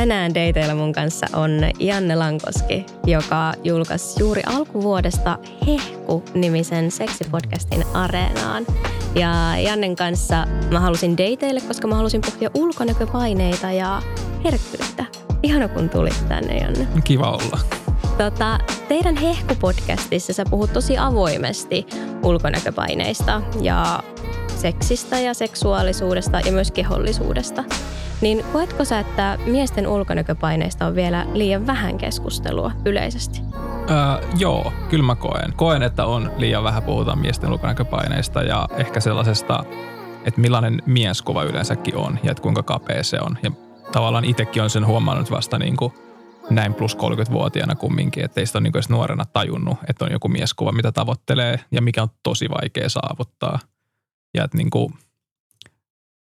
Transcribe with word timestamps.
Tänään 0.00 0.34
dateilla 0.34 0.74
mun 0.74 0.92
kanssa 0.92 1.26
on 1.32 1.50
Janne 1.78 2.16
Lankoski, 2.16 2.86
joka 3.06 3.52
julkaisi 3.64 4.20
juuri 4.20 4.42
alkuvuodesta 4.46 5.38
Hehku-nimisen 5.66 6.90
seksipodcastin 6.90 7.84
Areenaan. 7.94 8.66
Ja 9.14 9.58
Jannen 9.58 9.96
kanssa 9.96 10.46
mä 10.70 10.80
halusin 10.80 11.16
dateille, 11.16 11.60
koska 11.60 11.88
mä 11.88 11.94
halusin 11.94 12.20
pohtia 12.20 12.50
ulkonäköpaineita 12.54 13.72
ja 13.72 14.02
herkkyyttä. 14.44 15.04
Ihana 15.42 15.68
kun 15.68 15.90
tulit 15.90 16.28
tänne, 16.28 16.58
Janne. 16.58 16.88
Kiva 17.04 17.30
olla. 17.30 17.58
Tota, 18.18 18.58
teidän 18.88 19.16
Hehku-podcastissa 19.16 20.32
sä 20.32 20.44
puhut 20.50 20.72
tosi 20.72 20.98
avoimesti 20.98 21.86
ulkonäköpaineista 22.22 23.42
ja 23.60 24.02
seksistä 24.56 25.20
ja 25.20 25.34
seksuaalisuudesta 25.34 26.40
ja 26.40 26.52
myös 26.52 26.70
kehollisuudesta. 26.70 27.64
Niin 28.20 28.44
koetko 28.52 28.84
sä, 28.84 28.98
että 28.98 29.38
miesten 29.46 29.86
ulkonäköpaineista 29.86 30.86
on 30.86 30.94
vielä 30.94 31.26
liian 31.32 31.66
vähän 31.66 31.98
keskustelua 31.98 32.72
yleisesti? 32.84 33.40
Öö, 33.90 34.28
joo, 34.38 34.72
kyllä 34.90 35.04
mä 35.04 35.14
koen. 35.14 35.52
Koen, 35.56 35.82
että 35.82 36.06
on 36.06 36.32
liian 36.36 36.64
vähän 36.64 36.82
puhutaan 36.82 37.18
miesten 37.18 37.52
ulkonäköpaineista 37.52 38.42
ja 38.42 38.68
ehkä 38.76 39.00
sellaisesta, 39.00 39.64
että 40.24 40.40
millainen 40.40 40.82
mieskuva 40.86 41.42
yleensäkin 41.42 41.96
on 41.96 42.18
ja 42.22 42.30
että 42.30 42.42
kuinka 42.42 42.62
kapea 42.62 43.02
se 43.04 43.18
on. 43.20 43.38
Ja 43.42 43.50
tavallaan 43.92 44.24
itsekin 44.24 44.62
on 44.62 44.70
sen 44.70 44.86
huomannut 44.86 45.30
vasta 45.30 45.58
niin 45.58 45.76
kuin 45.76 45.92
näin 46.50 46.74
plus 46.74 46.96
30-vuotiaana 46.96 47.74
kumminkin, 47.74 48.24
että 48.24 48.40
ei 48.40 48.46
sitä 48.46 48.58
ole 48.58 48.62
niin 48.62 48.76
edes 48.76 48.88
nuorena 48.88 49.24
tajunnut, 49.24 49.78
että 49.88 50.04
on 50.04 50.12
joku 50.12 50.28
mieskuva, 50.28 50.72
mitä 50.72 50.92
tavoittelee 50.92 51.60
ja 51.70 51.82
mikä 51.82 52.02
on 52.02 52.08
tosi 52.22 52.50
vaikea 52.50 52.88
saavuttaa. 52.88 53.58
Ja 54.34 54.44
että 54.44 54.56
niin 54.56 54.70
kuin, 54.70 54.94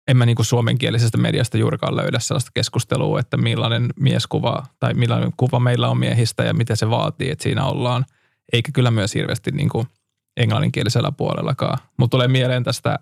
en 0.08 0.18
mä 0.18 0.26
niin 0.26 0.36
kuin 0.36 0.46
suomenkielisestä 0.46 1.18
mediasta 1.18 1.58
juurikaan 1.58 1.96
löydä 1.96 2.20
sellaista 2.20 2.52
keskustelua, 2.54 3.20
että 3.20 3.38
millainen 3.38 3.90
mieskuva 4.00 4.66
tai 4.80 4.94
millainen 4.94 5.32
kuva 5.38 5.60
meillä 5.60 5.90
on 5.90 5.98
miehistä 5.98 6.44
ja 6.44 6.54
mitä 6.54 6.76
se 6.76 6.90
vaatii, 6.90 7.32
että 7.32 7.44
siinä 7.44 7.66
ollaan. 7.66 8.06
Eikä 8.54 8.72
kyllä 8.72 8.92
myös 8.92 9.16
hirveästi 9.16 9.52
niin 9.52 9.70
kuin 9.70 9.88
englanninkielisellä 10.38 11.12
puolellakaan. 11.12 11.78
Mutta 11.98 12.12
tulee 12.12 12.28
mieleen 12.28 12.64
tästä 12.64 13.00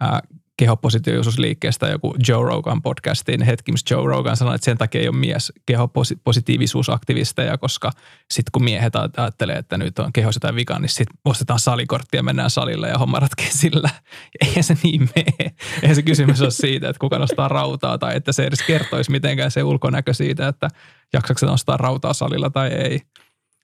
ää, 0.00 0.20
kehopositiivisuusliikkeestä 0.56 1.88
joku 1.88 2.14
Joe 2.28 2.44
Rogan 2.44 2.82
podcastin 2.82 3.42
hetki, 3.42 3.72
missä 3.72 3.94
Joe 3.94 4.06
Rogan 4.06 4.36
sanoi, 4.36 4.54
että 4.54 4.64
sen 4.64 4.78
takia 4.78 5.00
ei 5.00 5.08
ole 5.08 5.16
mies 5.16 5.52
kehopositiivisuusaktivisteja, 5.66 7.58
koska 7.58 7.90
sitten 8.30 8.50
kun 8.52 8.64
miehet 8.64 8.92
ajattelee, 8.96 9.56
että 9.56 9.78
nyt 9.78 9.98
on 9.98 10.12
kehossa 10.12 10.36
jotain 10.36 10.54
vikaa, 10.54 10.78
niin 10.78 10.88
sitten 10.88 11.18
ostetaan 11.24 11.60
salikorttia 11.60 12.22
mennään 12.22 12.50
salille 12.50 12.88
ja 12.88 12.98
homma 12.98 13.20
ratkee 13.20 13.50
sillä. 13.50 13.90
Eihän 14.46 14.64
se 14.64 14.76
niin 14.82 15.10
mene. 15.16 15.54
Eihän 15.82 15.96
se 15.96 16.02
kysymys 16.02 16.42
ole 16.42 16.50
siitä, 16.50 16.88
että 16.88 17.00
kuka 17.00 17.18
nostaa 17.18 17.48
rautaa 17.48 17.98
tai 17.98 18.16
että 18.16 18.32
se 18.32 18.44
edes 18.44 18.62
kertoisi 18.62 19.10
mitenkään 19.10 19.50
se 19.50 19.62
ulkonäkö 19.62 20.14
siitä, 20.14 20.48
että 20.48 20.68
jaksaksen 21.12 21.48
nostaa 21.48 21.76
rautaa 21.76 22.12
salilla 22.12 22.50
tai 22.50 22.68
ei. 22.68 23.00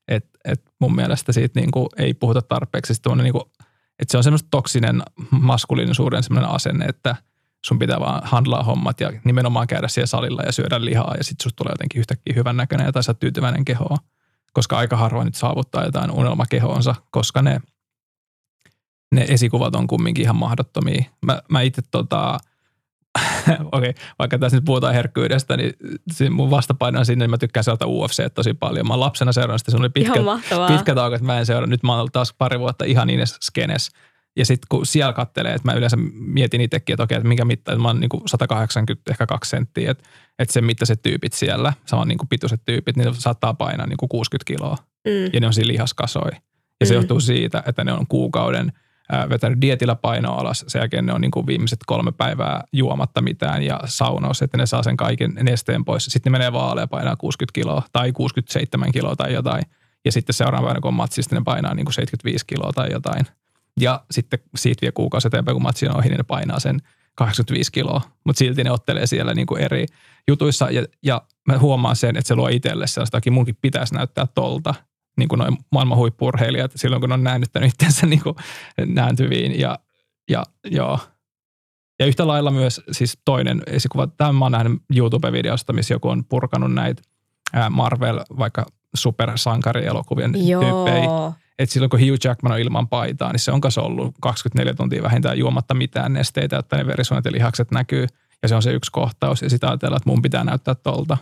Et, 0.08 0.26
et 0.44 0.62
mun 0.80 0.94
mielestä 0.94 1.32
siitä 1.32 1.60
niinku 1.60 1.88
ei 1.96 2.14
puhuta 2.14 2.42
tarpeeksi. 2.42 2.94
Sitten 2.94 3.18
niinku 3.18 3.50
että 4.00 4.12
se 4.12 4.16
on 4.16 4.24
semmoista 4.24 4.48
toksinen 4.50 5.02
maskuliinisuuden 5.30 6.22
semmoinen 6.22 6.50
asenne, 6.50 6.84
että 6.84 7.16
sun 7.66 7.78
pitää 7.78 8.00
vaan 8.00 8.20
handlaa 8.24 8.62
hommat 8.62 9.00
ja 9.00 9.12
nimenomaan 9.24 9.66
käydä 9.66 9.88
siellä 9.88 10.06
salilla 10.06 10.42
ja 10.42 10.52
syödä 10.52 10.84
lihaa 10.84 11.14
ja 11.16 11.24
sitten 11.24 11.42
susta 11.42 11.56
tulee 11.56 11.72
jotenkin 11.72 11.98
yhtäkkiä 11.98 12.34
hyvän 12.36 12.56
näköinen 12.56 12.92
tai 12.92 13.02
sä 13.02 13.14
tyytyväinen 13.14 13.64
kehoa. 13.64 13.96
Koska 14.52 14.78
aika 14.78 14.96
harvoin 14.96 15.24
nyt 15.24 15.34
saavuttaa 15.34 15.84
jotain 15.84 16.10
unelmakehoonsa, 16.10 16.94
koska 17.10 17.42
ne, 17.42 17.60
ne 19.14 19.24
esikuvat 19.28 19.76
on 19.76 19.86
kumminkin 19.86 20.22
ihan 20.22 20.36
mahdottomia. 20.36 21.04
Mä, 21.26 21.42
mä 21.48 21.60
itse 21.60 21.82
tota, 21.90 22.38
okei, 23.48 23.90
okay, 23.90 23.92
vaikka 24.18 24.38
tässä 24.38 24.56
nyt 24.56 24.64
puhutaan 24.64 24.94
herkkyydestä, 24.94 25.56
niin 25.56 25.74
mun 26.30 26.50
vastapaino 26.50 26.98
on 26.98 27.06
sinne, 27.06 27.22
niin 27.22 27.30
mä 27.30 27.38
tykkään 27.38 27.64
seurata 27.64 27.86
UFC 27.86 28.34
tosi 28.34 28.54
paljon. 28.54 28.88
Mä 28.88 29.00
lapsena 29.00 29.32
seurannut 29.32 29.60
sitä, 29.60 29.70
se 29.70 29.76
oli 29.76 29.88
pitkä, 29.88 30.20
pitkä 30.68 30.94
tauko, 30.94 31.14
että 31.14 31.26
mä 31.26 31.38
en 31.38 31.46
seurannut. 31.46 31.70
Nyt 31.70 31.82
mä 31.82 31.92
oon 31.92 32.00
ollut 32.00 32.12
taas 32.12 32.34
pari 32.38 32.58
vuotta 32.58 32.84
ihan 32.84 33.06
niin 33.06 33.26
skenes. 33.26 33.90
Ja 34.36 34.46
sitten 34.46 34.66
kun 34.68 34.86
siellä 34.86 35.12
kattelee, 35.12 35.54
että 35.54 35.68
mä 35.68 35.76
yleensä 35.76 35.96
mietin 36.12 36.60
itsekin, 36.60 36.94
että 36.94 37.02
okei, 37.02 37.16
että 37.16 37.28
minkä 37.28 37.44
mitta, 37.44 37.72
että 37.72 37.82
mä 37.82 37.88
oon 37.88 38.00
niin 38.00 38.10
180, 38.26 39.10
ehkä 39.10 39.26
2 39.26 39.50
senttiä, 39.50 39.90
että, 39.90 40.08
että 40.38 40.52
sen 40.52 40.64
mittaiset 40.64 41.02
tyypit 41.02 41.32
siellä, 41.32 41.72
saman 41.86 42.08
niin 42.08 42.18
pituiset 42.30 42.60
tyypit, 42.64 42.96
niin 42.96 43.14
saattaa 43.14 43.54
painaa 43.54 43.86
niin 43.86 43.96
60 44.08 44.46
kiloa. 44.46 44.76
Mm. 45.06 45.30
Ja 45.32 45.40
ne 45.40 45.46
on 45.46 45.52
siinä 45.52 45.68
lihaskasoi. 45.68 46.30
Ja 46.80 46.86
se 46.86 46.94
mm. 46.94 46.96
johtuu 46.96 47.20
siitä, 47.20 47.62
että 47.66 47.84
ne 47.84 47.92
on 47.92 48.06
kuukauden– 48.06 48.72
vetänyt 49.28 49.60
dietillä 49.60 49.94
painoa 49.94 50.40
alas. 50.40 50.64
Sen 50.68 50.80
jälkeen 50.80 51.06
ne 51.06 51.12
on 51.12 51.20
niin 51.20 51.30
kuin 51.30 51.46
viimeiset 51.46 51.78
kolme 51.86 52.12
päivää 52.12 52.64
juomatta 52.72 53.22
mitään 53.22 53.62
ja 53.62 53.80
saunaus, 53.84 54.42
että 54.42 54.56
ne 54.56 54.66
saa 54.66 54.82
sen 54.82 54.96
kaiken 54.96 55.34
nesteen 55.42 55.84
pois. 55.84 56.04
Sitten 56.04 56.32
ne 56.32 56.38
menee 56.38 56.52
vaaleja 56.52 56.86
painaa 56.86 57.16
60 57.16 57.54
kiloa 57.54 57.82
tai 57.92 58.12
67 58.12 58.92
kiloa 58.92 59.16
tai 59.16 59.32
jotain. 59.32 59.62
Ja 60.04 60.12
sitten 60.12 60.34
seuraavana 60.34 60.80
kun 60.80 60.88
on 60.88 60.94
matsi, 60.94 61.22
sitten 61.22 61.38
ne 61.38 61.44
painaa 61.44 61.74
niin 61.74 61.86
kuin 61.86 61.94
75 61.94 62.46
kiloa 62.46 62.72
tai 62.72 62.92
jotain. 62.92 63.26
Ja 63.80 64.04
sitten 64.10 64.38
siitä 64.56 64.80
vie 64.80 64.92
kuukausi 64.92 65.28
eteenpäin, 65.28 65.54
kun 65.54 65.62
matsi 65.62 65.88
on 65.88 65.96
ohi, 65.96 66.08
niin 66.08 66.18
ne 66.18 66.24
painaa 66.24 66.60
sen 66.60 66.80
85 67.14 67.72
kiloa. 67.72 68.00
Mutta 68.24 68.38
silti 68.38 68.64
ne 68.64 68.70
ottelee 68.70 69.06
siellä 69.06 69.34
niin 69.34 69.46
kuin 69.46 69.62
eri 69.62 69.86
jutuissa. 70.28 70.70
Ja, 70.70 70.84
ja 71.02 71.22
mä 71.46 71.58
huomaan 71.58 71.96
sen, 71.96 72.16
että 72.16 72.28
se 72.28 72.34
luo 72.34 72.48
itselle 72.48 72.86
sellaista, 72.86 73.20
munkin 73.30 73.56
pitäisi 73.60 73.94
näyttää 73.94 74.26
tolta 74.34 74.74
niin 75.20 75.28
kuin 75.28 75.38
noin 75.38 75.56
maailman 75.72 75.98
huippurheilijat 75.98 76.72
silloin, 76.74 77.00
kun 77.00 77.12
on 77.12 77.24
näännyttänyt 77.24 77.72
itsensä 77.72 78.06
niin 78.06 78.22
kuin 78.22 78.36
nääntyviin. 78.86 79.60
Ja, 79.60 79.78
ja, 80.30 80.44
joo. 80.64 80.98
ja 81.98 82.06
yhtä 82.06 82.26
lailla 82.26 82.50
myös 82.50 82.80
siis 82.92 83.18
toinen 83.24 83.62
esikuva, 83.66 84.06
tämä 84.06 84.32
mä 84.32 84.44
oon 84.44 84.52
nähnyt 84.52 84.82
YouTube-videosta, 84.96 85.72
missä 85.72 85.94
joku 85.94 86.08
on 86.08 86.24
purkanut 86.24 86.72
näitä 86.72 87.02
Marvel, 87.70 88.20
vaikka 88.38 88.66
supersankarielokuvien 88.94 90.32
tyyppejä. 90.32 91.32
Että 91.58 91.72
silloin 91.72 91.90
kun 91.90 92.00
Hugh 92.00 92.18
Jackman 92.24 92.52
on 92.52 92.58
ilman 92.58 92.88
paitaa, 92.88 93.32
niin 93.32 93.40
se 93.40 93.52
on 93.52 93.60
kanssa 93.60 93.82
ollut 93.82 94.14
24 94.20 94.74
tuntia 94.74 95.02
vähintään 95.02 95.38
juomatta 95.38 95.74
mitään 95.74 96.12
nesteitä, 96.12 96.58
että 96.58 96.76
ne 96.76 96.86
verisuonet 96.86 97.24
ja 97.24 97.32
lihakset 97.32 97.70
näkyy. 97.70 98.06
Ja 98.42 98.48
se 98.48 98.54
on 98.54 98.62
se 98.62 98.72
yksi 98.72 98.92
kohtaus. 98.92 99.42
Ja 99.42 99.50
sitä 99.50 99.68
ajatellaan, 99.68 99.96
että 99.96 100.10
mun 100.10 100.22
pitää 100.22 100.44
näyttää 100.44 100.74
tolta. 100.74 101.18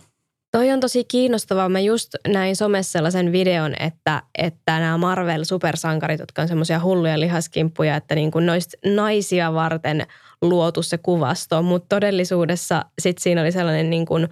Toi 0.51 0.71
on 0.71 0.79
tosi 0.79 1.03
kiinnostavaa. 1.03 1.69
Mä 1.69 1.79
just 1.79 2.15
näin 2.27 2.55
somessa 2.55 2.91
sellaisen 2.91 3.31
videon, 3.31 3.73
että, 3.79 4.23
että 4.37 4.79
nämä 4.79 4.97
Marvel-supersankarit, 4.97 6.19
jotka 6.19 6.41
on 6.41 6.47
semmoisia 6.47 6.79
hulluja 6.83 7.19
lihaskimppuja, 7.19 7.95
että 7.95 8.15
niin 8.15 8.31
kuin 8.31 8.45
noista 8.45 8.77
naisia 8.85 9.53
varten 9.53 10.07
luotu 10.41 10.83
se 10.83 10.97
kuvasto, 10.97 11.61
mutta 11.61 11.95
todellisuudessa 11.95 12.85
sit 13.01 13.17
siinä 13.17 13.41
oli 13.41 13.51
sellainen 13.51 13.89
niin 13.89 14.05
kuin 14.05 14.27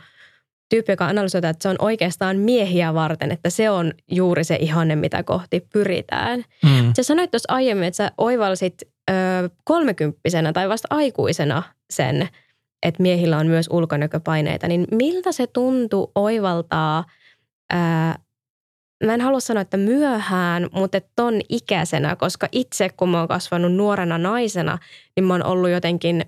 tyyppi, 0.69 0.91
joka 0.91 1.07
analysoi, 1.07 1.39
että 1.39 1.63
se 1.63 1.69
on 1.69 1.75
oikeastaan 1.79 2.37
miehiä 2.37 2.93
varten, 2.93 3.31
että 3.31 3.49
se 3.49 3.69
on 3.69 3.93
juuri 4.11 4.43
se 4.43 4.57
ihanne, 4.59 4.95
mitä 4.95 5.23
kohti 5.23 5.59
pyritään. 5.73 6.43
Mm. 6.63 6.93
Sä 6.95 7.03
sanoit 7.03 7.31
tuossa 7.31 7.53
aiemmin, 7.53 7.87
että 7.87 7.97
sä 7.97 8.11
oivalsit 8.17 8.73
ö, 9.09 9.13
kolmekymppisenä 9.63 10.53
tai 10.53 10.69
vasta 10.69 10.87
aikuisena 10.91 11.63
sen– 11.89 12.27
että 12.83 13.01
miehillä 13.01 13.37
on 13.37 13.47
myös 13.47 13.67
ulkonäköpaineita, 13.71 14.67
niin 14.67 14.87
miltä 14.91 15.31
se 15.31 15.47
tuntuu 15.47 16.11
oivaltaa, 16.15 17.03
ää, 17.69 18.19
mä 19.03 19.13
en 19.13 19.21
halua 19.21 19.39
sanoa, 19.39 19.61
että 19.61 19.77
myöhään, 19.77 20.69
mutta 20.71 21.01
ton 21.15 21.41
ikäisenä, 21.49 22.15
koska 22.15 22.47
itse 22.51 22.89
kun 22.89 23.09
mä 23.09 23.19
oon 23.19 23.27
kasvanut 23.27 23.73
nuorena 23.73 24.17
naisena, 24.17 24.77
niin 25.15 25.23
mä 25.25 25.33
oon 25.33 25.45
ollut 25.45 25.69
jotenkin 25.69 26.25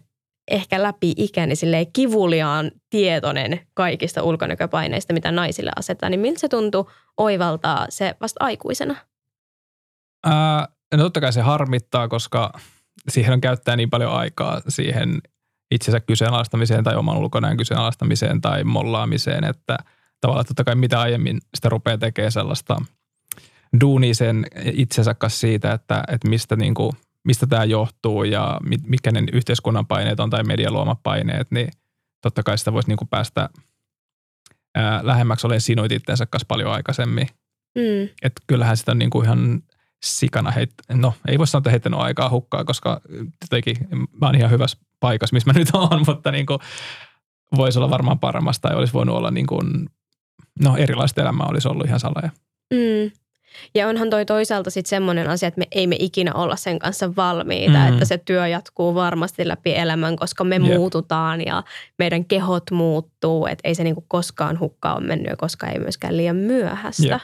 ehkä 0.52 0.84
läpi 0.84 1.14
ikäni 1.18 1.56
silleen 1.56 1.92
kivuliaan 1.94 2.72
tietoinen 2.90 3.60
kaikista 3.74 4.24
ulkonäköpaineista, 4.24 5.14
mitä 5.14 5.31
naisille 5.31 5.72
asetetaan, 5.76 6.12
niin 6.12 6.20
miltä 6.20 6.40
se 6.40 6.48
tuntuu 6.48 6.92
oivaltaa 7.18 7.86
se 7.90 8.16
vasta 8.22 8.46
aikuisena? 8.46 8.96
Ää, 10.26 10.68
no 10.96 11.04
totta 11.04 11.22
kai 11.22 11.34
se 11.34 11.42
harmittaa, 11.42 12.08
koska 12.08 12.52
siihen 13.10 13.34
on 13.34 13.42
käyttää 13.42 13.76
niin 13.76 13.90
paljon 13.90 14.12
aikaa 14.12 14.62
siihen 14.68 15.22
itsensä 15.71 16.00
kyseenalaistamiseen 16.00 16.83
tai 16.83 16.95
oman 16.95 17.18
ulkonäön 17.18 17.57
kyseenalaistamiseen 17.57 18.42
tai 18.42 18.63
mollaamiseen, 18.63 19.44
että 19.44 19.77
tavallaan 20.21 20.45
totta 20.45 20.63
kai 20.63 20.75
mitä 20.75 21.01
aiemmin 21.01 21.39
sitä 21.56 21.69
rupeaa 21.69 21.98
tekemään 21.98 22.31
sellaista 22.31 22.77
duunia 23.81 24.16
sen 24.16 24.45
itsensä 24.74 25.13
kanssa 25.13 25.39
siitä, 25.39 25.74
että, 25.74 26.04
että 26.07 26.30
mistä, 26.30 26.56
niin 26.56 26.74
kuin, 26.74 26.92
mistä 27.24 27.48
tämä 27.48 27.63
johtuu 27.63 28.24
ja 28.24 28.60
mitkä 28.83 29.12
ne 29.12 29.24
yhteiskunnan 29.33 29.88
paineet 29.88 30.19
on 30.19 30.30
tai 30.30 30.44
median 30.44 30.74
luomat 30.74 31.00
paineet, 31.04 31.51
niin 31.51 31.69
totta 32.22 32.44
kai 32.44 32.57
sitä 32.57 32.74
voisi 32.74 32.89
niin 32.89 32.98
kuin 32.98 33.07
päästä 33.07 33.50
ää, 34.75 35.00
lähemmäksi 35.04 35.48
olemaan 35.48 35.62
sinuit 35.62 35.92
itsensä 35.92 36.25
kanssa 36.25 36.45
paljon 36.48 36.72
aikaisemmin. 36.72 37.27
Mm. 37.75 38.10
Että 38.22 38.42
kyllähän 38.48 38.77
sitä 38.77 38.92
on 38.92 39.00
niin 39.00 39.10
kuin 39.10 39.25
ihan 39.25 39.62
sikana 40.04 40.51
heit, 40.51 40.74
no 40.94 41.13
ei 41.28 41.38
voi 41.38 41.48
sanoa, 41.48 41.60
että 41.60 41.69
heittänyt 41.69 42.00
aikaa 42.00 42.30
hukkaa, 42.30 42.66
koska 42.66 43.01
jotenkin 43.42 43.78
mä 43.92 44.25
oon 44.25 44.36
ihan 44.36 44.51
hyvässä 44.51 44.78
paikassa, 45.00 45.34
missä 45.34 45.54
mä 45.54 45.60
nyt 45.60 45.69
oon, 45.74 46.04
mutta 46.07 46.31
niin 46.31 46.46
kuin 46.46 46.60
voisi 47.57 47.80
olla 47.80 47.90
varmaan 47.90 48.19
paremmasta 48.19 48.68
tai 48.68 48.78
olisi 48.78 48.94
voinut 48.94 49.16
olla 49.16 49.31
niin 49.31 49.48
kuin, 49.48 49.90
no 50.60 50.78
erilaista 50.78 51.22
elämää 51.22 51.48
olisi 51.48 51.68
ollut 51.68 51.88
ihan 51.88 52.00
salaja. 52.00 52.30
Mm. 52.74 53.12
Ja 53.75 53.88
onhan 53.88 54.10
toi 54.10 54.25
toisaalta 54.25 54.69
sitten 54.69 54.90
semmoinen 54.90 55.30
asia, 55.30 55.48
että 55.48 55.60
me 55.60 55.68
ei 55.72 55.88
me 55.88 55.96
ikinä 56.00 56.34
olla 56.34 56.56
sen 56.56 56.80
kanssa 56.80 57.16
valmiita, 57.16 57.78
mm. 57.78 57.94
että 57.94 58.06
se 58.06 58.18
työ 58.18 58.48
jatkuu 58.48 58.96
varmasti 58.96 59.48
läpi 59.48 59.75
elämän, 59.75 60.16
koska 60.16 60.44
me 60.44 60.56
Jep. 60.56 60.63
muututaan 60.63 61.46
ja 61.46 61.63
meidän 62.00 62.25
kehot 62.25 62.63
muuttuu, 62.72 63.48
että 63.48 63.68
ei 63.68 63.75
se 63.75 63.84
niinku 63.84 64.06
koskaan 64.07 64.60
hukkaan 64.60 64.98
ole 64.98 65.07
mennyt, 65.07 65.34
koska 65.38 65.68
ei 65.68 65.80
myöskään 65.80 66.18
liian 66.18 66.36
myöhäistä. 66.36 67.19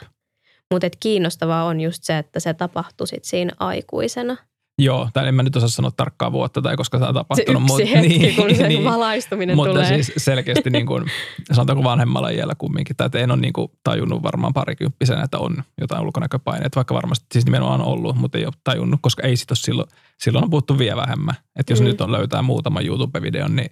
Mutta 0.74 0.86
kiinnostavaa 1.00 1.64
on 1.64 1.80
just 1.80 2.04
se, 2.04 2.18
että 2.18 2.40
se 2.40 2.54
tapahtui 2.54 3.06
sit 3.06 3.24
siinä 3.24 3.52
aikuisena. 3.58 4.36
Joo, 4.78 5.08
tai 5.12 5.28
en 5.28 5.34
mä 5.34 5.42
nyt 5.42 5.56
osaa 5.56 5.68
sanoa 5.68 5.90
tarkkaa 5.90 6.32
vuotta 6.32 6.62
tai 6.62 6.76
koska 6.76 6.98
tämä 6.98 7.08
on 7.08 7.14
tapahtunut. 7.14 7.62
Se 7.76 7.82
yksi 7.82 7.94
hetki, 7.94 8.18
niin, 8.18 8.36
kun 8.36 8.54
se 8.54 8.68
niin, 8.68 8.84
valaistuminen 8.84 9.56
mutta 9.56 9.72
tulee. 9.72 9.86
siis 9.86 10.12
selkeästi 10.16 10.70
niin 10.70 10.86
kuin, 10.86 11.04
sanotaanko 11.52 11.84
vanhemmalla 11.84 12.28
iällä 12.28 12.54
kumminkin, 12.58 12.96
tai 12.96 13.06
että 13.06 13.18
en 13.18 13.30
ole 13.30 13.40
niin 13.40 13.52
kuin 13.52 13.72
tajunnut 13.84 14.22
varmaan 14.22 14.54
parikymppisenä, 14.54 15.22
että 15.22 15.38
on 15.38 15.64
jotain 15.80 16.04
ulkonäköpaineita, 16.04 16.76
vaikka 16.76 16.94
varmasti 16.94 17.26
siis 17.32 17.44
nimenomaan 17.44 17.80
on 17.80 17.86
ollut, 17.86 18.16
mutta 18.16 18.38
ei 18.38 18.46
ole 18.46 18.54
tajunnut, 18.64 19.00
koska 19.02 19.22
ei 19.22 19.36
sit 19.36 19.50
ole 19.50 19.56
silloin, 19.56 19.88
silloin 20.20 20.44
on 20.44 20.50
puhuttu 20.50 20.78
vielä 20.78 20.96
vähemmän. 20.96 21.34
Että 21.56 21.72
jos 21.72 21.80
mm. 21.80 21.86
nyt 21.86 22.00
on 22.00 22.12
löytää 22.12 22.42
muutama 22.42 22.80
YouTube-videon, 22.80 23.56
niin 23.56 23.70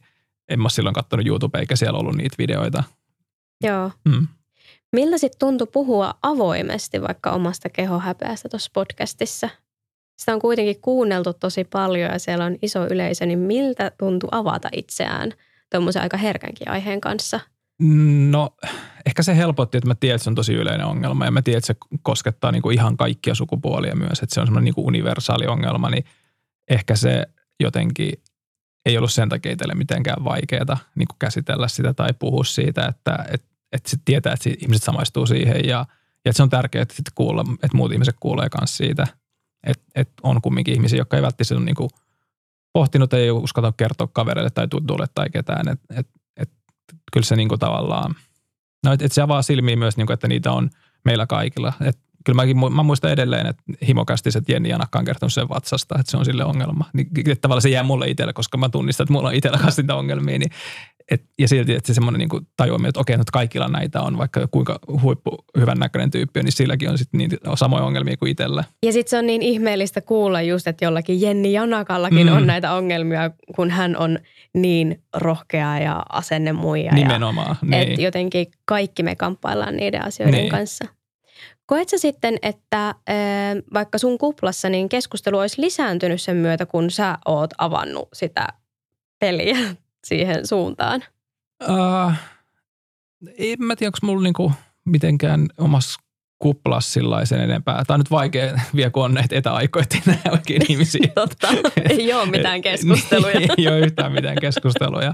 en 0.49 0.61
mä 0.61 0.69
silloin 0.69 0.95
katsonut 0.95 1.27
YouTube 1.27 1.59
eikä 1.59 1.77
siellä 1.77 1.99
ollut 1.99 2.17
niitä 2.17 2.35
videoita. 2.39 2.83
Joo. 3.65 3.91
Mm. 4.05 4.27
Millä 4.95 5.19
sitten 5.19 5.39
tuntui 5.39 5.67
puhua 5.73 6.15
avoimesti 6.23 7.03
vaikka 7.03 7.31
omasta 7.31 7.69
kehohäpeästä 7.69 8.49
tuossa 8.49 8.71
podcastissa? 8.75 9.49
Sitä 10.19 10.35
on 10.35 10.41
kuitenkin 10.41 10.81
kuunneltu 10.81 11.33
tosi 11.33 11.65
paljon 11.65 12.11
ja 12.13 12.19
siellä 12.19 12.45
on 12.45 12.57
iso 12.63 12.87
yleisö, 12.87 13.27
niin 13.27 13.39
miltä 13.39 13.93
tuntui 13.99 14.29
avata 14.33 14.69
itseään 14.73 15.33
tuommoisen 15.71 16.03
aika 16.03 16.17
herkänkin 16.17 16.71
aiheen 16.71 17.01
kanssa? 17.01 17.41
No 18.31 18.51
ehkä 19.07 19.23
se 19.23 19.37
helpotti, 19.37 19.79
että 19.79 19.89
mä 19.89 19.95
tiedän, 19.95 20.15
että 20.15 20.25
se 20.25 20.31
on 20.31 20.35
tosi 20.35 20.55
yleinen 20.55 20.87
ongelma 20.87 21.25
ja 21.25 21.31
mä 21.31 21.43
tiedän, 21.43 21.59
että 21.59 21.67
se 21.67 21.77
koskettaa 22.03 22.53
niin 22.53 22.63
kuin 22.63 22.75
ihan 22.75 22.97
kaikkia 22.97 23.35
sukupuolia 23.35 23.97
myös, 23.97 24.23
että 24.23 24.35
se 24.35 24.41
on 24.41 24.47
semmoinen 24.47 24.65
niin 24.65 24.75
kuin 24.75 24.87
universaali 24.87 25.47
ongelma, 25.47 25.91
niin 25.91 26.05
ehkä 26.71 26.97
se 26.97 27.27
jotenkin 27.61 28.13
ei 28.87 28.99
ollut 28.99 29.13
sen 29.13 29.29
takia 29.29 29.53
itselle 29.53 29.75
mitenkään 29.75 30.25
vaikeaa 30.25 30.79
niin 30.95 31.09
käsitellä 31.19 31.69
sitä 31.69 31.95
tai 31.95 32.09
puhua 32.19 32.45
siitä, 32.45 32.87
että, 32.87 33.25
että, 33.31 33.54
että 33.75 33.91
sit 33.91 34.01
tietää, 34.05 34.33
että 34.33 34.51
ihmiset 34.61 34.83
samaistuu 34.83 35.27
siihen 35.27 35.57
ja, 35.65 35.77
ja 36.25 36.31
että 36.31 36.37
se 36.37 36.43
on 36.43 36.51
tärkeää, 36.51 36.83
että, 36.83 36.95
sit 36.95 37.11
kuulla, 37.15 37.45
että 37.63 37.77
muut 37.77 37.93
ihmiset 37.93 38.17
kuulee 38.21 38.49
myös 38.61 38.77
siitä– 38.77 39.07
että 39.67 39.85
et 39.95 40.11
on 40.23 40.43
kumminkin 40.43 40.75
ihmisiä, 40.75 40.99
jotka 40.99 41.17
ei 41.17 41.23
välttämättä 41.23 41.55
ole 41.55 41.65
niin 41.65 41.75
kuin 41.75 41.91
pohtinut, 42.73 43.13
ei 43.13 43.31
uskota 43.31 43.73
kertoa 43.77 44.09
kavereille 44.13 44.51
tai 44.51 44.69
tutuille 44.69 45.07
tai 45.15 45.31
ketään. 45.31 45.69
Et, 45.69 45.81
et, 45.97 46.09
et, 46.37 46.51
kyllä 47.13 47.25
se 47.25 47.37
niin 47.37 47.49
kuin 47.49 47.59
tavallaan, 47.59 48.15
no 48.85 48.93
et, 48.93 49.03
et 49.03 49.13
se 49.13 49.23
avaa 49.23 49.43
silmiä 49.43 49.77
myös, 49.77 49.97
niin 49.97 50.07
kuin, 50.07 50.15
että 50.15 50.29
niitä 50.29 50.53
on 50.53 50.71
meillä 51.05 51.27
kaikilla. 51.27 51.73
Et 51.81 51.99
kyllä 52.25 52.37
mäkin, 52.37 52.57
mä 52.59 52.83
muistan 52.83 53.11
edelleen, 53.11 53.47
että 53.47 53.63
himokästiset 53.87 54.49
Jenni 54.49 54.69
ja 54.69 54.79
Nakka 54.79 54.99
on 54.99 55.05
kertonut 55.05 55.33
sen 55.33 55.49
vatsasta, 55.49 55.95
että 55.99 56.11
se 56.11 56.17
on 56.17 56.25
sille 56.25 56.45
ongelma. 56.45 56.85
Niin, 56.93 57.09
että 57.17 57.35
tavallaan 57.41 57.63
se 57.63 57.69
jää 57.69 57.83
mulle 57.83 58.09
itselle, 58.09 58.33
koska 58.33 58.59
mä 58.59 58.69
tunnistan, 58.69 59.05
että 59.05 59.13
mulla 59.13 59.29
on 59.29 59.35
itsellä 59.35 59.59
kastinta 59.59 59.95
ongelmia, 59.95 60.39
niin 60.39 60.51
et, 61.11 61.23
ja 61.39 61.49
silti, 61.49 61.75
että 61.75 61.87
se 61.87 61.95
semmoinen 61.95 62.19
niin 62.19 62.47
tajuaminen, 62.57 62.89
että 62.89 63.01
okei, 63.01 63.17
nyt 63.17 63.31
kaikilla 63.31 63.69
näitä 63.69 64.01
on, 64.03 64.19
vaikka 64.19 64.49
kuinka 64.51 64.79
huippu 65.03 65.45
hyvän 65.59 65.79
näköinen 65.79 66.11
tyyppi 66.11 66.41
on, 66.41 66.45
niin 66.45 66.53
silläkin 66.53 66.91
on 66.91 66.99
sitten 66.99 67.19
niin 67.19 67.31
samoja 67.55 67.85
ongelmia 67.85 68.17
kuin 68.17 68.31
itsellä. 68.31 68.65
Ja 68.83 68.93
sitten 68.93 69.11
se 69.11 69.19
on 69.19 69.27
niin 69.27 69.43
ihmeellistä 69.43 70.01
kuulla 70.01 70.43
just, 70.43 70.67
että 70.67 70.85
jollakin 70.85 71.21
Jenni 71.21 71.53
Janakallakin 71.53 72.27
mm. 72.27 72.37
on 72.37 72.47
näitä 72.47 72.73
ongelmia, 72.73 73.31
kun 73.57 73.71
hän 73.71 73.97
on 73.97 74.19
niin 74.55 75.03
rohkea 75.15 75.79
ja 75.79 76.03
asennemuija. 76.13 76.93
Nimenomaan, 76.93 77.57
ja, 77.63 77.69
niin. 77.69 77.89
Että 77.89 78.03
jotenkin 78.03 78.47
kaikki 78.65 79.03
me 79.03 79.17
kamppaillaan 79.17 79.77
niiden 79.77 80.05
asioiden 80.05 80.41
niin. 80.41 80.51
kanssa. 80.51 80.85
Koet 81.67 81.89
sä 81.89 81.99
sitten, 81.99 82.37
että 82.43 82.95
vaikka 83.75 83.99
sun 83.99 84.19
kuplassa 84.19 84.69
niin 84.69 84.89
keskustelu 84.89 85.39
olisi 85.39 85.61
lisääntynyt 85.61 86.23
sen 86.23 86.37
myötä, 86.37 86.67
kun 86.67 86.91
sä 86.91 87.19
oot 87.27 87.51
avannut 87.59 88.09
sitä 88.13 88.47
peliä 89.19 89.57
siihen 90.05 90.47
suuntaan? 90.47 91.05
Uh, 91.69 92.13
en 93.39 93.57
mä 93.59 93.77
tiedä, 93.77 93.89
onko 93.89 93.99
mulla 94.03 94.23
niinku 94.23 94.53
mitenkään 94.85 95.47
omassa 95.59 96.01
kuplassa 96.39 96.93
sellaisen 96.93 97.41
enempää. 97.41 97.85
Tämä 97.85 97.95
on 97.95 98.01
nyt 98.01 98.11
vaikea 98.11 98.61
vielä, 98.77 98.91
kun 98.91 99.05
on 99.05 99.15
näitä 99.15 99.37
etäaikoja, 99.37 99.83
että 99.83 99.97
ei 99.97 100.17
näe 100.25 100.33
oikein 100.33 100.63
ihmisiä. 100.73 101.09
Totta, 101.15 101.49
ei 101.91 102.13
ole 102.13 102.27
mitään 102.27 102.63
keskusteluja. 102.71 103.41
ei 103.59 103.69
ole 103.69 103.81
yhtään 103.81 104.13
mitään 104.13 104.37
keskusteluja. 104.41 105.13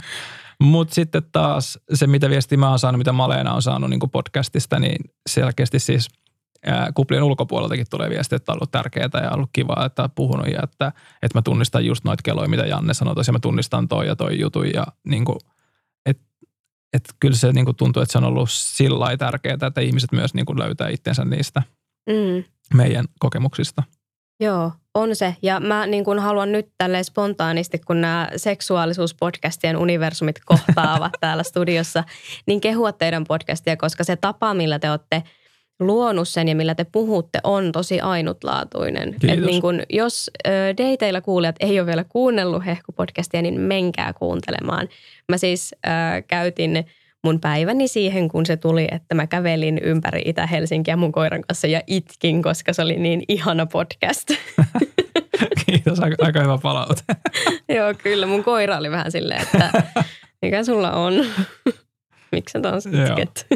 Mutta 0.63 0.95
sitten 0.95 1.23
taas 1.33 1.79
se, 1.95 2.07
mitä 2.07 2.31
viestiä 2.31 2.59
mä 2.59 2.69
oon 2.69 2.79
saanut, 2.79 2.99
mitä 2.99 3.13
Maleena 3.13 3.55
on 3.55 3.63
saanut 3.63 3.91
niin 3.91 4.01
podcastista, 4.13 4.79
niin 4.79 5.11
selkeästi 5.29 5.79
siis– 5.79 6.09
kuplien 6.95 7.23
ulkopuoleltakin 7.23 7.87
tulee 7.91 8.11
viesti, 8.11 8.35
että 8.35 8.53
on 8.53 8.57
ollut 8.57 8.71
tärkeää 8.71 9.09
ja 9.23 9.31
ollut 9.31 9.51
kiva, 9.53 9.85
että 9.87 10.03
on 10.03 10.11
puhunut 10.15 10.47
ja 10.47 10.61
että, 10.63 10.93
että 11.23 11.39
mä 11.39 11.43
tunnistan 11.43 11.87
just 11.87 12.05
noita 12.05 12.23
keloja, 12.23 12.49
mitä 12.49 12.67
Janne 12.67 12.95
sanoi, 12.95 13.15
tosiaan 13.15 13.35
mä 13.35 13.41
tunnistan 13.41 13.89
toi 13.89 14.07
ja 14.07 14.17
toi 14.17 14.41
jutu 14.41 14.63
ja 14.63 14.87
niin 15.05 15.25
kuin, 15.25 15.39
että 16.07 16.23
et 16.93 17.15
kyllä 17.21 17.37
se 17.37 17.53
niin 17.53 17.65
kuin 17.65 17.77
tuntuu, 17.77 18.03
että 18.03 18.13
se 18.13 18.19
on 18.19 18.25
ollut 18.25 18.51
sillä 18.51 19.17
tärkeää, 19.17 19.59
että 19.67 19.81
ihmiset 19.81 20.13
myös 20.13 20.35
niin 20.35 20.47
kuin 20.47 20.59
löytää 20.59 20.89
itsensä 20.89 21.25
niistä 21.25 21.63
mm. 22.07 22.45
meidän 22.75 23.05
kokemuksista. 23.19 23.83
Joo, 24.41 24.73
on 24.95 25.17
se. 25.17 25.37
Ja 25.43 25.61
mä 25.61 25.87
niin 25.87 26.05
kuin 26.05 26.19
haluan 26.19 26.53
nyt 26.53 26.69
tälle 26.79 27.03
spontaanisti, 27.03 27.79
kun 27.79 28.01
nämä 28.01 28.29
seksuaalisuuspodcastien 28.37 29.77
universumit 29.77 30.41
kohtaavat 30.45 31.13
täällä 31.21 31.43
studiossa, 31.43 32.05
niin 32.47 32.61
kehua 32.61 32.93
teidän 32.93 33.25
podcastia, 33.25 33.77
koska 33.77 34.05
se 34.05 34.17
tapa, 34.17 34.55
millä 34.55 34.79
te 34.79 34.91
olette– 34.91 35.23
luonut 35.81 36.29
sen 36.29 36.49
ja 36.49 36.55
millä 36.55 36.75
te 36.75 36.85
puhutte 36.85 37.39
on 37.45 37.73
tosi 37.73 38.01
ainutlaatuinen. 38.01 39.17
Et 39.29 39.41
niin 39.41 39.61
kun, 39.61 39.83
jos 39.91 40.31
ö, 40.47 40.51
dateilla 40.51 41.21
kuulijat 41.21 41.57
ei 41.61 41.81
ole 41.81 41.87
vielä 41.87 42.05
kuunnellut 42.05 42.63
Hehku-podcastia, 42.67 43.43
niin 43.43 43.61
menkää 43.61 44.13
kuuntelemaan. 44.13 44.89
Mä 45.29 45.39
siis 45.39 45.75
ö, 45.87 45.89
käytin 46.29 46.87
mun 47.25 47.41
päiväni 47.41 47.89
siihen, 47.89 48.29
kun 48.29 48.47
se 48.47 48.57
tuli, 48.57 48.89
että 48.91 49.15
mä 49.15 49.27
kävelin 49.27 49.79
ympäri 49.79 50.23
Itä-Helsinkiä 50.25 50.97
mun 50.97 51.13
koiran 51.13 51.43
kanssa 51.49 51.67
ja 51.67 51.83
itkin, 51.87 52.43
koska 52.43 52.73
se 52.73 52.83
oli 52.83 52.97
niin 52.97 53.23
ihana 53.29 53.67
podcast. 53.67 54.29
Kiitos, 55.67 56.01
aika, 56.01 56.17
aika 56.27 56.41
hyvä 56.41 56.59
palaute. 56.63 57.03
Joo, 57.77 57.95
kyllä. 58.03 58.27
Mun 58.27 58.45
koira 58.45 58.77
oli 58.79 58.91
vähän 58.91 59.13
silleen, 59.13 59.43
että 59.43 59.71
mikä 60.43 60.65
sulla 60.65 60.93
on? 60.93 61.15
Miksi 62.33 62.53
sä 62.53 62.61
taas 62.61 62.87
itket? 62.87 63.47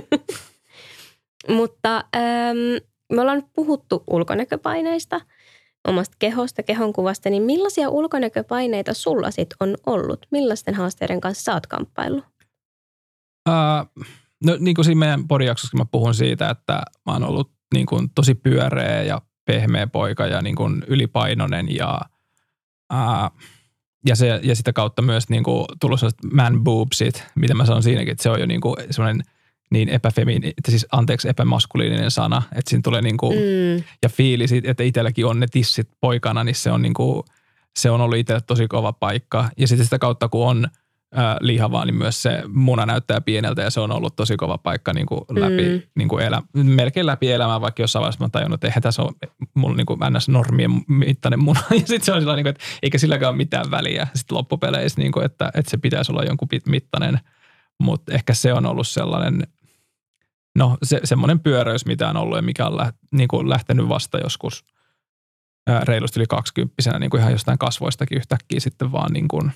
Mutta 1.49 2.05
ähm, 2.17 2.57
me 3.13 3.21
ollaan 3.21 3.43
puhuttu 3.53 4.05
ulkonäköpaineista, 4.07 5.21
omasta 5.89 6.17
kehosta, 6.19 6.63
kehonkuvasta, 6.63 7.31
niin 7.31 7.43
millaisia 7.43 7.89
ulkonäköpaineita 7.89 8.95
sulla 8.95 9.31
sit 9.31 9.49
on 9.61 9.77
ollut? 9.87 10.27
Millaisten 10.31 10.75
haasteiden 10.75 11.21
kanssa 11.21 11.45
sä 11.45 11.55
oot 11.55 11.67
kamppaillut? 11.67 12.25
No 14.45 14.57
niin 14.59 14.75
kuin 14.75 14.85
siinä 14.85 14.99
meidän 14.99 15.29
podijaksossa 15.29 15.77
mä 15.77 15.85
puhun 15.85 16.15
siitä, 16.15 16.51
että 16.51 16.73
mä 17.07 17.13
oon 17.13 17.25
ollut 17.25 17.51
niin 17.75 17.87
kuin 17.87 18.11
tosi 18.15 18.35
pyöreä 18.35 19.03
ja 19.03 19.23
pehmeä 19.45 19.87
poika 19.87 20.27
ja 20.27 20.43
niin 20.43 20.57
kuin 20.57 20.85
ylipainoinen 20.87 21.77
ja, 21.77 22.01
uh, 22.93 23.41
ja, 24.07 24.17
se, 24.17 24.41
ja 24.43 24.57
sitä 24.57 24.73
kautta 24.73 25.03
myös 25.03 25.29
niin 25.29 25.45
kuin 25.45 25.67
tullut 25.81 26.01
man 26.33 26.65
boobsit, 26.65 27.25
mitä 27.35 27.55
mä 27.55 27.67
sanon 27.67 27.83
siinäkin, 27.83 28.13
että 28.13 28.23
se 28.23 28.31
on 28.31 28.41
jo 28.41 28.47
niin 28.47 28.61
kuin 28.61 28.77
semmoinen– 28.91 29.23
niin 29.75 29.89
epäfemini, 29.89 30.53
siis 30.69 30.87
anteeksi 30.93 31.29
epämaskuliininen 31.29 32.11
sana, 32.11 32.43
että 32.53 32.71
siinä 32.71 32.83
tulee 32.85 33.03
niin 33.03 33.17
kuin, 33.17 33.39
mm. 33.39 33.85
ja 34.03 34.09
fiili 34.09 34.49
siitä, 34.49 34.71
että 34.71 34.83
itselläkin 34.83 35.27
on 35.27 35.41
ne 35.41 35.47
tissit 35.51 35.89
poikana, 36.01 36.45
niin 36.45 36.55
se 36.55 36.71
on 36.71 36.83
niin 36.83 36.95
kuin, 36.95 37.23
se 37.79 37.91
on 37.91 38.01
ollut 38.01 38.19
itselle 38.19 38.41
tosi 38.47 38.69
kova 38.69 38.93
paikka. 38.93 39.49
Ja 39.57 39.69
sitten 39.69 39.87
sitä 39.87 39.99
kautta, 39.99 40.29
kun 40.29 40.49
on 40.49 40.69
äh, 41.19 41.37
lihavaa, 41.41 41.85
niin 41.85 41.95
myös 41.95 42.23
se 42.23 42.43
muna 42.49 42.87
näyttää 42.87 43.21
pieneltä 43.21 43.63
ja 43.63 43.71
se 43.71 43.81
on 43.81 43.93
ollut 43.93 44.17
tosi 44.17 44.37
kova 44.37 44.59
paikka 44.59 44.93
niin 44.93 45.07
kuin 45.07 45.21
läpi, 45.31 45.69
mm. 45.69 45.83
niin 45.95 46.09
kuin 46.09 46.25
elä, 46.25 46.43
melkein 46.53 47.07
läpi 47.07 47.33
elämää, 47.33 47.61
vaikka 47.61 47.83
jossain 47.83 48.01
vaiheessa 48.01 48.25
mä 48.25 48.29
tajunnut, 48.29 48.55
että 48.55 48.67
eihän 48.67 48.83
tässä 48.83 49.03
ole 49.03 49.13
mulla 49.55 49.77
niin 49.77 49.87
kuin 49.87 50.01
ns-normien 50.11 50.71
mittainen 50.89 51.41
muna. 51.41 51.61
Ja 51.71 51.79
sitten 51.79 52.05
se 52.05 52.13
on 52.13 52.21
sellainen, 52.21 52.45
niin 52.45 52.51
että 52.51 52.65
eikä 52.83 52.99
silläkään 52.99 53.31
ole 53.31 53.37
mitään 53.37 53.71
väliä 53.71 54.07
sitten 54.15 54.37
loppupeleissä, 54.37 55.01
niin 55.01 55.13
kuin, 55.13 55.27
että, 55.27 55.51
että 55.55 55.71
se 55.71 55.77
pitäisi 55.77 56.13
olla 56.13 56.25
jonkun 56.25 56.49
mittainen. 56.67 57.21
Mutta 57.81 58.13
ehkä 58.13 58.35
se 58.35 58.53
on 58.53 58.67
ollut 58.67 58.89
sellainen– 58.89 59.47
no 60.59 60.79
se, 60.83 61.01
semmoinen 61.05 61.41
pyöräys, 61.41 61.87
mitä 61.87 62.09
on 62.09 62.17
ollut 62.17 62.39
ja 62.39 62.43
mikä 62.43 62.67
on 62.67 62.77
lä, 62.77 62.93
niin 63.13 63.29
kuin 63.29 63.49
lähtenyt 63.49 63.89
vasta 63.89 64.19
joskus 64.19 64.65
ää, 65.67 65.85
reilusti 65.85 66.21
yli 66.21 66.27
kaksikymppisenä 66.27 66.99
niin 66.99 67.11
kuin 67.11 67.21
ihan 67.21 67.33
jostain 67.33 67.59
kasvoistakin 67.59 68.19
yhtäkkiä 68.19 68.61
sitten 68.61 68.93
vaan 68.93 69.13
niin 69.13 69.29
kuin, 69.29 69.53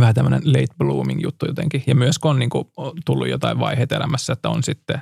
vähän 0.00 0.14
tämmöinen 0.14 0.42
late 0.44 0.74
blooming 0.78 1.22
juttu 1.22 1.46
jotenkin. 1.46 1.84
Ja 1.86 1.94
myös 1.94 2.18
kun 2.18 2.30
on 2.30 2.38
niin 2.38 2.50
kuin 2.50 2.64
tullut 3.04 3.28
jotain 3.28 3.58
vaiheita 3.58 3.96
elämässä, 3.96 4.32
että 4.32 4.48
on 4.48 4.62
sitten 4.62 5.00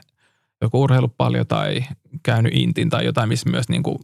joku 0.63 0.83
urheilu 0.83 1.09
paljon 1.09 1.47
tai 1.47 1.85
käynyt 2.23 2.55
intin 2.55 2.91
tai 2.91 3.05
jotain, 3.05 3.29
missä 3.29 3.51
myös 3.51 3.69
niin 3.69 3.83
kuin 3.83 3.99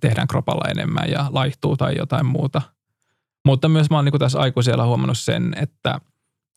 tehdään 0.00 0.28
kropalla 0.28 0.70
enemmän 0.70 1.10
ja 1.10 1.26
laihtuu 1.30 1.76
tai 1.76 1.96
jotain 1.98 2.26
muuta. 2.26 2.62
Mutta 3.44 3.68
myös 3.68 3.90
mä 3.90 3.96
oon 3.96 4.04
niin 4.04 4.12
kuin 4.12 4.20
tässä 4.20 4.40
aikuisella 4.40 4.86
huomannut 4.86 5.18
sen, 5.18 5.54
että, 5.56 6.00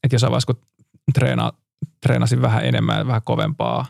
että 0.04 0.16
jos 0.16 0.22
vaiheessa 0.22 0.54
kun 0.54 0.62
treenaa 1.14 1.52
treenasin 2.02 2.42
vähän 2.42 2.66
enemmän 2.66 2.98
ja 2.98 3.08
vähän 3.08 3.22
kovempaa, 3.26 3.86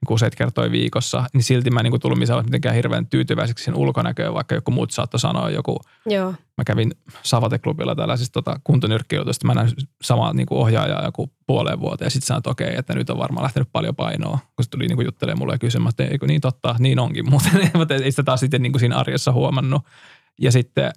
niin 0.00 0.14
useita 0.14 0.36
kertoja 0.36 0.70
viikossa, 0.70 1.24
niin 1.34 1.42
silti 1.42 1.70
mä 1.70 1.80
en 1.80 1.84
niin 1.84 2.00
tullut 2.00 2.18
mitenkään 2.18 2.74
hirveän 2.74 3.06
tyytyväiseksi 3.06 3.64
sen 3.64 3.74
ulkonäköön, 3.74 4.34
vaikka 4.34 4.54
joku 4.54 4.70
muut 4.70 4.90
saattoi 4.90 5.20
sanoa 5.20 5.50
joku. 5.50 5.80
Joo. 6.06 6.30
Mä 6.30 6.64
kävin 6.66 6.92
Savate-klubilla 7.22 7.94
tällaisista 7.94 8.32
tota, 8.32 8.60
kuntonyrkkeilystä, 8.64 9.46
mä 9.46 9.54
näin 9.54 9.70
samaa 10.02 10.32
niin 10.32 10.46
ohjaajaa 10.50 11.04
joku 11.04 11.32
puoleen 11.46 11.80
vuoteen 11.80 12.06
ja 12.06 12.10
sitten 12.10 12.26
sanoin, 12.26 12.40
että 12.40 12.50
okei, 12.50 12.76
että 12.76 12.94
nyt 12.94 13.10
on 13.10 13.18
varmaan 13.18 13.44
lähtenyt 13.44 13.68
paljon 13.72 13.96
painoa, 13.96 14.38
kun 14.56 14.64
se 14.64 14.70
tuli 14.70 14.86
niin 14.86 15.04
juttelemaan 15.04 15.38
mulle 15.38 15.54
ja 15.54 15.58
kysymään, 15.58 15.90
että 15.90 16.04
eikö 16.04 16.26
niin 16.26 16.40
totta, 16.40 16.76
niin 16.78 16.98
onkin, 16.98 17.30
mutta 17.74 17.94
ei 17.94 18.10
sitä 18.10 18.22
taas 18.22 18.40
sitten 18.40 18.62
niin 18.62 18.80
siinä 18.80 18.96
arjessa 18.96 19.32
huomannut. 19.32 19.82
Ja 20.40 20.52
sitten, 20.52 20.92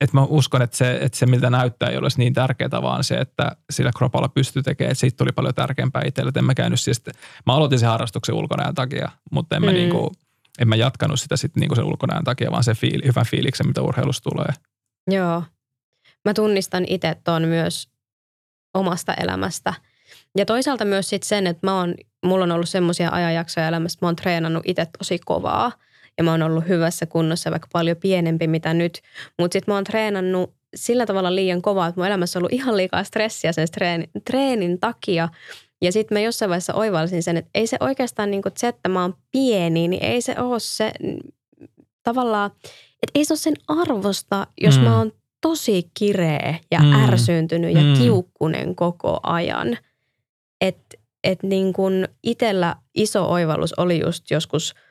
että 0.00 0.16
mä 0.16 0.24
uskon, 0.24 0.62
että 0.62 0.76
se, 0.76 0.98
että 1.00 1.18
se 1.18 1.26
miltä 1.26 1.50
näyttää 1.50 1.88
ei 1.88 1.96
olisi 1.96 2.18
niin 2.18 2.32
tärkeää, 2.32 2.82
vaan 2.82 3.04
se, 3.04 3.14
että 3.14 3.56
sillä 3.70 3.90
kropalla 3.96 4.28
pystyy 4.28 4.62
tekemään, 4.62 4.90
että 4.90 5.00
siitä 5.00 5.16
tuli 5.16 5.32
paljon 5.32 5.54
tärkeämpää 5.54 6.02
itselle. 6.06 6.28
Että 6.28 6.40
en 6.40 6.44
mä 6.44 6.54
käynyt 6.54 6.80
siis, 6.80 7.02
mä 7.46 7.54
aloitin 7.54 7.78
sen 7.78 7.88
harrastuksen 7.88 8.34
ulkonäön 8.34 8.74
takia, 8.74 9.08
mutta 9.30 9.56
en 9.56 9.62
mm. 9.62 9.66
mä, 9.66 9.72
niinku, 9.72 10.12
en 10.58 10.68
mä 10.68 10.76
jatkanut 10.76 11.20
sitä 11.20 11.36
sitten 11.36 11.60
niinku 11.60 11.74
sen 11.74 11.84
ulkonäön 11.84 12.24
takia, 12.24 12.50
vaan 12.50 12.64
se 12.64 12.74
fiili, 12.74 13.06
hyvä 13.06 13.24
fiiliksen, 13.24 13.66
mitä 13.66 13.82
urheilusta 13.82 14.30
tulee. 14.30 14.52
Joo. 15.10 15.42
Mä 16.24 16.34
tunnistan 16.34 16.84
itse 16.88 17.16
tuon 17.24 17.42
myös 17.42 17.88
omasta 18.74 19.14
elämästä. 19.14 19.74
Ja 20.38 20.46
toisaalta 20.46 20.84
myös 20.84 21.08
sit 21.08 21.22
sen, 21.22 21.46
että 21.46 21.66
mä 21.66 21.78
oon, 21.78 21.94
mulla 22.24 22.44
on 22.44 22.52
ollut 22.52 22.68
semmoisia 22.68 23.10
ajanjaksoja 23.12 23.68
elämässä, 23.68 23.96
että 23.96 24.06
mä 24.06 24.08
oon 24.08 24.16
treenannut 24.16 24.62
itse 24.66 24.86
tosi 24.98 25.18
kovaa– 25.18 25.72
ja 26.18 26.24
mä 26.24 26.30
oon 26.30 26.42
ollut 26.42 26.68
hyvässä 26.68 27.06
kunnossa, 27.06 27.50
vaikka 27.50 27.68
paljon 27.72 27.96
pienempi 27.96 28.46
mitä 28.46 28.74
nyt. 28.74 29.00
Mutta 29.38 29.52
sitten 29.52 29.72
mä 29.72 29.76
oon 29.76 29.84
treenannut 29.84 30.54
sillä 30.74 31.06
tavalla 31.06 31.34
liian 31.34 31.62
kovaa, 31.62 31.86
että 31.86 32.00
mun 32.00 32.06
elämässä 32.06 32.38
on 32.38 32.40
ollut 32.40 32.52
ihan 32.52 32.76
liikaa 32.76 33.04
stressiä 33.04 33.52
sen 33.52 33.68
treenin, 33.72 34.10
treenin 34.24 34.80
takia. 34.80 35.28
Ja 35.82 35.92
sitten 35.92 36.16
mä 36.16 36.20
jossain 36.20 36.48
vaiheessa 36.48 36.74
oivalsin 36.74 37.22
sen, 37.22 37.36
että 37.36 37.50
ei 37.54 37.66
se 37.66 37.76
oikeastaan 37.80 38.30
niin 38.30 38.42
kuin 38.42 38.52
se, 38.56 38.68
että 38.68 38.88
mä 38.88 39.02
oon 39.02 39.14
pieni, 39.32 39.88
niin 39.88 40.02
ei 40.02 40.22
se 40.22 40.34
ole 40.38 40.60
se 40.60 40.92
tavallaan, 42.02 42.50
että 43.02 43.12
ei 43.14 43.24
se 43.24 43.32
ole 43.32 43.38
sen 43.38 43.54
arvosta, 43.68 44.46
jos 44.60 44.78
mm. 44.78 44.84
mä 44.84 44.98
oon 44.98 45.12
tosi 45.40 45.90
kireä 45.98 46.58
ja 46.70 46.80
mm. 46.80 46.92
ärsyyntynyt 46.92 47.74
ja 47.74 47.80
mm. 47.80 47.94
kiukkunen 47.98 48.74
koko 48.74 49.20
ajan. 49.22 49.78
Että 50.60 50.96
et 51.24 51.42
niin 51.42 51.72
kun 51.72 52.08
itsellä 52.22 52.76
iso 52.94 53.30
oivallus 53.30 53.72
oli 53.72 54.00
just 54.00 54.30
joskus– 54.30 54.74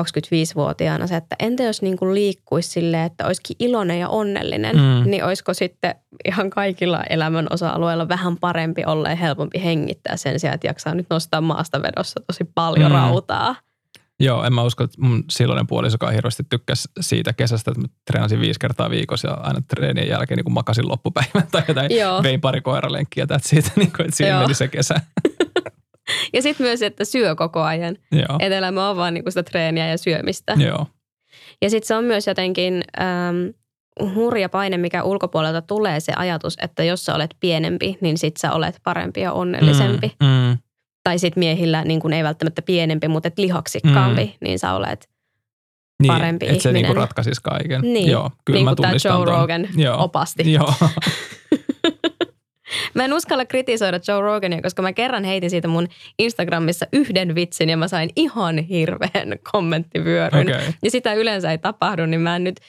25-vuotiaana 0.00 1.06
se, 1.06 1.16
että 1.16 1.36
entä 1.38 1.62
jos 1.62 1.82
niin 1.82 1.96
kuin 1.96 2.14
liikkuisi 2.14 2.70
silleen, 2.70 3.02
että 3.02 3.26
olisikin 3.26 3.56
iloinen 3.58 4.00
ja 4.00 4.08
onnellinen, 4.08 4.76
mm. 4.76 5.10
niin 5.10 5.24
olisiko 5.24 5.54
sitten 5.54 5.94
ihan 6.24 6.50
kaikilla 6.50 7.02
elämän 7.10 7.46
osa-alueilla 7.50 8.08
vähän 8.08 8.36
parempi 8.36 8.84
olla 8.84 9.08
ja 9.08 9.16
helpompi 9.16 9.62
hengittää 9.64 10.16
sen 10.16 10.40
sijaan, 10.40 10.54
että 10.54 10.66
jaksaa 10.66 10.94
nyt 10.94 11.06
nostaa 11.10 11.40
maasta 11.40 11.82
vedossa 11.82 12.20
tosi 12.26 12.44
paljon 12.54 12.90
mm. 12.92 12.94
rautaa. 12.94 13.56
Joo, 14.20 14.44
en 14.44 14.52
mä 14.52 14.62
usko, 14.62 14.84
että 14.84 15.00
mun 15.00 15.24
silloinen 15.30 15.66
puolisokaan 15.66 16.14
hirveästi 16.14 16.42
tykkäsi 16.48 16.88
siitä 17.00 17.32
kesästä, 17.32 17.70
että 17.70 17.80
mä 17.80 17.88
treenasin 18.04 18.40
viisi 18.40 18.60
kertaa 18.60 18.90
viikossa 18.90 19.28
ja 19.28 19.34
aina 19.34 19.60
treenien 19.68 20.08
jälkeen 20.08 20.38
niin 20.38 20.52
makasin 20.52 20.88
loppupäivän 20.88 21.48
tai 21.52 21.62
jotain. 21.68 21.96
Joo. 21.96 22.22
Vein 22.22 22.40
pari 22.40 22.60
koiralenkkiä, 22.60 23.26
siitä, 23.40 23.70
niin 23.76 23.92
kuin, 23.96 24.06
että 24.06 24.16
siinä 24.16 24.40
meni 24.40 24.54
se 24.54 24.68
kesä. 24.68 24.94
Ja 26.34 26.42
sitten 26.42 26.66
myös, 26.66 26.82
että 26.82 27.04
syö 27.04 27.34
koko 27.34 27.62
ajan. 27.62 27.96
Joo. 28.12 28.38
Et 28.38 28.52
elämä 28.52 28.90
on 28.90 28.96
vaan 28.96 29.14
niinku 29.14 29.30
sitä 29.30 29.42
treeniä 29.42 29.88
ja 29.88 29.98
syömistä. 29.98 30.54
Joo. 30.58 30.86
Ja 31.62 31.70
sitten 31.70 31.86
se 31.86 31.94
on 31.94 32.04
myös 32.04 32.26
jotenkin 32.26 32.84
äm, 33.00 33.52
hurja 34.14 34.48
paine, 34.48 34.76
mikä 34.76 35.02
ulkopuolelta 35.02 35.62
tulee 35.62 36.00
se 36.00 36.12
ajatus, 36.16 36.56
että 36.62 36.84
jos 36.84 37.04
sä 37.04 37.14
olet 37.14 37.36
pienempi, 37.40 37.98
niin 38.00 38.18
sit 38.18 38.36
sä 38.36 38.52
olet 38.52 38.80
parempi 38.82 39.20
ja 39.20 39.32
onnellisempi. 39.32 40.12
Mm, 40.20 40.26
mm. 40.26 40.58
Tai 41.04 41.18
sitten 41.18 41.40
miehillä 41.40 41.84
niin 41.84 42.00
kun 42.00 42.12
ei 42.12 42.24
välttämättä 42.24 42.62
pienempi, 42.62 43.08
mutta 43.08 43.28
et 43.28 43.38
lihaksikkaampi, 43.38 44.24
mm. 44.24 44.32
niin 44.40 44.58
sä 44.58 44.72
olet 44.72 45.08
niin, 46.02 46.12
parempi 46.12 46.48
että 46.48 46.62
se 46.62 46.72
niinku 46.72 46.94
ratkaisisi 46.94 47.40
kaiken. 47.42 47.80
Niin, 47.82 48.10
Joo, 48.10 48.30
kyllä 48.44 48.58
niin 48.58 48.66
kuin 48.66 48.76
tämä 48.76 48.92
Joe 49.04 49.24
Rogan 49.24 49.68
Joo. 49.76 50.04
opasti. 50.04 50.52
Joo. 50.52 50.74
Mä 52.96 53.04
en 53.04 53.12
uskalla 53.12 53.44
kritisoida 53.44 54.00
Joe 54.08 54.20
Rogania, 54.20 54.62
koska 54.62 54.82
mä 54.82 54.92
kerran 54.92 55.24
heitin 55.24 55.50
siitä 55.50 55.68
mun 55.68 55.88
Instagramissa 56.18 56.86
yhden 56.92 57.34
vitsin 57.34 57.68
ja 57.68 57.76
mä 57.76 57.88
sain 57.88 58.10
ihan 58.16 58.58
hirveän 58.58 59.38
kommenttivyöryn. 59.52 60.48
Okay. 60.48 60.72
Ja 60.82 60.90
sitä 60.90 61.14
yleensä 61.14 61.50
ei 61.50 61.58
tapahdu, 61.58 62.06
niin 62.06 62.20
mä 62.20 62.36
en 62.36 62.44
nyt 62.44 62.60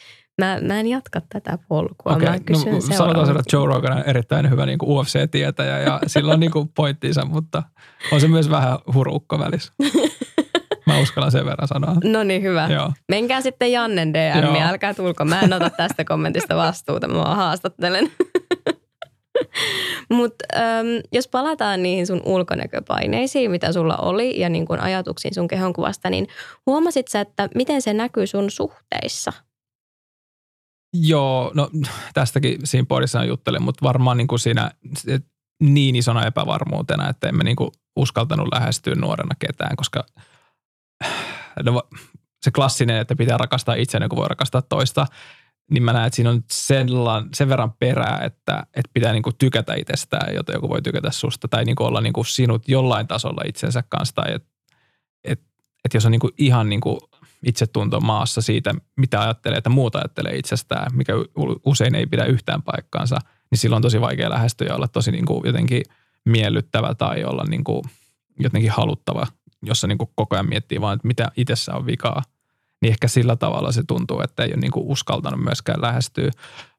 Mä, 0.41 0.60
mä 0.62 0.79
en 0.79 0.88
jatka 0.88 1.22
tätä 1.29 1.57
polkua. 1.67 2.13
Okay. 2.13 2.29
Mä 2.29 2.39
kysyn 2.39 2.74
no, 2.74 2.81
sanotaan 2.81 3.29
että 3.29 3.57
Joe 3.57 3.65
Rogan 3.65 3.98
on 3.98 4.03
erittäin 4.05 4.50
hyvä 4.50 4.65
niin 4.65 4.77
UFC-tietäjä 4.84 5.79
ja 5.79 6.00
sillä 6.07 6.34
on 6.34 6.39
niin 6.39 6.51
kuin 6.51 6.69
pointtinsa, 6.75 7.25
mutta 7.25 7.63
on 8.12 8.22
se 8.22 8.27
myös 8.27 8.50
vähän 8.50 8.77
hurukko 8.93 9.39
välissä. 9.39 9.74
Mä 10.86 11.00
uskallan 11.00 11.31
sen 11.31 11.46
verran 11.46 11.67
sanoa. 11.67 11.96
No 12.03 12.24
niin, 12.24 12.41
hyvä. 12.41 12.67
Joo. 12.72 12.91
Menkää 13.10 13.41
sitten 13.41 13.72
Jannen 13.72 14.13
DM, 14.13 14.43
Joo. 14.43 14.62
älkää 14.62 14.93
tulko. 14.93 15.25
Mä 15.25 15.41
en 15.41 15.53
ota 15.53 15.69
tästä 15.69 16.05
kommentista 16.05 16.55
vastuuta, 16.55 17.07
mä 17.07 17.24
haastattelen. 17.24 18.12
Mutta 20.10 20.46
jos 21.12 21.27
palataan 21.27 21.84
niihin 21.84 22.08
sun 22.08 22.22
ulkonäköpaineisiin, 22.25 23.51
mitä 23.51 23.72
sulla 23.72 23.98
oli 23.98 24.39
ja 24.39 24.50
niin 24.50 24.65
kun 24.65 24.79
ajatuksiin 24.79 25.34
sun 25.34 25.48
kehonkuvasta, 25.48 26.10
niin 26.10 26.27
huomasit 26.65 27.08
sä, 27.08 27.22
että 27.22 27.50
miten 27.56 27.82
se 27.82 27.94
näkyy 27.94 28.27
sun 28.27 28.51
suhteissa? 28.51 29.34
Joo, 30.94 31.51
no 31.53 31.70
tästäkin 32.13 32.60
siinä 32.63 32.86
podissa 32.89 33.24
juttelen, 33.24 33.62
mutta 33.62 33.86
varmaan 33.86 34.17
niin 34.17 34.27
kuin 34.27 34.39
siinä 34.39 34.72
niin 35.60 35.96
isona 35.96 36.25
epävarmuutena, 36.25 37.10
että 37.10 37.29
emme 37.29 37.44
niin 37.44 37.56
kuin 37.56 37.72
uskaltanut 37.96 38.48
lähestyä 38.51 38.96
nuorena 38.96 39.36
ketään, 39.39 39.75
koska 39.75 40.06
no, 41.63 41.84
se 42.41 42.51
klassinen, 42.51 42.98
että 42.98 43.15
pitää 43.15 43.38
rakastaa 43.38 43.75
itseään, 43.75 44.10
kun 44.10 44.17
voi 44.17 44.27
rakastaa 44.27 44.62
toista, 44.62 45.08
niin 45.71 45.83
mä 45.83 45.93
näen, 45.93 46.07
että 46.07 46.15
siinä 46.15 46.29
on 46.29 46.43
sen, 46.51 46.88
sen 47.33 47.50
verran 47.50 47.74
perää, 47.74 48.19
että, 48.24 48.63
että 48.65 48.91
pitää 48.93 49.13
niinku 49.13 49.31
tykätä 49.31 49.74
itsestään, 49.75 50.36
jotta 50.36 50.51
joku 50.51 50.69
voi 50.69 50.81
tykätä 50.81 51.12
susta 51.12 51.47
tai 51.47 51.65
niinku 51.65 51.83
olla 51.83 52.01
niinku 52.01 52.24
sinut 52.24 52.67
jollain 52.67 53.07
tasolla 53.07 53.41
itsensä 53.45 53.83
kanssa. 53.89 54.15
Tai 54.15 54.33
että 54.33 54.50
et, 55.24 55.41
et 55.86 55.93
jos 55.93 56.05
on 56.05 56.12
niinku 56.12 56.29
ihan 56.38 56.69
niinku 56.69 57.00
itsetunto 57.45 58.00
maassa 58.00 58.41
siitä, 58.41 58.75
mitä 58.95 59.21
ajattelee, 59.21 59.57
että 59.57 59.69
muuta 59.69 59.97
ajattelee 59.97 60.38
itsestään, 60.38 60.95
mikä 60.95 61.13
usein 61.65 61.95
ei 61.95 62.05
pidä 62.05 62.25
yhtään 62.25 62.62
paikkaansa, 62.62 63.17
niin 63.51 63.59
silloin 63.59 63.77
on 63.77 63.81
tosi 63.81 64.01
vaikea 64.01 64.29
lähestyä 64.29 64.67
ja 64.67 64.75
olla 64.75 64.88
tosi 64.88 65.12
niinku 65.12 65.41
jotenkin 65.45 65.83
miellyttävä 66.25 66.95
tai 66.95 67.24
olla 67.24 67.43
niinku 67.43 67.86
jotenkin 68.39 68.71
haluttava, 68.71 69.27
jossa 69.63 69.88
niinku 69.88 70.12
koko 70.15 70.36
ajan 70.36 70.50
miettii 70.50 70.81
vaan, 70.81 70.95
että 70.95 71.07
mitä 71.07 71.31
itsessä 71.38 71.74
on 71.74 71.86
vikaa– 71.86 72.24
niin 72.81 72.89
ehkä 72.89 73.07
sillä 73.07 73.36
tavalla 73.36 73.72
se 73.72 73.84
tuntuu, 73.88 74.22
että 74.22 74.43
ei 74.43 74.50
ole 74.50 74.62
niin 74.62 74.72
kuin 74.72 74.88
uskaltanut 74.88 75.43
myöskään 75.43 75.81
lähestyä. 75.81 76.31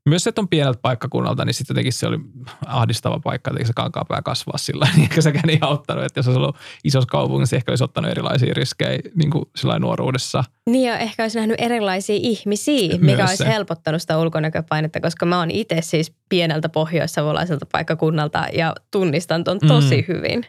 Myös 0.09 0.25
se, 0.25 0.29
että 0.29 0.41
on 0.41 0.49
pieneltä 0.49 0.79
paikkakunnalta, 0.83 1.45
niin 1.45 1.55
sitten 1.55 1.75
jotenkin 1.75 1.93
se 1.93 2.07
oli 2.07 2.19
ahdistava 2.67 3.21
paikka, 3.25 3.51
että 3.51 3.67
se 3.67 3.73
kankaapää 3.73 4.23
kasvaa 4.23 4.59
sillä 4.59 4.89
niin 4.95 5.03
ehkä 5.03 5.21
sekään 5.21 5.51
ei 5.51 5.59
auttanut, 5.61 6.05
että 6.05 6.19
jos 6.19 6.27
olisi 6.27 6.41
ollut 6.41 6.57
isossa 6.85 7.09
kaupungissa, 7.11 7.57
ehkä 7.57 7.73
olisi 7.73 7.85
ottanut 7.85 8.11
erilaisia 8.11 8.55
riskejä 8.55 8.99
niin 9.15 9.31
kuin 9.31 9.45
sillä 9.57 9.79
nuoruudessa. 9.79 10.45
Niin 10.71 10.89
ja 10.89 10.99
ehkä 10.99 11.25
olisi 11.25 11.39
nähnyt 11.39 11.61
erilaisia 11.61 12.17
ihmisiä, 12.19 12.89
mikä 12.89 13.17
Myös 13.17 13.21
olisi 13.21 13.37
se. 13.37 13.49
helpottanut 13.49 14.03
sitä 14.03 14.19
ulkonäköpainetta, 14.19 15.01
koska 15.01 15.27
mä 15.27 15.39
oon 15.39 15.51
itse 15.51 15.79
siis 15.81 16.13
pieneltä 16.29 16.69
pohjoissavolaiselta 16.69 17.67
paikkakunnalta 17.73 18.47
ja 18.53 18.75
tunnistan 18.91 19.45
ton 19.45 19.59
tosi 19.69 19.97
mm. 19.97 20.15
hyvin. 20.15 20.47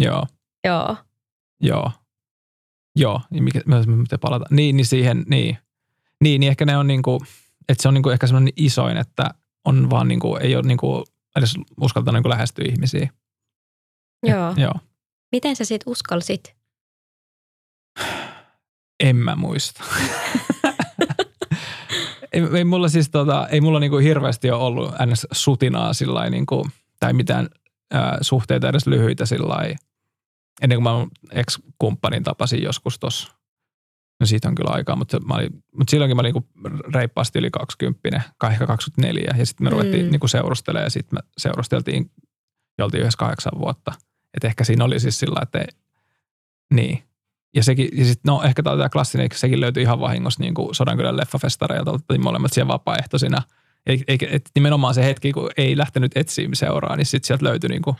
Joo. 0.00 0.26
Joo. 0.64 0.96
Joo. 1.62 1.90
Joo, 3.00 3.20
niin 3.30 3.44
mikä, 3.44 3.60
mitä 3.86 4.18
palata. 4.18 4.44
Niin, 4.50 4.76
niin 4.76 4.86
siihen, 4.86 5.24
niin. 5.28 5.58
Niin, 6.20 6.40
niin 6.40 6.50
ehkä 6.50 6.64
ne 6.64 6.76
on 6.76 6.86
niinku, 6.86 7.24
että 7.68 7.82
se 7.82 7.88
on 7.88 7.94
niinku 7.94 8.10
ehkä 8.10 8.26
semmoinen 8.26 8.52
isoin, 8.56 8.96
että 8.96 9.30
on 9.64 9.90
vaan 9.90 10.08
niinku, 10.08 10.36
ei 10.36 10.56
ole 10.56 10.66
niinku 10.66 11.04
edes 11.36 11.54
uskaltanut 11.80 12.16
niinku 12.18 12.28
lähestyä 12.28 12.64
ihmisiä. 12.68 13.08
Joo. 14.26 14.50
Et, 14.50 14.58
joo. 14.58 14.74
Miten 15.32 15.56
sä 15.56 15.64
sit 15.64 15.82
uskalsit? 15.86 16.54
En 19.00 19.16
mä 19.16 19.36
muista. 19.36 19.84
ei, 22.32 22.42
ei, 22.56 22.64
mulla 22.64 22.88
siis 22.88 23.10
tota, 23.10 23.48
ei 23.48 23.60
mulla 23.60 23.80
niinku 23.80 23.98
hirveästi 23.98 24.50
ole 24.50 24.62
ollut 24.62 24.94
ns. 25.06 25.26
sutinaa 25.32 25.92
sillä 25.92 26.30
niinku, 26.30 26.68
tai 27.00 27.12
mitään 27.12 27.48
ää, 27.92 28.18
suhteita 28.20 28.68
edes 28.68 28.86
lyhyitä 28.86 29.26
sillä 29.26 29.54
ennen 30.62 30.82
kuin 30.82 30.82
mä 30.82 31.06
ex-kumppanin 31.30 32.22
tapasin 32.22 32.62
joskus 32.62 32.98
tuossa. 32.98 33.32
No 34.20 34.26
siitä 34.26 34.48
on 34.48 34.54
kyllä 34.54 34.70
aikaa, 34.70 34.96
mutta, 34.96 35.20
mä 35.20 35.34
olin, 35.34 35.64
mutta 35.76 35.90
silloinkin 35.90 36.16
mä 36.16 36.20
olin 36.20 36.34
niin 36.34 36.80
reippaasti 36.94 37.38
yli 37.38 37.50
20, 37.50 38.22
ehkä 38.50 38.66
24. 38.66 39.34
Ja 39.38 39.46
sitten 39.46 39.66
me 39.66 39.70
ruvettiin 39.70 40.04
mm. 40.06 40.10
niin 40.10 40.28
seurustelemaan 40.28 40.86
ja 40.86 40.90
sitten 40.90 41.16
me 41.18 41.30
seurusteltiin 41.38 42.10
ja 42.78 42.84
oltiin 42.84 43.00
yhdessä 43.00 43.18
kahdeksan 43.18 43.58
vuotta. 43.58 43.92
Että 44.34 44.48
ehkä 44.48 44.64
siinä 44.64 44.84
oli 44.84 45.00
siis 45.00 45.18
sillä, 45.18 45.40
että 45.42 45.64
niin. 46.74 47.02
Ja, 47.54 47.64
sekin, 47.64 47.88
ja 47.92 48.04
sitten 48.04 48.30
no 48.30 48.42
ehkä 48.42 48.62
tämä 48.62 48.88
klassinen, 48.88 49.28
sekin 49.34 49.60
löytyi 49.60 49.82
ihan 49.82 50.00
vahingossa 50.00 50.40
niin 50.40 50.54
kuin 50.54 50.74
Sodankylän 50.74 51.16
leffafestareilta, 51.16 51.90
oltiin 51.90 52.22
molemmat 52.22 52.52
siellä 52.52 52.72
vapaaehtoisina. 52.72 53.42
Eikä, 53.86 54.26
et 54.30 54.50
nimenomaan 54.54 54.94
se 54.94 55.04
hetki, 55.04 55.32
kun 55.32 55.50
ei 55.56 55.76
lähtenyt 55.76 56.16
etsiä 56.16 56.48
seuraa, 56.52 56.96
niin 56.96 57.06
sitten 57.06 57.26
sieltä 57.26 57.44
löytyi 57.44 57.70
niin 57.70 57.82
kuin 57.82 57.96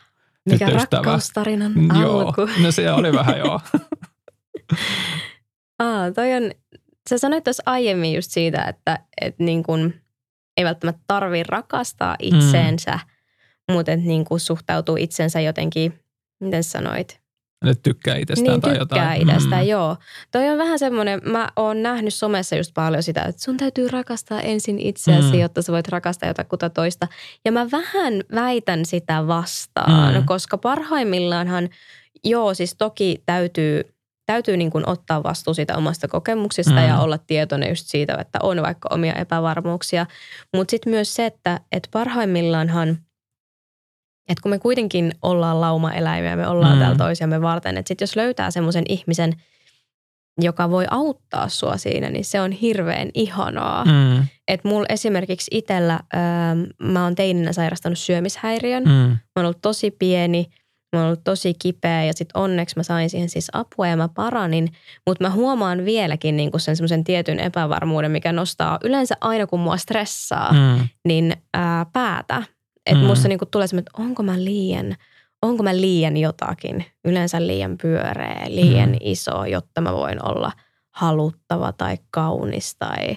Mikä 0.47 0.67
tyttöystävää. 0.67 1.03
rakkaustarinan 1.03 1.73
Mm, 1.75 2.01
Joo, 2.01 2.21
alku. 2.21 2.49
no 2.63 2.73
se 2.73 2.93
oli 2.93 3.13
vähän 3.13 3.39
joo. 3.39 3.61
Aa, 5.79 6.11
toi 6.13 6.33
on, 6.35 6.51
sä 7.11 7.19
sanoit 7.19 7.45
tuossa 7.45 7.63
aiemmin 7.67 8.15
just 8.15 8.31
siitä, 8.31 8.63
että, 8.65 8.99
että 9.21 9.45
niin 9.45 9.63
kun, 9.63 9.95
ei 10.57 10.65
välttämättä 10.65 11.03
tarvii 11.07 11.43
rakastaa 11.43 12.17
itseensä, 12.19 12.99
mm. 13.69 13.75
mutta 13.75 13.97
niin 13.97 14.25
kun 14.25 14.41
suhtautuu 14.41 14.97
itsensä 14.97 15.41
jotenkin, 15.41 16.01
miten 16.41 16.65
sanoit? 16.65 17.20
Nyt 17.65 17.83
tykkää 17.83 18.17
itsestään 18.17 18.53
niin 18.53 18.61
tai 18.61 18.79
tykkää 18.79 19.15
jotain. 19.17 19.31
itsestä, 19.31 19.57
mm. 19.57 19.63
joo. 19.63 19.97
Toi 20.33 20.49
on 20.49 20.59
vähän 20.59 20.79
semmoinen, 20.79 21.21
mä 21.25 21.49
oon 21.57 21.83
nähnyt 21.83 22.15
somessa 22.15 22.57
just 22.57 22.75
paljon 22.75 23.03
sitä, 23.03 23.23
että 23.23 23.43
sun 23.43 23.57
täytyy 23.57 23.89
rakastaa 23.89 24.41
ensin 24.41 24.79
itseäsi, 24.79 25.33
Mm. 25.33 25.41
jotta 25.41 25.63
sä 25.63 25.73
voit 25.73 25.89
rakastaa 25.89 26.29
jotakuta 26.29 26.71
toista. 26.71 27.09
Ja 27.45 27.53
mä 27.53 27.71
vähän 27.73 28.13
väitän 28.35 28.85
sitä 28.85 29.27
vastaan, 29.27 30.15
Mm. 30.15 30.25
koska 30.27 30.59
parhaimmillaanhan, 30.59 31.69
joo 32.25 32.55
siis 32.55 32.75
toki 32.79 33.23
täytyy, 33.27 33.83
täytyy 34.27 34.57
niin 34.57 34.71
kuin 34.71 34.89
ottaa 34.89 35.23
vastuu 35.23 35.55
siitä 35.55 35.77
omasta 35.77 36.09
kokemuksista 36.09 36.73
Mm. 36.81 36.89
ja 36.89 37.01
olla 37.01 37.19
tietoinen 37.19 37.69
just 37.69 37.87
siitä, 37.87 38.15
että 38.21 38.39
on 38.43 38.63
vaikka 38.63 38.89
omia 38.93 39.13
epävarmuuksia. 39.13 40.07
Mutta 40.57 40.71
sitten 40.71 40.91
myös 40.93 41.15
se, 41.15 41.27
että, 41.27 41.61
että 41.73 41.89
parhaimmillaanhan– 41.93 42.99
että 44.29 44.43
kun 44.43 44.51
me 44.51 44.59
kuitenkin 44.59 45.13
ollaan 45.23 45.61
laumaeläimiä, 45.61 46.37
me 46.37 46.47
ollaan 46.49 46.75
Mm. 46.75 46.79
täällä 46.81 46.99
toisiamme 46.99 47.43
varten, 47.43 47.77
että 47.77 47.89
sit 47.89 48.01
jos 48.01 48.17
löytää 48.17 48.51
semmoisen 48.51 48.85
ihmisen, 48.89 49.33
joka 50.41 50.71
voi 50.71 50.85
auttaa 50.91 51.49
sua 51.49 51.77
siinä, 51.77 52.11
niin 52.11 52.25
se 52.25 52.41
on 52.41 52.53
hirveän 52.53 53.11
ihanaa. 53.15 53.85
Mm. 53.85 54.27
Että 54.49 54.69
mulla 54.69 54.87
esimerkiksi 54.89 55.51
itsellä, 55.55 55.93
ähm, 56.15 56.93
mä 56.93 57.05
oon 57.05 57.15
teininä 57.15 57.53
sairastanut 57.53 57.99
syömishäiriön. 57.99 58.83
Mm. 58.85 58.91
Mä 58.91 59.17
oon 59.37 59.45
ollut 59.47 59.63
tosi 59.63 59.91
pieni, 59.91 60.47
mä 60.93 61.01
oon 61.01 61.07
ollut 61.07 61.25
tosi 61.25 61.55
kipeä 61.55 62.05
ja 62.05 62.13
sitten 62.13 62.41
onneksi 62.43 62.77
mä 62.77 62.83
sain 62.83 63.11
siihen 63.11 63.29
siis 63.29 63.49
apua 63.53 63.87
ja 63.89 63.97
mä 63.97 64.09
paranin. 64.09 64.69
Mutta 65.07 65.25
mä 65.25 65.31
huomaan 65.31 65.85
vieläkin 65.85 66.37
niinku 66.37 66.59
sen 66.59 66.77
semmoisen 66.77 67.05
tietyn 67.05 67.41
epävarmuuden, 67.41 68.11
mikä 68.11 68.33
nostaa 68.33 68.79
yleensä 68.85 69.15
aina 69.21 69.47
kun 69.47 69.61
mua 69.61 69.77
stressaa, 69.77 70.53
mm, 70.53 70.89
niin 71.05 71.37
ää, 71.55 71.87
päätä. 71.93 72.43
Että 72.91 73.03
Mm. 73.03 73.07
musta 73.07 73.29
niinku 73.29 73.47
tulee 73.47 73.67
semmoinen, 73.67 73.87
että 73.91 74.03
onko 74.03 74.23
mä 74.23 74.45
liian, 74.45 74.97
onko 75.43 75.63
mä 75.63 75.77
liian 75.77 76.17
jotakin, 76.17 76.85
yleensä 77.05 77.47
liian 77.47 77.79
pyöreä, 77.83 78.45
liian 78.49 78.89
Mm. 78.91 78.97
iso, 79.01 79.45
jotta 79.45 79.81
mä 79.81 79.93
voin 79.93 80.29
olla 80.29 80.53
haluttava 80.91 81.73
tai 81.73 81.99
kaunis 82.11 82.77
tai 82.79 83.17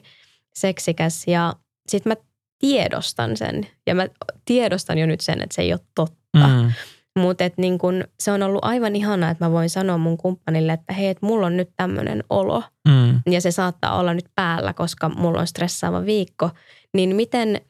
seksikäs. 0.55 1.27
Ja 1.27 1.53
sit 1.87 2.05
mä 2.05 2.15
tiedostan 2.59 3.37
sen 3.37 3.67
ja 3.87 3.95
mä 3.95 4.07
tiedostan 4.45 4.97
jo 4.97 5.05
nyt 5.05 5.21
sen, 5.21 5.41
että 5.43 5.55
se 5.55 5.61
ei 5.61 5.73
ole 5.73 5.79
totta. 5.95 6.47
mm, 6.47 6.71
Mutta 7.19 7.43
niin 7.57 7.77
kun, 7.77 8.03
se 8.19 8.31
on 8.31 8.43
ollut 8.43 8.65
aivan 8.65 8.95
ihanaa, 8.95 9.29
että 9.29 9.45
mä 9.45 9.51
voin 9.51 9.69
sanoa 9.69 9.97
mun 9.97 10.17
kumppanille, 10.17 10.73
että 10.73 10.93
hei, 10.93 11.07
että 11.07 11.25
mulla 11.25 11.45
on 11.47 11.57
nyt 11.57 11.69
tämmöinen 11.77 12.23
olo 12.29 12.63
mm, 12.87 13.19
ja 13.33 13.41
se 13.41 13.51
saattaa 13.51 13.99
olla 13.99 14.13
nyt 14.13 14.25
päällä, 14.35 14.73
koska 14.73 15.09
mulla 15.09 15.39
on 15.39 15.47
stressaava 15.47 16.05
viikko, 16.05 16.49
niin 16.93 17.15
miten, 17.15 17.61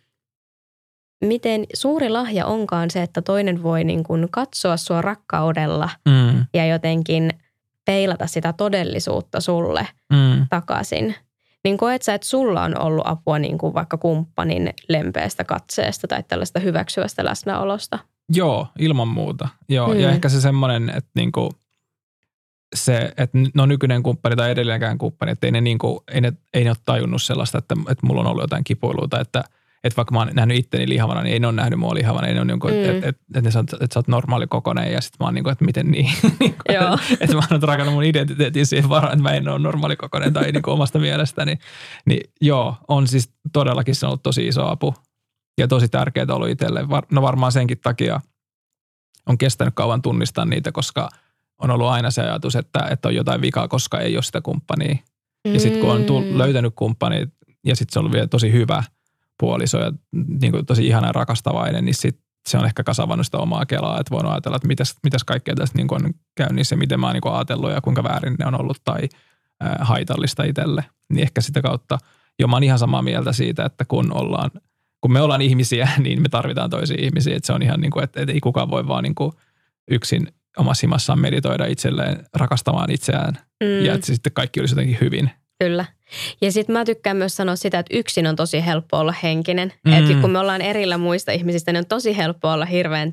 miten 1.25 1.65
suuri 1.73 2.09
lahja 2.09 2.45
onkaan 2.45 2.91
se, 2.91 3.03
että 3.03 3.21
toinen 3.21 3.63
voi 3.63 3.83
niin 3.83 4.03
kuin 4.03 4.27
katsoa 4.31 4.77
sua 4.77 5.01
rakkaudella 5.01 5.89
mm, 6.05 6.45
ja 6.53 6.65
jotenkin 6.65 7.29
peilata 7.85 8.27
sitä 8.27 8.53
todellisuutta 8.53 9.41
sulle 9.41 9.87
mm. 10.13 10.47
takaisin. 10.49 11.15
Niin 11.63 11.77
koet 11.77 12.01
sä, 12.01 12.13
että 12.13 12.27
sulla 12.27 12.63
on 12.63 12.81
ollut 12.81 13.07
apua 13.07 13.39
niin 13.39 13.57
kuin 13.57 13.73
vaikka 13.73 13.97
kumppanin 13.97 14.73
lempeästä 14.89 15.43
katseesta 15.43 16.07
tai 16.07 16.23
tällaista 16.23 16.59
hyväksyvästä 16.59 17.25
läsnäolosta? 17.25 17.99
Joo, 18.29 18.67
ilman 18.79 19.07
muuta. 19.07 19.49
Joo, 19.69 19.93
Mm. 19.93 19.99
ja 19.99 20.11
ehkä 20.11 20.29
se 20.29 20.41
semmoinen, 20.41 20.89
että 20.89 21.11
niinku 21.15 21.51
se, 22.75 23.11
että 23.17 23.37
no 23.53 23.65
nykyinen 23.65 24.03
kumppani 24.03 24.35
tai 24.35 24.51
edellinenkään 24.51 24.97
kumppani, 24.97 25.31
että 25.31 25.47
ei 25.47 25.51
ne, 25.51 25.61
niinku, 25.61 26.03
ei 26.11 26.21
ne, 26.21 26.33
ei 26.53 26.63
ne 26.63 26.69
ole 26.69 26.77
tajunnut 26.85 27.21
sellaista, 27.21 27.57
että, 27.57 27.75
että 27.89 28.07
mulla 28.07 28.21
on 28.21 28.27
ollut 28.27 28.43
jotain 28.43 28.63
kipuilua 28.63 29.07
tai 29.07 29.21
että, 29.21 29.43
että 29.83 29.97
vaikka 29.97 30.13
mä 30.13 30.19
oon 30.19 30.29
nähnyt 30.33 30.57
itteni 30.57 30.89
lihavana, 30.89 31.21
niin 31.23 31.33
ei 31.33 31.39
ne 31.39 31.47
ole 31.47 31.55
nähnyt 31.55 31.79
mua 31.79 31.93
lihavana. 31.93 32.27
Ei 32.27 32.33
ne 32.33 32.39
ole 32.39 32.47
niinku, 32.47 32.67
Mm. 32.67 32.73
että, 32.73 32.91
että, 32.91 33.09
että, 33.09 33.41
ne 33.41 33.51
sanoo, 33.51 33.65
että 33.81 33.93
sä 33.93 33.99
oot 33.99 34.07
normaali 34.07 34.47
kokonen 34.47 34.91
ja 34.93 35.01
sitten 35.01 35.17
mä 35.19 35.27
oon 35.27 35.33
niinku, 35.33 35.49
että 35.49 35.65
miten 35.65 35.91
niin. 35.91 36.11
Niinku, 36.39 36.61
että, 36.69 36.97
että 37.19 37.35
mä 37.35 37.41
oon 37.51 37.61
rakannut 37.63 37.93
mun 37.93 38.03
identiteetin 38.03 38.65
siihen 38.65 38.89
varaan, 38.89 39.13
että 39.13 39.23
mä 39.23 39.31
en 39.31 39.47
ole 39.47 39.59
normaali 39.59 39.95
kokonen 39.95 40.33
tai 40.33 40.51
niinku 40.51 40.71
omasta 40.71 40.99
mielestäni. 40.99 41.57
Niin 42.05 42.21
joo, 42.41 42.75
on 42.87 43.07
siis 43.07 43.29
todellakin 43.53 43.95
se 43.95 44.05
on 44.05 44.09
ollut 44.09 44.23
tosi 44.23 44.47
iso 44.47 44.67
apu 44.67 44.93
ja 45.57 45.67
tosi 45.67 45.87
tärkeää 45.87 46.25
ollut 46.29 46.49
itselle. 46.49 46.89
Var, 46.89 47.03
no 47.11 47.21
varmaan 47.21 47.51
senkin 47.51 47.79
takia 47.83 48.21
on 49.29 49.37
kestänyt 49.37 49.73
kauan 49.75 50.01
tunnistaa 50.01 50.45
niitä, 50.45 50.71
koska 50.71 51.09
on 51.61 51.71
ollut 51.71 51.87
aina 51.87 52.11
se 52.11 52.21
ajatus, 52.21 52.55
että, 52.55 52.87
että 52.91 53.07
on 53.07 53.15
jotain 53.15 53.41
vikaa, 53.41 53.67
koska 53.67 53.99
ei 53.99 54.15
ole 54.15 54.23
sitä 54.23 54.41
kumppania. 54.41 54.95
Ja 55.53 55.59
sitten 55.59 55.81
kun 55.81 55.91
on 55.91 56.03
tull, 56.05 56.23
Mm. 56.31 56.37
löytänyt 56.37 56.73
kumppani 56.75 57.27
ja 57.65 57.75
sitten 57.75 57.93
se 57.93 57.99
on 57.99 58.01
ollut 58.01 58.13
vielä 58.13 58.27
tosi 58.27 58.51
hyvä 58.51 58.83
puoliso 59.43 59.77
ja 59.77 59.91
niin 60.39 60.51
kuin 60.51 60.65
tosi 60.65 60.87
ihana 60.87 61.07
ja 61.07 61.11
rakastavainen, 61.11 61.85
niin 61.85 61.95
sit 61.95 62.19
se 62.49 62.57
on 62.57 62.65
ehkä 62.65 62.83
kasavannut 62.83 63.27
sitä 63.27 63.37
omaa 63.37 63.65
kelaa, 63.65 63.99
että 63.99 64.11
voin 64.11 64.25
ajatella, 64.25 64.55
että 64.55 64.67
mitäs, 64.67 64.95
mitäs 65.03 65.23
kaikkea 65.23 65.55
tästä 65.55 65.77
niin 65.77 65.93
on 65.93 66.13
käynnissä, 66.35 66.75
miten 66.75 66.99
mä 66.99 67.07
oon 67.07 67.13
niin 67.13 67.33
ajatellut 67.33 67.71
ja 67.71 67.81
kuinka 67.81 68.03
väärin 68.03 68.35
ne 68.39 68.45
on 68.45 68.61
ollut 68.61 68.77
tai 68.83 69.09
ää, 69.59 69.77
haitallista 69.81 70.43
itselle. 70.43 70.85
Niin 71.09 71.23
ehkä 71.23 71.41
sitä 71.41 71.61
kautta, 71.61 71.97
jo 72.39 72.47
mä 72.47 72.55
oon 72.55 72.63
ihan 72.63 72.79
samaa 72.79 73.01
mieltä 73.01 73.33
siitä, 73.33 73.65
että 73.65 73.85
kun 73.85 74.13
ollaan, 74.13 74.51
kun 75.01 75.13
me 75.13 75.21
ollaan 75.21 75.41
ihmisiä, 75.41 75.89
niin 76.03 76.21
me 76.21 76.29
tarvitaan 76.29 76.69
toisia 76.69 76.97
ihmisiä. 76.99 77.35
Että 77.35 77.47
se 77.47 77.53
on 77.53 77.61
ihan 77.61 77.79
niin 77.81 77.91
kuin, 77.91 78.03
että, 78.03 78.21
että 78.21 78.33
ei 78.33 78.39
kukaan 78.39 78.69
voi 78.69 78.87
vaan 78.87 79.03
niin 79.03 79.15
kuin 79.15 79.31
yksin 79.91 80.27
omassa 80.57 80.83
himassaan 80.83 81.19
meditoida 81.19 81.65
itselleen, 81.65 82.25
rakastamaan 82.33 82.91
itseään 82.91 83.37
Mm. 83.63 83.85
ja 83.85 83.93
että 83.93 84.07
sitten 84.07 84.33
kaikki 84.33 84.59
olisi 84.59 84.73
jotenkin 84.73 84.97
hyvin. 85.01 85.29
Kyllä. 85.67 85.85
Ja 86.41 86.51
sitten 86.51 86.73
mä 86.73 86.85
tykkään 86.85 87.17
myös 87.17 87.35
sanoa 87.35 87.55
sitä, 87.55 87.79
että 87.79 87.97
yksin 87.97 88.27
on 88.27 88.35
tosi 88.35 88.65
helppo 88.65 88.97
olla 88.97 89.13
henkinen. 89.23 89.73
Mm. 89.85 89.93
Että 89.93 90.13
kun 90.21 90.31
me 90.31 90.39
ollaan 90.39 90.61
erillä 90.61 90.97
muista 90.97 91.31
ihmisistä, 91.31 91.71
niin 91.73 91.79
on 91.79 91.85
tosi 91.85 92.17
helppo 92.17 92.51
olla 92.51 92.65
hirveän 92.65 93.11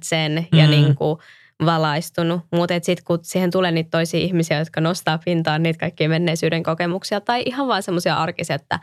ja 0.53 0.65
Mm. 0.65 0.71
niin 0.71 0.95
kuin 0.95 1.19
valaistunut. 1.67 2.41
Mutta 2.53 2.75
sitten 2.83 3.05
kun 3.05 3.19
siihen 3.23 3.51
tulee 3.51 3.71
niitä 3.71 3.91
toisia 3.91 4.21
ihmisiä, 4.21 4.59
jotka 4.59 4.81
nostaa 4.81 5.19
pintaan 5.25 5.63
niitä 5.63 5.79
kaikkia 5.79 6.09
menneisyyden 6.09 6.63
kokemuksia 6.63 7.21
tai 7.21 7.43
ihan 7.47 7.69
vaan 7.69 7.83
semmoisia 7.83 8.15
arkisia, 8.17 8.57
että 8.57 8.81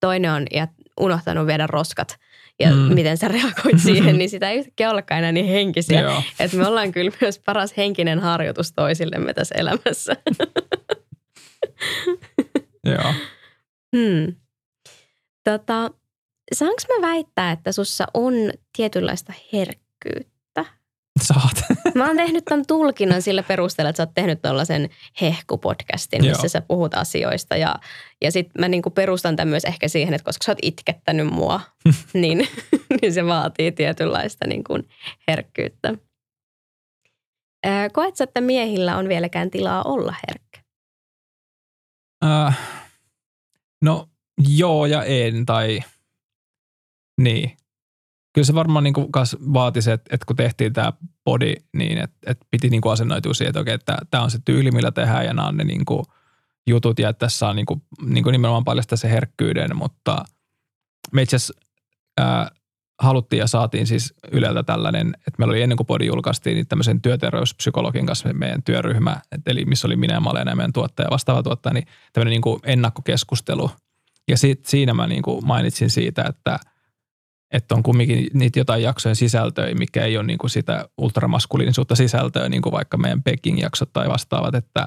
toinen 0.00 0.30
on 0.32 0.46
ja 0.52 0.68
unohtanut 1.00 1.46
viedä 1.46 1.66
roskat 1.66 2.16
ja 2.60 2.70
Mm. 2.70 2.76
miten 2.94 3.16
sä 3.16 3.28
reagoit 3.28 3.78
siihen, 3.86 4.18
niin 4.18 4.30
sitä 4.30 4.50
ei 4.50 4.58
yhtäkkiä 4.58 4.90
ollakaan 4.90 5.18
enää 5.18 5.32
niin 5.32 5.46
henkisiä. 5.46 6.00
Joo. 6.00 6.22
Että 6.40 6.56
me 6.56 6.66
ollaan 6.68 6.92
kyllä 6.92 7.10
myös 7.20 7.38
paras 7.38 7.76
henkinen 7.76 8.18
harjoitus 8.18 8.72
toisillemme 8.72 9.34
tässä 9.34 9.54
elämässä. 9.58 10.16
Joo. 12.84 13.14
Hmm. 13.96 14.34
Tota, 15.44 15.90
saanko 16.54 16.82
mä 16.88 17.08
väittää, 17.08 17.52
että 17.52 17.72
sussa 17.72 18.06
on 18.14 18.34
tietynlaista 18.76 19.32
herkkyyttä? 19.52 20.64
Saat. 21.22 21.64
Mä 21.94 22.06
oon 22.06 22.16
tehnyt 22.16 22.44
tämän 22.44 22.66
tulkinnan 22.66 23.22
sillä 23.22 23.42
perusteella, 23.42 23.90
että 23.90 23.96
sä 23.96 24.02
oot 24.02 24.14
tehnyt 24.14 24.42
tällaisen 24.42 24.88
hehku-podcastin, 25.20 26.22
missä 26.22 26.42
Joo. 26.42 26.48
sä 26.48 26.60
puhut 26.60 26.94
asioista. 26.94 27.56
Ja, 27.56 27.74
ja 28.22 28.32
sitten 28.32 28.60
mä 28.60 28.68
niinku 28.68 28.90
perustan 28.90 29.36
tämän 29.36 29.48
myös 29.48 29.64
ehkä 29.64 29.88
siihen, 29.88 30.14
että 30.14 30.24
koska 30.24 30.44
sä 30.44 30.52
oot 30.52 30.58
itkettänyt 30.62 31.26
mua, 31.26 31.60
niin, 32.12 32.48
niin 33.02 33.12
se 33.12 33.26
vaatii 33.26 33.72
tietynlaista 33.72 34.46
niinku 34.46 34.78
herkkyyttä. 35.28 35.94
Koet 37.92 38.16
sä, 38.16 38.24
että 38.24 38.40
miehillä 38.40 38.96
on 38.96 39.08
vieläkään 39.08 39.50
tilaa 39.50 39.82
olla 39.82 40.14
herkkä? 40.28 40.49
Äh, 42.24 42.58
no 43.82 44.08
joo 44.48 44.86
ja 44.86 45.04
en 45.04 45.46
tai 45.46 45.80
niin. 47.20 47.56
Kyllä 48.32 48.46
se 48.46 48.54
varmaan 48.54 48.84
niin 48.84 49.12
kas 49.12 49.36
vaati 49.52 49.82
se, 49.82 49.92
että, 49.92 50.14
että 50.14 50.26
kun 50.26 50.36
tehtiin 50.36 50.72
tämä 50.72 50.92
body, 51.24 51.54
niin 51.76 51.98
että, 51.98 52.16
että 52.26 52.46
piti 52.50 52.70
niin 52.70 52.80
kuin 52.80 52.92
asennoitua 52.92 53.34
siihen, 53.34 53.50
että 53.50 53.60
okei, 53.60 53.74
että 53.74 53.98
tämä 54.10 54.24
on 54.24 54.30
se 54.30 54.38
tyyli, 54.44 54.70
millä 54.70 54.90
tehdään 54.90 55.24
ja 55.24 55.34
nämä 55.34 55.48
on 55.48 55.56
ne 55.56 55.64
niin 55.64 55.84
kuin 55.84 56.02
jutut 56.66 56.98
ja 56.98 57.08
että 57.08 57.26
tässä 57.26 57.48
on 57.48 57.56
niin 57.56 57.66
kuin, 57.66 57.82
niin 58.02 58.24
kuin 58.24 58.32
nimenomaan 58.32 58.64
paljastaa 58.64 58.96
se 58.96 59.10
herkkyyden, 59.10 59.76
mutta 59.76 60.24
me 61.12 61.22
itse 61.22 61.36
asiassa 61.36 61.54
ää, 62.18 62.50
haluttiin 63.00 63.40
ja 63.40 63.46
saatiin 63.46 63.86
siis 63.86 64.14
Yleltä 64.32 64.62
tällainen, 64.62 65.14
että 65.14 65.34
meillä 65.38 65.52
oli 65.52 65.62
ennen 65.62 65.76
kuin 65.76 65.86
body 65.86 66.04
julkaistiin, 66.04 66.54
niin 66.54 66.66
tämmöisen 66.66 67.00
työterveyspsykologin 67.00 68.06
kanssa 68.06 68.32
meidän 68.32 68.62
työryhmä, 68.62 69.16
eli 69.46 69.64
missä 69.64 69.88
oli 69.88 69.96
minä 69.96 70.14
ja 70.14 70.20
Malena 70.20 70.50
ja 70.50 70.56
meidän 70.56 70.72
tuottaja 70.72 71.06
ja 71.06 71.10
vastaava 71.10 71.42
tuottaja, 71.42 71.74
niin 71.74 71.86
tämmöinen 72.12 72.30
niin 72.30 72.42
kuin 72.42 72.60
ennakkokeskustelu. 72.64 73.70
Ja 74.28 74.36
sit, 74.36 74.66
siinä 74.66 74.94
mä 74.94 75.06
niin 75.06 75.22
kuin 75.22 75.46
mainitsin 75.46 75.90
siitä, 75.90 76.24
että, 76.28 76.58
että 77.52 77.74
on 77.74 77.82
kumminkin 77.82 78.26
niitä 78.34 78.58
jotain 78.58 78.82
jaksojen 78.82 79.16
sisältöjä, 79.16 79.74
mikä 79.74 80.04
ei 80.04 80.16
ole 80.16 80.26
niin 80.26 80.38
kuin 80.38 80.50
sitä 80.50 80.88
ultramaskuliinisuutta 80.98 81.96
sisältöä, 81.96 82.48
niin 82.48 82.62
kuin 82.62 82.72
vaikka 82.72 82.96
meidän 82.96 83.22
Peking-jaksot 83.22 83.92
tai 83.92 84.08
vastaavat, 84.08 84.54
että 84.54 84.86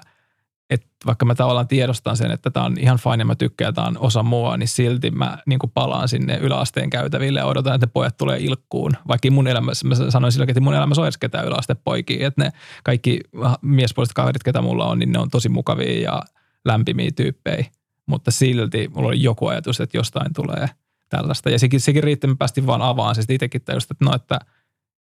että 0.73 0.87
vaikka 1.05 1.25
mä 1.25 1.35
tavallaan 1.35 1.67
tiedostan 1.67 2.17
sen, 2.17 2.31
että 2.31 2.49
tämä 2.49 2.65
on 2.65 2.75
ihan 2.79 2.97
fine 2.97 3.21
ja 3.21 3.25
mä 3.25 3.35
tykkään, 3.35 3.73
tämä 3.73 3.87
on 3.87 3.97
osa 3.97 4.23
mua, 4.23 4.57
niin 4.57 4.67
silti 4.67 5.11
mä 5.11 5.37
niin 5.45 5.59
palaan 5.73 6.07
sinne 6.07 6.37
yläasteen 6.37 6.89
käytäville 6.89 7.39
ja 7.39 7.45
odotan, 7.45 7.75
että 7.75 7.87
ne 7.87 7.91
pojat 7.93 8.17
tulee 8.17 8.39
ilkkuun. 8.39 8.91
Vaikka 9.07 9.31
mun 9.31 9.47
elämässä, 9.47 9.87
mä 9.87 9.95
sanoin 10.09 10.31
silläkin, 10.31 10.51
että 10.51 10.61
mun 10.61 10.73
elämässä 10.73 11.01
on 11.01 11.05
edes 11.05 11.17
ketään 11.17 11.45
yläastepoikia, 11.45 12.27
että 12.27 12.43
ne 12.43 12.51
kaikki 12.83 13.19
miespuoliset 13.61 14.13
kaverit, 14.13 14.43
ketä 14.43 14.61
mulla 14.61 14.87
on, 14.87 14.99
niin 14.99 15.11
ne 15.11 15.19
on 15.19 15.29
tosi 15.29 15.49
mukavia 15.49 16.01
ja 16.01 16.21
lämpimiä 16.65 17.11
tyyppejä. 17.15 17.65
Mutta 18.05 18.31
silti 18.31 18.87
mulla 18.95 19.07
oli 19.07 19.23
joku 19.23 19.47
ajatus, 19.47 19.81
että 19.81 19.97
jostain 19.97 20.33
tulee 20.33 20.69
tällaista. 21.09 21.49
Ja 21.49 21.59
sekin, 21.59 21.79
sekin 21.79 22.03
riitti, 22.03 22.27
mä 22.27 22.35
päästin 22.39 22.67
vaan 22.67 22.81
avaan. 22.81 23.15
Siis 23.15 23.29
itsekin 23.29 23.61
tajusin, 23.61 23.87
että 23.91 24.05
no, 24.05 24.15
että 24.15 24.39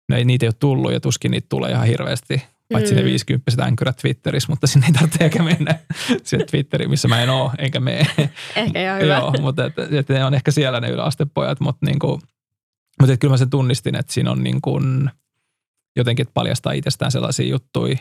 no 0.10 0.18
ei, 0.18 0.26
niitä 0.26 0.46
ei 0.46 0.48
ole 0.48 0.56
tullut 0.60 0.94
ja 0.94 1.00
tuskin 1.00 1.32
niitä 1.32 1.46
tulee 1.50 1.72
ihan 1.72 1.88
hirveästi 1.88 2.44
paitsi 2.74 2.94
mm. 2.94 2.98
ne 2.98 3.04
50 3.04 3.64
änkyrät 3.64 3.98
Twitterissä, 3.98 4.52
mutta 4.52 4.68
sinne 4.68 4.88
ei 4.88 4.94
tarvitse 4.94 5.24
eikä 5.24 5.44
mennä 5.44 5.80
sinne 6.24 6.46
Twitteriin, 6.46 6.90
missä 6.90 7.08
mä 7.08 7.22
en 7.22 7.30
ole, 7.30 7.52
enkä 7.58 7.80
mene. 7.80 8.08
Ehkä 8.56 8.84
ihan 8.84 9.00
hyvä. 9.02 9.18
Joo, 9.18 9.34
mutta 9.42 9.66
et, 9.66 9.74
et 9.94 10.10
ne 10.10 10.26
on 10.26 10.34
ehkä 10.34 10.52
siellä 10.52 10.80
ne 10.80 10.90
yläastepojat, 10.90 11.60
mutta, 11.60 11.86
niinku, 11.86 12.20
mutta 13.02 13.14
et 13.14 13.20
kyllä 13.20 13.34
mä 13.34 13.38
sen 13.38 13.50
tunnistin, 13.50 13.96
että 13.96 14.14
siinä 14.14 14.32
on 14.32 14.44
niin 14.44 14.62
kuin 14.62 15.12
jotenkin, 15.96 16.24
että 16.24 16.34
paljastaa 16.34 16.74
itsestään 16.74 17.12
sellaisia 17.12 17.48
juttuja, 17.48 17.98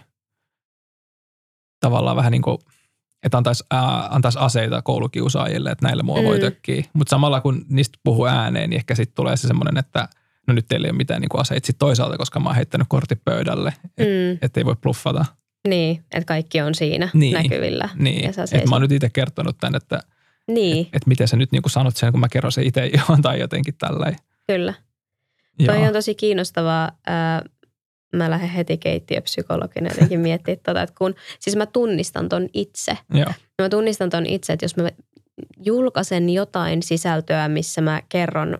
tavallaan 1.80 2.16
vähän 2.16 2.32
niin 2.32 2.42
kuin, 2.42 2.58
että 3.22 3.38
antaisi, 3.38 3.64
ää, 3.70 4.08
antaisi 4.10 4.38
aseita 4.38 4.82
koulukiusaajille, 4.82 5.70
että 5.70 5.86
näillä 5.86 6.02
mua 6.02 6.18
mm. 6.18 6.24
voi 6.24 6.40
tökkiä. 6.40 6.84
Mutta 6.92 7.10
samalla 7.10 7.40
kun 7.40 7.64
niistä 7.68 7.98
puhuu 8.04 8.26
ääneen, 8.26 8.70
niin 8.70 8.76
ehkä 8.76 8.94
sitten 8.94 9.14
tulee 9.14 9.36
se 9.36 9.48
semmoinen, 9.48 9.78
että– 9.78 10.08
no 10.46 10.54
nyt 10.54 10.68
teillä 10.68 10.86
ei 10.86 10.90
ole 10.90 10.96
mitään 10.96 11.20
niin 11.20 11.28
kuin 11.28 11.40
aseita 11.40 11.66
sit 11.66 11.78
toisaalta, 11.78 12.18
koska 12.18 12.40
mä 12.40 12.48
oon 12.48 12.56
heittänyt 12.56 12.86
kortin 12.90 13.20
pöydälle, 13.24 13.72
että 14.42 14.46
mm. 14.46 14.50
ei 14.56 14.64
voi 14.64 14.76
bluffata. 14.76 15.24
Niin, 15.68 16.04
että 16.14 16.26
kaikki 16.26 16.60
on 16.60 16.74
siinä 16.74 17.08
niin, 17.14 17.34
näkyvillä. 17.34 17.88
Niin, 17.94 18.24
että 18.24 18.68
mä 18.68 18.74
oon 18.74 18.82
nyt 18.82 18.92
itse 18.92 19.10
kertonut 19.10 19.56
tämän, 19.60 19.74
että 19.74 20.00
niin. 20.48 20.86
et, 20.86 20.94
et 20.94 21.06
miten 21.06 21.28
sä 21.28 21.36
nyt 21.36 21.52
niin 21.52 21.62
kuin 21.62 21.70
sanot 21.70 21.96
sen, 21.96 22.12
kun 22.12 22.20
mä 22.20 22.28
kerron 22.28 22.52
sen 22.52 22.66
itse 22.66 22.90
johon 22.96 23.22
tai 23.22 23.40
jotenkin 23.40 23.74
tällä. 23.78 24.12
Kyllä. 24.46 24.74
Joo. 25.58 25.74
Toi 25.74 25.86
on 25.86 25.92
tosi 25.92 26.14
kiinnostavaa. 26.14 26.92
Mä 28.16 28.30
lähden 28.30 28.50
heti 28.50 28.78
keittiöpsykologina 28.78 29.90
jotenkin 29.90 30.20
miettimään 30.20 30.60
tota, 30.62 30.82
että 30.82 30.94
kun, 30.98 31.14
siis 31.40 31.56
mä 31.56 31.66
tunnistan 31.66 32.28
ton 32.28 32.48
itse. 32.52 32.98
Joo. 33.14 33.32
Mä 33.62 33.68
tunnistan 33.68 34.10
ton 34.10 34.26
itse, 34.26 34.52
että 34.52 34.64
jos 34.64 34.76
mä 34.76 34.90
julkaisen 35.64 36.30
jotain 36.30 36.82
sisältöä, 36.82 37.48
missä 37.48 37.80
mä 37.80 38.02
kerron 38.08 38.58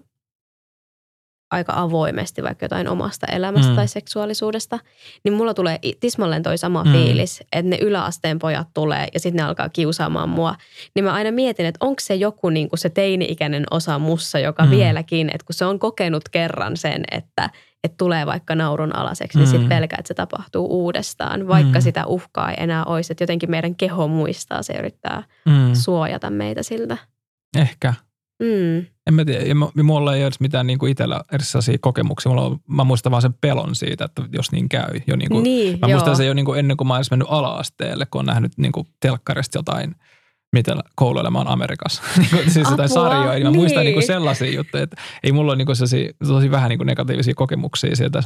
aika 1.50 1.72
avoimesti 1.76 2.42
vaikka 2.42 2.64
jotain 2.64 2.88
omasta 2.88 3.26
elämästä 3.26 3.70
mm. 3.70 3.76
tai 3.76 3.88
seksuaalisuudesta, 3.88 4.78
niin 5.24 5.34
mulla 5.34 5.54
tulee 5.54 5.78
tismalleen 6.00 6.42
toi 6.42 6.58
sama 6.58 6.84
mm. 6.84 6.92
fiilis, 6.92 7.40
että 7.40 7.70
ne 7.70 7.78
yläasteen 7.80 8.38
pojat 8.38 8.68
tulee 8.74 9.08
ja 9.14 9.20
sitten 9.20 9.36
ne 9.36 9.48
alkaa 9.48 9.68
kiusaamaan 9.68 10.28
mua. 10.28 10.54
Niin 10.94 11.04
mä 11.04 11.12
aina 11.12 11.30
mietin, 11.30 11.66
että 11.66 11.86
onko 11.86 12.00
se 12.00 12.14
joku 12.14 12.48
niin 12.48 12.68
kuin 12.68 12.78
se 12.78 12.88
teini-ikäinen 12.88 13.64
osa 13.70 13.98
mussa, 13.98 14.38
joka 14.38 14.64
mm. 14.64 14.70
vieläkin, 14.70 15.28
että 15.28 15.44
kun 15.46 15.54
se 15.54 15.64
on 15.64 15.78
kokenut 15.78 16.28
kerran 16.28 16.76
sen, 16.76 17.04
että, 17.10 17.50
että 17.84 17.96
tulee 17.98 18.26
vaikka 18.26 18.54
naurun 18.54 18.96
alaseksi, 18.96 19.38
mm. 19.38 19.40
niin 19.40 19.50
sitten 19.50 19.68
pelkää, 19.68 19.96
että 19.98 20.08
se 20.08 20.14
tapahtuu 20.14 20.66
uudestaan, 20.84 21.48
vaikka 21.48 21.78
mm. 21.78 21.82
sitä 21.82 22.06
uhkaa 22.06 22.50
ei 22.50 22.56
enää 22.58 22.84
olisi. 22.84 23.12
Että 23.12 23.22
jotenkin 23.22 23.50
meidän 23.50 23.74
keho 23.74 24.08
muistaa, 24.08 24.62
se 24.62 24.72
yrittää 24.72 25.22
mm. 25.44 25.74
suojata 25.74 26.30
meitä 26.30 26.62
siltä. 26.62 26.96
Ehkä. 27.56 27.94
Mm. 28.42 28.95
En 29.06 29.14
mä 29.14 29.24
tiedä, 29.24 29.44
ja 29.44 29.82
mulla 29.82 30.14
ei 30.14 30.22
edes 30.22 30.40
mitään 30.40 30.66
niin 30.66 30.78
kuin 30.78 30.92
itsellä 30.92 31.20
edes 31.32 31.52
sellaisia 31.52 31.78
kokemuksia. 31.80 32.30
Mulla 32.30 32.46
on, 32.46 32.58
mä 32.68 32.84
muistan 32.84 33.10
vaan 33.10 33.22
sen 33.22 33.34
pelon 33.40 33.74
siitä, 33.74 34.04
että 34.04 34.22
jos 34.32 34.52
niin 34.52 34.68
käy. 34.68 35.00
Jo 35.06 35.16
niin 35.16 35.28
kuin, 35.30 35.42
niin, 35.42 35.78
mä 35.80 35.86
joo. 35.86 35.96
muistan 35.96 36.16
sen 36.16 36.26
jo 36.26 36.34
niin 36.34 36.44
kuin 36.44 36.58
ennen 36.58 36.76
kuin 36.76 36.88
mä 36.88 36.96
olisin 36.96 37.12
mennyt 37.12 37.28
ala-asteelle, 37.30 38.06
kun 38.06 38.18
on 38.18 38.26
nähnyt 38.26 38.52
niin 38.56 38.72
kuin 38.72 38.86
telkkarista 39.00 39.58
jotain, 39.58 39.94
miten 40.52 40.78
kouluelämä 40.94 41.40
on 41.40 41.48
Amerikassa. 41.48 42.02
niin 42.18 42.30
kuin, 42.30 42.50
siis 42.50 42.70
jotain 42.70 42.88
sarjoja. 42.88 43.32
Niin 43.32 43.42
mä 43.46 43.50
niin. 43.50 43.60
muistan 43.60 43.84
niin 43.84 43.94
kuin 43.94 44.06
sellaisia 44.06 44.52
juttuja, 44.52 44.82
että 44.82 44.96
ei 45.22 45.32
mulla 45.32 45.52
ole 45.52 45.56
niin 45.56 45.66
kuin 45.66 45.76
sellaisia, 45.76 46.12
tosi 46.26 46.50
vähän 46.50 46.68
niin 46.68 46.78
kuin 46.78 46.86
negatiivisia 46.86 47.34
kokemuksia 47.34 47.96
sieltä. 47.96 48.22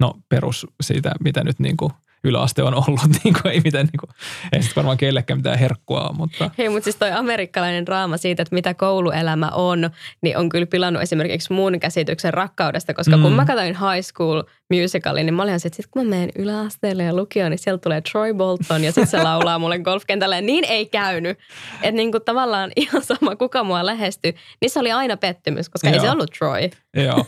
No 0.00 0.14
perus 0.28 0.66
siitä, 0.82 1.12
mitä 1.20 1.44
nyt 1.44 1.58
niin 1.58 1.76
kuin– 1.76 1.92
yläaste 2.24 2.62
on 2.62 2.74
ollut, 2.74 3.00
niin 3.24 3.34
kuin, 3.42 3.52
ei 3.52 3.60
mitään, 3.64 3.86
niin 3.86 4.00
kuin, 4.00 4.10
ei 4.52 4.62
sitten 4.62 4.76
varmaan 4.76 4.96
kellekään 4.96 5.38
mitään 5.38 5.58
herkkua 5.58 6.14
mutta. 6.18 6.50
Hei, 6.58 6.68
mutta 6.68 6.84
siis 6.84 6.96
toi 6.96 7.12
amerikkalainen 7.12 7.86
draama 7.86 8.16
siitä, 8.16 8.42
että 8.42 8.54
mitä 8.54 8.74
kouluelämä 8.74 9.48
on, 9.48 9.90
niin 10.20 10.38
on 10.38 10.48
kyllä 10.48 10.66
pilannut 10.66 11.02
esimerkiksi 11.02 11.52
mun 11.52 11.80
käsityksen 11.80 12.34
rakkaudesta, 12.34 12.94
koska 12.94 13.16
mm. 13.16 13.22
kun 13.22 13.32
mä 13.32 13.44
katsoin 13.44 13.76
High 13.76 14.06
School 14.12 14.42
Musicalin, 14.72 15.26
niin 15.26 15.34
mä 15.34 15.42
olin 15.42 15.54
että 15.54 15.76
sit 15.76 15.86
kun 15.90 16.06
mä 16.06 16.10
menen 16.10 16.30
yläasteelle 16.38 17.02
ja 17.02 17.14
lukioon, 17.14 17.50
niin 17.50 17.58
sieltä 17.58 17.80
tulee 17.80 18.00
Troy 18.00 18.34
Bolton 18.34 18.84
ja 18.84 18.92
sitten 18.92 19.06
se 19.06 19.22
laulaa 19.28 19.58
mulle 19.58 19.78
golfkentällä. 19.78 20.40
Niin 20.40 20.64
ei 20.64 20.86
käynyt. 20.86 21.38
Että 21.82 21.96
niin 21.96 22.12
kuin 22.12 22.24
tavallaan 22.24 22.70
ihan 22.82 23.02
sama, 23.02 23.36
kuka 23.36 23.64
mua 23.64 23.86
lähestyi, 23.86 24.34
niin 24.60 24.70
se 24.70 24.80
oli 24.80 24.92
aina 24.92 25.16
pettymys, 25.16 25.68
koska 25.68 25.88
Joo. 25.88 25.94
ei 25.94 26.00
se 26.00 26.10
ollut 26.10 26.30
Troy. 26.38 26.70
Joo. 27.04 27.26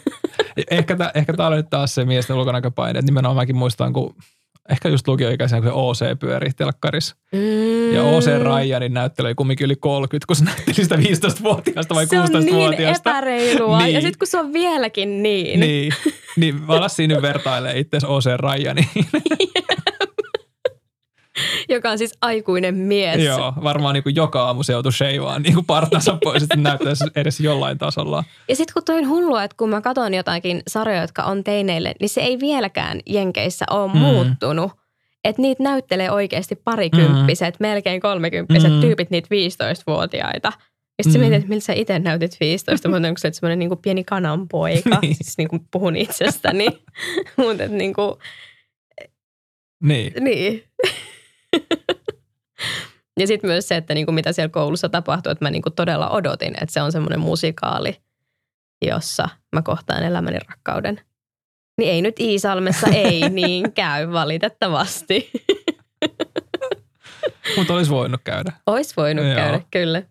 Ehkä, 0.71 0.97
tämä 0.97 1.11
ehkä 1.15 1.33
oli 1.39 1.57
nyt 1.57 1.71
taas 1.71 1.95
se 1.95 2.05
miesten 2.05 2.37
ulkonäköpaine. 2.37 2.99
Että 2.99 3.11
nimenomaan 3.11 3.37
mäkin 3.37 3.57
muistan, 3.57 3.93
kun 3.93 4.15
ehkä 4.69 4.89
just 4.89 5.09
lukioikäisenä, 5.09 5.61
kun 5.63 5.71
se 5.71 6.07
OC 6.07 6.19
pyöri 6.19 6.51
telkkarissa. 6.57 7.17
Mm. 7.33 7.95
Ja 7.95 8.03
OC 8.03 8.27
Ryanin 8.27 8.95
näyttely 8.95 9.35
kumminkin 9.35 9.65
yli 9.65 9.77
30, 9.77 10.27
kun 10.27 10.37
se 10.37 10.45
näytteli 10.45 10.75
sitä 10.75 10.97
15-vuotiaasta 10.97 11.95
vai 11.95 12.05
16-vuotiaasta. 12.05 12.43
Se 12.43 12.57
on 12.57 12.71
niin 12.71 12.89
epäreilua. 12.89 13.79
Niin. 13.79 13.95
Ja 13.95 14.01
sitten 14.01 14.19
kun 14.19 14.27
se 14.27 14.39
on 14.39 14.53
vieläkin 14.53 15.23
niin. 15.23 15.61
Niin, 15.61 15.93
niin 16.37 16.55
mä 16.55 16.73
alas 16.73 16.97
siinä 16.97 17.23
vertailee 17.23 17.79
itse 17.79 17.99
OC 18.07 18.25
Ryaniin. 18.41 18.89
joka 21.75 21.91
on 21.91 21.99
siis 21.99 22.15
aikuinen 22.23 22.75
mies. 22.75 23.25
Joo, 23.25 23.53
varmaan 23.63 23.95
niin 23.95 24.03
kuin 24.03 24.17
joka 24.17 24.45
aamu 24.45 24.63
se 24.63 24.73
joutui 24.73 24.93
sheivaan 24.93 25.43
niin 25.43 25.55
kuin 25.55 25.67
partansa 25.67 26.19
pois, 26.25 26.43
että 26.43 26.57
näyttäisi 26.57 27.05
edes 27.17 27.41
jollain 27.41 27.79
tasolla. 27.79 28.25
Ja 28.49 28.57
sitten 28.57 28.75
kun 28.75 28.85
toi 28.85 28.99
on 28.99 29.09
hullua, 29.09 29.45
että 29.45 29.55
kun 29.57 29.71
mä 29.71 29.81
katson 29.81 30.15
jotakin 30.15 30.63
sarjoja, 30.69 31.01
jotka 31.01 31.23
on 31.23 31.45
teineille, 31.45 31.95
niin 32.01 32.09
se 32.09 32.21
ei 32.21 32.41
vieläkään 32.41 33.01
Jenkeissä 33.07 33.65
ole 33.71 33.93
mm. 33.93 33.99
muuttunut. 33.99 34.73
Että 35.25 35.43
niitä 35.43 35.63
näyttelee 35.63 36.11
oikeasti 36.11 36.57
parikymppiset, 36.57 37.61
mm. 37.61 37.67
melkein 37.67 38.01
kolmekymppiset 38.01 38.73
mm. 38.73 38.81
tyypit, 38.81 39.11
niitä 39.11 39.29
15-vuotiaita. 39.35 40.53
Ja 40.99 41.05
sitten 41.05 41.21
mm. 41.21 41.29
mietit, 41.29 41.37
että 41.37 41.49
miltä 41.49 41.65
sä 41.65 41.73
itse 41.73 41.99
näytit 41.99 42.37
15, 42.41 42.89
mutta 42.89 43.09
onko 43.09 43.19
se 43.19 43.33
semmoinen 43.33 43.59
niin 43.59 43.79
pieni 43.83 44.05
kananpoika, 44.05 44.99
niin. 45.03 45.15
siis 45.15 45.39
niin 45.39 45.49
kuin 45.49 45.67
puhun 45.71 45.97
itsestäni. 45.97 46.67
mutta 47.37 47.67
niin 47.69 47.95
kuin, 47.95 48.15
niin. 49.83 50.13
Niin. 50.21 50.63
Ja 53.21 53.27
sitten 53.27 53.51
myös 53.51 53.69
se, 53.69 53.77
että 53.77 53.95
niinku 53.95 54.13
mitä 54.13 54.33
siellä 54.33 54.49
koulussa 54.49 54.89
tapahtuu, 54.89 55.33
että 55.33 55.45
mä 55.45 55.51
niinku 55.51 55.71
todella 55.71 56.11
odotin, 56.11 56.55
että 56.63 56.73
se 56.73 56.83
on 56.83 56.93
semmoinen 56.93 57.21
musikaali, 57.21 58.01
jossa 58.87 59.29
mä 59.55 59.63
kohtaan 59.63 60.03
elämäni 60.03 60.39
rakkauden. 60.39 61.01
Niin 61.79 61.93
ei 61.93 62.03
nyt 62.03 62.21
Iisalmessa 62.21 62.87
ei 63.05 63.29
niin 63.29 63.73
käy 63.73 64.13
valitettavasti. 64.13 65.31
Mutta 67.57 67.75
olisi 67.75 67.91
voinut 67.91 68.21
käydä. 68.25 68.53
Olisi 68.67 68.95
voinut 68.97 69.25
Joo. 69.25 69.35
käydä, 69.35 69.61
kyllä. 69.71 70.03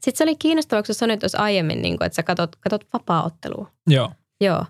Sitten 0.00 0.18
se 0.18 0.24
oli 0.24 0.36
kiinnostavaa, 0.36 0.82
kun 0.82 0.94
sanoit 0.94 1.20
tuossa 1.20 1.38
aiemmin, 1.38 1.82
niin 1.82 1.98
kuin, 1.98 2.06
että 2.06 2.16
sä 2.16 2.22
katot, 2.22 2.56
katot 2.56 2.86
vapaa-ottelua. 2.92 3.70
Joo. 3.86 4.12
Joo. 4.40 4.64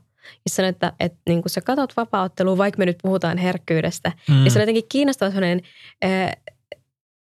Ja 0.44 0.50
sanoin, 0.50 0.70
että, 0.70 0.92
että 1.00 1.18
niin 1.28 1.42
kun 1.42 1.50
sä 1.50 1.60
katot 1.60 1.96
vapaa-ottelua, 1.96 2.58
vaikka 2.58 2.78
me 2.78 2.86
nyt 2.86 2.98
puhutaan 3.02 3.38
herkkyydestä, 3.38 4.12
mm. 4.28 4.34
niin 4.34 4.50
se 4.50 4.58
on 4.58 4.62
jotenkin 4.62 4.88
kiinnostava 4.88 5.30
sellainen 5.30 5.62
äh, 6.04 6.30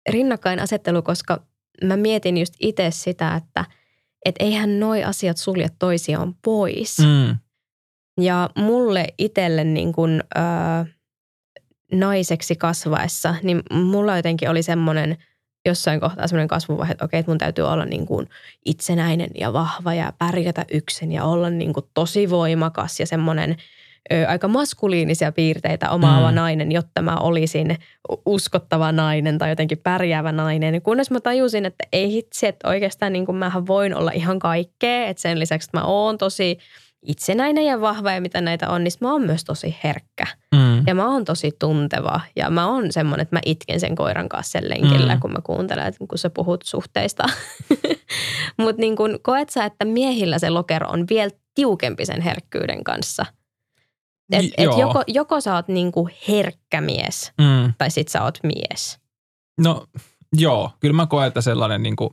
rinnakkainasettelu, 0.09 1.01
koska 1.01 1.41
mä 1.83 1.97
mietin 1.97 2.37
just 2.37 2.53
itse 2.59 2.91
sitä, 2.91 3.35
että 3.35 3.65
et 4.25 4.35
eihän 4.39 4.79
noi 4.79 5.03
asiat 5.03 5.37
sulje 5.37 5.67
toisiaan 5.79 6.35
pois. 6.45 6.97
Mm. 6.99 7.37
Ja 8.21 8.49
mulle 8.55 9.07
itselle 9.17 9.63
niin 9.63 9.93
kun, 9.93 10.23
äh, 10.37 10.87
naiseksi 11.91 12.55
kasvaessa, 12.55 13.35
niin 13.43 13.61
mulla 13.71 14.17
jotenkin 14.17 14.49
oli 14.49 14.63
semmoinen– 14.63 15.17
jossain 15.67 15.99
kohtaa 15.99 16.27
semmoinen 16.27 16.47
kasvuvaihe, 16.47 16.91
että 16.91 17.05
okei, 17.05 17.19
että 17.19 17.31
mun 17.31 17.37
täytyy 17.37 17.63
olla 17.63 17.85
niin 17.85 18.05
kuin 18.05 18.29
itsenäinen 18.65 19.29
ja 19.39 19.53
vahva 19.53 19.93
ja 19.93 20.13
pärjätä 20.17 20.65
yksin 20.71 21.11
ja 21.11 21.23
olla 21.23 21.49
niin 21.49 21.73
kuin 21.73 21.85
tosi 21.93 22.29
voimakas 22.29 22.99
ja 22.99 23.05
semmoinen 23.05 23.55
ö, 24.13 24.27
aika 24.27 24.47
maskuliinisia 24.47 25.31
piirteitä 25.31 25.89
omaava 25.89 26.31
mm. 26.31 26.35
nainen, 26.35 26.71
jotta 26.71 27.01
mä 27.01 27.15
olisin 27.15 27.77
uskottava 28.25 28.91
nainen 28.91 29.37
tai 29.37 29.49
jotenkin 29.49 29.77
pärjäävä 29.77 30.31
nainen. 30.31 30.81
Kunnes 30.81 31.11
mä 31.11 31.19
tajusin, 31.19 31.65
että 31.65 31.83
ei 31.91 32.11
hitsi, 32.11 32.47
että 32.47 32.69
oikeastaan 32.69 33.13
niin 33.13 33.25
kuin 33.25 33.35
mähän 33.35 33.67
voin 33.67 33.95
olla 33.95 34.11
ihan 34.11 34.39
kaikkea, 34.39 35.07
että 35.07 35.21
sen 35.21 35.39
lisäksi 35.39 35.67
että 35.67 35.77
mä 35.77 35.83
oon 35.83 36.17
tosi– 36.17 36.57
itsenäinen 37.07 37.65
ja 37.65 37.81
vahva 37.81 38.11
ja 38.11 38.21
mitä 38.21 38.41
näitä 38.41 38.69
on, 38.69 38.83
niin 38.83 38.91
mä 39.01 39.11
oon 39.11 39.21
myös 39.21 39.43
tosi 39.43 39.77
herkkä. 39.83 40.27
Mm. 40.55 40.83
Ja 40.87 40.95
mä 40.95 41.07
oon 41.07 41.25
tosi 41.25 41.51
tunteva 41.59 42.21
ja 42.35 42.49
mä 42.49 42.67
oon 42.67 42.91
semmoinen, 42.91 43.21
että 43.21 43.35
mä 43.35 43.39
itken 43.45 43.79
sen 43.79 43.95
koiran 43.95 44.29
kanssa 44.29 44.51
sen 44.51 44.69
lenkillä, 44.69 45.15
mm. 45.15 45.21
kun 45.21 45.31
mä 45.31 45.39
kuuntelen, 45.43 45.93
kun 46.07 46.17
sä 46.17 46.29
puhut 46.29 46.61
suhteista. 46.65 47.23
Mutta 48.61 48.79
niin 48.79 48.95
kun, 48.95 49.19
koet 49.21 49.49
sä, 49.49 49.65
että 49.65 49.85
miehillä 49.85 50.39
se 50.39 50.49
lokero 50.49 50.89
on 50.89 51.05
vielä 51.09 51.31
tiukempi 51.55 52.05
sen 52.05 52.21
herkkyyden 52.21 52.83
kanssa? 52.83 53.25
Et, 54.31 54.45
et 54.57 54.69
joko, 54.79 55.03
joko 55.07 55.41
sä 55.41 55.55
oot 55.55 55.67
niinku 55.67 56.09
herkkä 56.27 56.81
mies 56.81 57.31
mm. 57.37 57.73
tai 57.77 57.91
sit 57.91 58.07
sä 58.07 58.23
oot 58.23 58.39
mies. 58.43 58.99
No 59.61 59.85
joo, 60.37 60.71
kyllä 60.79 60.95
mä 60.95 61.05
koen, 61.05 61.27
että 61.27 61.41
sellainen 61.41 61.83
niin 61.83 61.95
kuin 61.95 62.09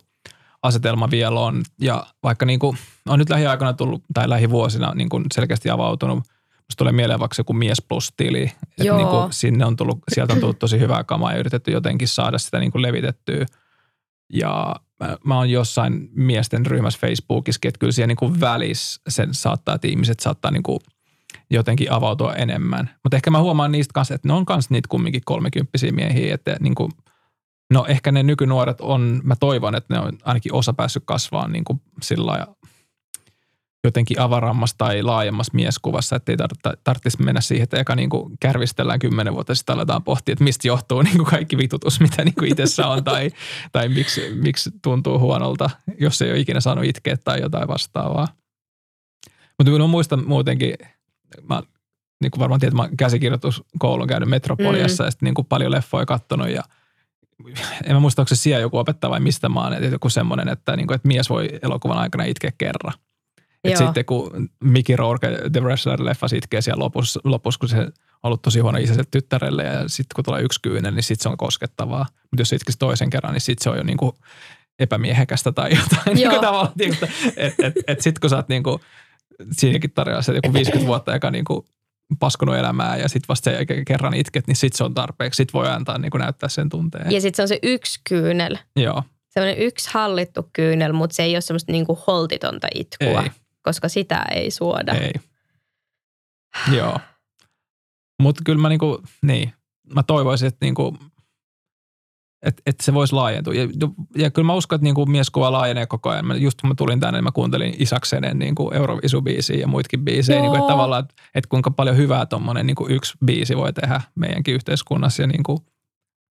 asetelma 0.64 1.10
vielä 1.10 1.40
on. 1.40 1.62
Ja 1.80 2.06
vaikka 2.22 2.46
niin 2.46 2.58
kuin, 2.58 2.78
on 3.08 3.18
nyt 3.18 3.30
lähiaikoina 3.30 3.72
tullut, 3.72 4.02
tai 4.14 4.28
lähivuosina 4.28 4.94
niin 4.94 5.08
kuin 5.08 5.24
selkeästi 5.34 5.70
avautunut, 5.70 6.18
musta 6.48 6.78
tulee 6.78 6.92
mieleen 6.92 7.20
vaikka 7.20 7.34
joku 7.38 7.52
mies 7.52 7.82
plus 7.88 8.12
tili. 8.16 8.52
Että 8.78 8.96
niin 8.96 9.08
kuin 9.08 9.32
sinne 9.32 9.64
on 9.64 9.76
tullut, 9.76 9.98
sieltä 10.14 10.32
on 10.32 10.40
tullut 10.40 10.58
tosi 10.58 10.80
hyvää 10.80 11.04
kamaa 11.04 11.32
ja 11.32 11.38
yritetty 11.38 11.70
jotenkin 11.70 12.08
saada 12.08 12.38
sitä 12.38 12.58
niin 12.58 12.72
kuin 12.72 12.82
levitettyä. 12.82 13.46
Ja 14.32 14.76
mä, 15.00 15.16
mä 15.24 15.36
oon 15.36 15.50
jossain 15.50 16.08
miesten 16.14 16.66
ryhmässä 16.66 17.00
Facebookissa, 17.00 17.60
että 17.64 17.78
kyllä 17.78 17.92
siellä 17.92 18.06
niin 18.06 18.16
kuin 18.16 18.40
välissä 18.40 19.00
sen 19.08 19.34
saattaa, 19.34 19.74
että 19.74 19.88
ihmiset 19.88 20.20
saattaa 20.20 20.50
niin 20.50 20.62
kuin 20.62 20.78
jotenkin 21.50 21.92
avautua 21.92 22.34
enemmän. 22.34 22.90
Mutta 23.02 23.16
ehkä 23.16 23.30
mä 23.30 23.40
huomaan 23.40 23.72
niistä 23.72 23.92
kanssa, 23.92 24.14
että 24.14 24.28
ne 24.28 24.34
on 24.34 24.46
kanssa 24.46 24.74
niitä 24.74 24.88
kumminkin 24.88 25.22
kolmekymppisiä 25.24 25.92
miehiä, 25.92 26.34
että 26.34 26.56
niin 26.60 26.74
kuin, 26.74 26.92
no 27.74 27.86
ehkä 27.88 28.12
ne 28.12 28.22
nykynuoret 28.22 28.80
on, 28.80 29.20
mä 29.24 29.36
toivon, 29.36 29.74
että 29.74 29.94
ne 29.94 30.00
on 30.00 30.18
ainakin 30.24 30.54
osa 30.54 30.72
päässyt 30.72 31.02
kasvaa 31.06 31.48
niin 31.48 31.64
kuin 31.64 31.82
sillä 32.02 32.46
jotenkin 33.84 34.20
avarammassa 34.20 34.78
tai 34.78 35.02
laajemmassa 35.02 35.52
mieskuvassa, 35.54 36.16
että 36.16 36.32
ei 36.32 36.36
tar- 36.36 36.80
tarvitsisi 36.84 37.22
mennä 37.22 37.40
siihen, 37.40 37.62
että 37.62 37.78
eka 37.78 37.94
niin 37.94 38.10
kuin 38.10 38.32
kärvistellään 38.40 38.98
kymmenen 38.98 39.34
vuotta 39.34 39.54
sitten 39.54 39.74
aletaan 39.74 40.04
pohtia, 40.04 40.32
että 40.32 40.44
mistä 40.44 40.68
johtuu 40.68 41.02
niin 41.02 41.16
kuin 41.16 41.26
kaikki 41.26 41.56
vitutus, 41.58 42.00
mitä 42.00 42.24
niin 42.24 42.34
kuin 42.34 42.50
itsessä 42.52 42.86
on 42.86 43.04
tai, 43.04 43.30
tai 43.72 43.88
miksi, 43.88 44.34
miksi 44.34 44.70
tuntuu 44.82 45.18
huonolta, 45.18 45.70
jos 46.00 46.22
ei 46.22 46.30
ole 46.30 46.38
ikinä 46.38 46.60
saanut 46.60 46.84
itkeä 46.84 47.16
tai 47.16 47.40
jotain 47.40 47.68
vastaavaa. 47.68 48.28
Mutta 49.58 49.78
mä 49.78 49.86
muistan 49.86 50.26
muutenkin, 50.26 50.74
mä 51.48 51.62
niin 52.22 52.30
kuin 52.30 52.40
varmaan 52.40 52.60
tiedät, 52.60 52.74
mä 52.74 52.88
käsikirjoituskoulun 52.98 54.08
käynyt 54.08 54.28
Metropoliassa 54.28 55.02
mm. 55.02 55.06
ja 55.06 55.10
sitten 55.10 55.26
niin 55.26 55.34
kuin 55.34 55.46
paljon 55.46 55.72
leffoja 55.72 56.06
kattonut 56.06 56.48
ja 56.48 56.62
en 57.84 57.92
mä 57.92 58.00
muista, 58.00 58.22
onko 58.22 58.28
se 58.28 58.36
siellä 58.36 58.60
joku 58.60 58.78
opettaja 58.78 59.10
vai 59.10 59.20
mistä 59.20 59.48
mä 59.48 59.60
oon, 59.60 59.72
että 59.72 59.86
joku 59.86 60.08
semmoinen, 60.08 60.48
että, 60.48 60.76
niin 60.76 60.86
kuin, 60.86 60.94
että 60.94 61.08
mies 61.08 61.30
voi 61.30 61.48
elokuvan 61.62 61.98
aikana 61.98 62.24
itkeä 62.24 62.52
kerran. 62.58 62.94
Et 63.64 63.76
sitten 63.76 64.04
kun 64.04 64.48
Mickey 64.64 64.96
Rourke 64.96 65.28
The 65.52 65.60
Wrestler-leffa 65.60 66.36
itkee 66.36 66.60
siellä 66.60 66.84
lopussa, 66.84 67.20
lopussa, 67.24 67.58
kun 67.58 67.68
se 67.68 67.78
on 67.78 67.92
ollut 68.22 68.42
tosi 68.42 68.60
huono 68.60 68.78
isä 68.78 69.04
tyttärelle 69.10 69.64
ja 69.64 69.88
sitten 69.88 70.14
kun 70.14 70.24
tulee 70.24 70.42
yksi 70.42 70.60
kyynel, 70.62 70.94
niin 70.94 71.02
sitten 71.02 71.22
se 71.22 71.28
on 71.28 71.36
koskettavaa. 71.36 72.06
Mutta 72.10 72.40
jos 72.40 72.48
se 72.48 72.56
itkisi 72.56 72.78
toisen 72.78 73.10
kerran, 73.10 73.32
niin 73.32 73.40
sitten 73.40 73.64
se 73.64 73.70
on 73.70 73.76
jo 73.76 73.82
niin 73.82 73.96
kuin 73.96 74.12
epämiehekästä 74.78 75.52
tai 75.52 75.70
jotain. 75.70 76.14
niin 76.14 76.24
Joo. 76.24 76.30
kuin 76.30 76.40
tavallaan, 76.40 76.72
että 76.78 77.08
et, 77.36 77.54
et, 77.62 77.74
et 77.86 78.00
sitten 78.00 78.20
kun 78.20 78.30
sä 78.30 78.36
oot 78.36 78.48
niin 78.48 78.62
kuin, 78.62 78.80
siinäkin 79.52 79.90
tarinassa 79.90 80.32
että 80.32 80.46
joku 80.46 80.54
50 80.54 80.86
vuotta 80.86 81.12
joka 81.12 81.30
niin 81.30 81.44
kuin 81.44 81.66
paskonut 82.16 82.56
elämää 82.56 82.96
ja 82.96 83.08
sitten 83.08 83.28
vasta 83.28 83.50
sen 83.50 83.84
kerran 83.84 84.14
itket, 84.14 84.46
niin 84.46 84.56
sitten 84.56 84.78
se 84.78 84.84
on 84.84 84.94
tarpeeksi. 84.94 85.36
Sitten 85.36 85.60
voi 85.60 85.68
antaa 85.68 85.98
niin 85.98 86.10
kuin 86.10 86.20
näyttää 86.20 86.48
sen 86.48 86.68
tunteen. 86.68 87.10
Ja 87.12 87.20
sitten 87.20 87.36
se 87.36 87.42
on 87.42 87.48
se 87.48 87.58
yksi 87.62 88.00
kyynel. 88.08 88.56
Joo, 88.76 89.02
Sellainen 89.34 89.62
yksi 89.62 89.90
hallittu 89.92 90.50
kyynel, 90.52 90.92
mutta 90.92 91.14
se 91.14 91.22
ei 91.22 91.34
ole 91.34 91.40
semmoista 91.40 91.72
niinku 91.72 91.98
holtitonta 92.06 92.66
itkua, 92.74 93.22
ei, 93.22 93.30
koska 93.62 93.88
sitä 93.88 94.24
ei 94.34 94.50
suoda. 94.50 94.92
ei. 94.92 95.12
Joo. 96.76 96.98
Mutta 98.22 98.42
kyllä 98.46 98.62
mä 98.62 98.68
niinku, 98.68 99.02
niin, 99.22 99.52
mä 99.94 100.02
toivoisin, 100.02 100.48
että 100.48 100.66
niinku, 100.66 100.98
että 102.44 102.62
et 102.66 102.80
se 102.80 102.94
voisi 102.94 103.14
laajentua. 103.14 103.54
Ja, 103.54 103.68
ja 104.16 104.30
kyllä 104.30 104.46
mä 104.46 104.54
uskon, 104.54 104.76
että 104.76 104.84
niinku 104.84 105.06
mieskuva 105.06 105.52
laajenee 105.52 105.86
koko 105.86 106.10
ajan. 106.10 106.26
Mä, 106.26 106.34
just 106.34 106.60
kun 106.60 106.68
mä 106.70 106.74
tulin 106.74 107.00
tänne, 107.00 107.18
niin 107.18 107.24
mä 107.24 107.32
kuuntelin 107.32 107.74
Isaksenen 107.78 108.38
niinku 108.38 108.70
Eurovisu-biisiä 108.70 109.56
ja 109.56 109.66
muitakin 109.66 110.04
biisejä. 110.04 110.36
Joo. 110.36 110.42
Niinku, 110.42 110.56
että 110.56 110.72
tavallaan, 110.72 111.04
että 111.04 111.14
et 111.34 111.46
kuinka 111.46 111.70
paljon 111.70 111.96
hyvää 111.96 112.26
tuommoinen 112.26 112.66
niinku 112.66 112.86
yksi 112.88 113.14
biisi 113.24 113.56
voi 113.56 113.72
tehdä 113.72 114.00
meidänkin 114.14 114.54
yhteiskunnassa 114.54 115.22
ja 115.22 115.26
niinku 115.26 115.66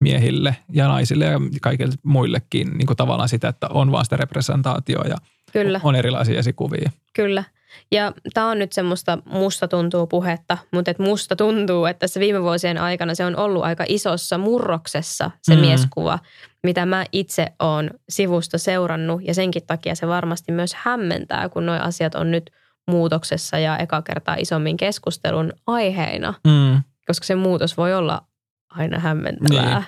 miehille 0.00 0.56
ja 0.72 0.88
naisille 0.88 1.24
ja 1.24 1.40
kaikille 1.62 1.94
muillekin. 2.02 2.70
Niinku 2.78 2.94
tavallaan 2.94 3.28
sitä, 3.28 3.48
että 3.48 3.68
on 3.68 3.92
vaan 3.92 4.04
sitä 4.04 4.16
representaatioa 4.16 5.04
ja 5.04 5.16
Kyllä. 5.52 5.80
on 5.84 5.94
erilaisia 5.94 6.38
esikuvia. 6.38 6.90
Kyllä. 7.12 7.44
Ja 7.92 8.12
tämä 8.34 8.48
on 8.50 8.58
nyt 8.58 8.72
semmoista 8.72 9.18
musta 9.24 9.68
tuntuu 9.68 10.06
puhetta, 10.06 10.58
mutta 10.72 10.90
et 10.90 10.98
musta 10.98 11.36
tuntuu, 11.36 11.84
että 11.86 11.98
tässä 12.00 12.20
viime 12.20 12.42
vuosien 12.42 12.78
aikana 12.78 13.14
se 13.14 13.24
on 13.24 13.36
ollut 13.36 13.64
aika 13.64 13.84
isossa 13.88 14.38
murroksessa 14.38 15.30
se 15.42 15.54
Mm. 15.54 15.60
mieskuva, 15.60 16.18
mitä 16.62 16.86
mä 16.86 17.04
itse 17.12 17.46
oon 17.60 17.90
sivusta 18.08 18.58
seurannut 18.58 19.20
ja 19.24 19.34
senkin 19.34 19.66
takia 19.66 19.94
se 19.94 20.08
varmasti 20.08 20.52
myös 20.52 20.74
hämmentää, 20.74 21.48
kun 21.48 21.66
nuo 21.66 21.74
asiat 21.80 22.14
on 22.14 22.30
nyt 22.30 22.50
muutoksessa 22.90 23.58
ja 23.58 23.78
eka 23.78 24.02
kertaa 24.02 24.34
isommin 24.38 24.76
keskustelun 24.76 25.52
aiheina, 25.66 26.34
Mm. 26.46 26.82
koska 27.06 27.26
se 27.26 27.34
muutos 27.34 27.76
voi 27.76 27.94
olla 27.94 28.22
aina 28.70 28.98
hämmentävää, 28.98 29.82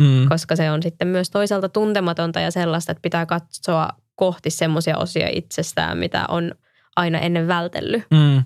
Niin. 0.00 0.22
Mm. 0.22 0.28
koska 0.28 0.56
se 0.56 0.70
on 0.70 0.82
sitten 0.82 1.08
myös 1.08 1.30
toisaalta 1.30 1.68
tuntematonta 1.68 2.40
ja 2.40 2.50
sellaista, 2.50 2.92
että 2.92 3.02
pitää 3.02 3.26
katsoa 3.26 3.88
kohti 4.14 4.50
semmoisia 4.50 4.98
osia 4.98 5.28
itsestään, 5.32 5.98
mitä 5.98 6.24
on 6.28 6.54
aina 6.96 7.18
ennen 7.18 7.48
vältellyt. 7.48 8.04
Mm. 8.10 8.44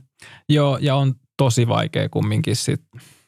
Joo, 0.48 0.78
ja 0.80 0.94
on 0.94 1.14
tosi 1.37 1.68
vaikea 1.68 2.08
kumminkin 2.08 2.56
sit, 2.56 2.82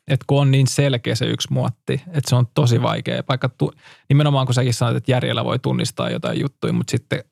että 0.09 0.24
kun 0.26 0.40
on 0.40 0.50
niin 0.50 0.66
selkeä 0.66 1.14
se 1.14 1.26
yksi 1.26 1.48
muotti, 1.50 1.92
että 1.92 2.30
se 2.30 2.37
on 2.37 2.46
tosi 2.54 2.83
vaikea. 2.83 3.22
Vaikka 3.28 3.48
tu, 3.48 3.72
nimenomaan 4.09 4.46
kun 4.46 4.54
säkin 4.54 4.74
sanoit, 4.74 4.96
että 4.96 5.12
järjellä 5.12 5.44
voi 5.44 5.59
tunnistaa 5.59 6.11
jotain 6.11 6.40
juttuja, 6.40 6.72
mutta 6.72 6.90
sitten 6.90 7.24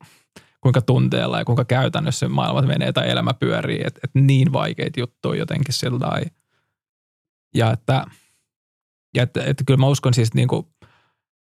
kuinka 0.61 0.83
tunteella 0.83 1.39
ja 1.39 1.45
kuinka 1.45 1.65
käytännössä 1.65 2.29
maailmat 2.29 2.67
menee 2.67 2.93
tai 2.93 3.11
elämä 3.11 3.35
pyörii, 3.35 3.81
että, 3.85 4.01
että 4.05 4.21
niin 4.21 4.53
vaikeita 4.53 5.01
juttuja 5.01 5.39
jotenkin 5.39 5.75
sillä. 5.75 6.21
Ja 7.55 7.73
että, 7.73 8.05
ja 9.15 9.23
että, 9.23 9.45
että 9.45 9.65
kyllä 9.67 9.81
mä 9.81 9.87
uskon 9.87 10.15
siis 10.15 10.35
niin 10.35 10.49
kuin, 10.49 10.67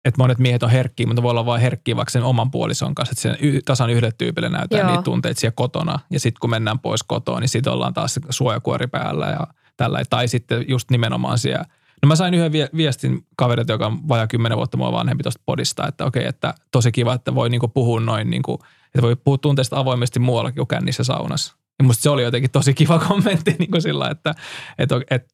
että 0.05 0.21
monet 0.21 0.39
miehet 0.39 0.63
on 0.63 0.69
herkkiä, 0.69 1.07
mutta 1.07 1.23
voi 1.23 1.31
olla 1.31 1.45
vain 1.45 1.61
herkkiä 1.61 1.95
vaikka 1.95 2.11
sen 2.11 2.23
oman 2.23 2.51
puolison 2.51 2.95
kanssa, 2.95 3.11
että 3.11 3.21
sen 3.21 3.37
y- 3.39 3.61
tasan 3.65 3.89
yhdelle 3.89 4.13
tyypille 4.17 4.49
näyttää 4.49 4.79
Joo. 4.79 4.89
niitä 4.89 5.03
tunteita 5.03 5.39
siellä 5.39 5.53
kotona. 5.55 5.99
Ja 6.09 6.19
sitten 6.19 6.39
kun 6.39 6.49
mennään 6.49 6.79
pois 6.79 7.03
kotoa, 7.03 7.39
niin 7.39 7.49
sitten 7.49 7.73
ollaan 7.73 7.93
taas 7.93 8.19
suojakuori 8.29 8.87
päällä 8.87 9.27
ja 9.27 9.47
tällä. 9.77 10.03
Tai 10.09 10.27
sitten 10.27 10.65
just 10.67 10.91
nimenomaan 10.91 11.39
siellä. 11.39 11.65
No 12.03 12.07
mä 12.07 12.15
sain 12.15 12.33
yhden 12.33 12.51
vie- 12.51 12.69
viestin 12.77 13.25
kaverilta, 13.35 13.73
joka 13.73 13.87
on 13.87 14.07
vajaa 14.07 14.27
kymmenen 14.27 14.57
vuotta 14.57 14.77
mua 14.77 14.91
vanhempi 14.91 15.23
tuosta 15.23 15.41
podista, 15.45 15.87
että 15.87 16.05
okei, 16.05 16.25
että 16.25 16.53
tosi 16.71 16.91
kiva, 16.91 17.13
että 17.13 17.35
voi 17.35 17.49
niinku 17.49 17.67
puhua 17.67 17.99
noin, 17.99 18.29
niinku, 18.29 18.59
että 18.85 19.01
voi 19.01 19.15
puhua 19.15 19.37
tunteista 19.37 19.79
avoimesti 19.79 20.19
muuallakin 20.19 20.55
kuin 20.55 20.67
kännissä 20.67 21.03
saunassa. 21.03 21.55
Ja 21.79 21.85
musta 21.85 22.01
se 22.01 22.09
oli 22.09 22.23
jotenkin 22.23 22.51
tosi 22.51 22.73
kiva 22.73 22.99
kommentti 23.07 23.55
niin 23.59 23.71
kuin 23.71 23.81
sillä, 23.81 24.09
että, 24.09 24.35
että, 24.77 24.95
että, 25.09 25.27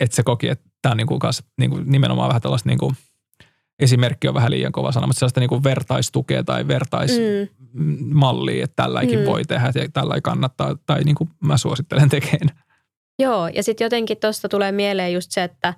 että 0.00 0.16
se 0.16 0.22
koki, 0.22 0.48
että 0.48 0.70
tämä 0.82 0.90
on 0.90 0.96
niin 0.96 1.06
kuin 1.06 1.18
kas, 1.20 1.42
niin 1.58 1.70
kuin 1.70 1.84
nimenomaan 1.86 2.28
vähän 2.28 2.42
tällaista 2.42 2.68
niin 2.68 2.78
kuin, 2.78 2.96
esimerkki 3.78 4.28
on 4.28 4.34
vähän 4.34 4.50
liian 4.50 4.72
kova 4.72 4.92
sana, 4.92 5.06
mutta 5.06 5.18
sellaista 5.18 5.40
niin 5.40 5.48
kuin 5.48 5.64
vertaistukea 5.64 6.44
tai 6.44 6.68
vertaismallia, 6.68 8.64
että 8.64 8.82
tälläkin 8.82 9.18
Mm. 9.18 9.24
voi 9.24 9.44
tehdä 9.44 9.72
ja 9.74 9.88
tällä 9.92 10.20
kannattaa, 10.20 10.76
tai 10.86 11.04
niin 11.04 11.14
kuin 11.16 11.30
mä 11.40 11.56
suosittelen 11.56 12.08
tekemään. 12.08 12.58
Joo, 13.18 13.48
ja 13.48 13.62
sitten 13.62 13.84
jotenkin 13.84 14.16
tuosta 14.20 14.48
tulee 14.48 14.72
mieleen 14.72 15.12
just 15.12 15.30
se, 15.30 15.42
että, 15.42 15.74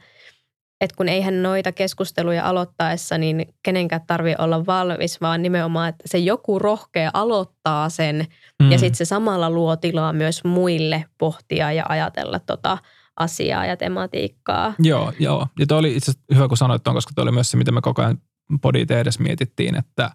että 0.80 0.96
kun 0.96 1.08
eihän 1.08 1.42
noita 1.42 1.72
keskusteluja 1.72 2.48
aloittaessa, 2.48 3.18
niin 3.18 3.54
kenenkään 3.62 4.00
tarvii 4.06 4.34
olla 4.38 4.66
valmis, 4.66 5.20
vaan 5.20 5.42
nimenomaan, 5.42 5.88
että 5.88 6.04
se 6.06 6.18
joku 6.18 6.58
rohkea 6.58 7.10
aloittaa 7.14 7.88
sen 7.88 8.26
mm. 8.62 8.72
ja 8.72 8.78
sitten 8.78 8.96
se 8.96 9.04
samalla 9.04 9.50
luo 9.50 9.76
tilaa 9.76 10.12
myös 10.12 10.44
muille 10.44 11.04
pohtia 11.18 11.72
ja 11.72 11.86
ajatella 11.88 12.38
tota 12.38 12.78
asiaa 13.16 13.66
ja 13.66 13.76
tematiikkaa. 13.76 14.74
Joo, 14.78 15.12
joo. 15.18 15.46
Ja 15.58 15.66
toi 15.66 15.78
oli 15.78 15.96
itse 15.96 16.10
asiassa 16.10 16.34
hyvä, 16.34 16.48
kun 16.48 16.56
sanoit 16.56 16.82
tuon, 16.82 16.96
koska 16.96 17.12
toi 17.14 17.22
oli 17.22 17.32
myös 17.32 17.50
se, 17.50 17.56
mitä 17.56 17.72
me 17.72 17.80
koko 17.80 18.02
ajan 18.02 18.18
podi 18.62 18.86
tehdessä 18.86 19.22
mietittiin, 19.22 19.76
että, 19.76 20.10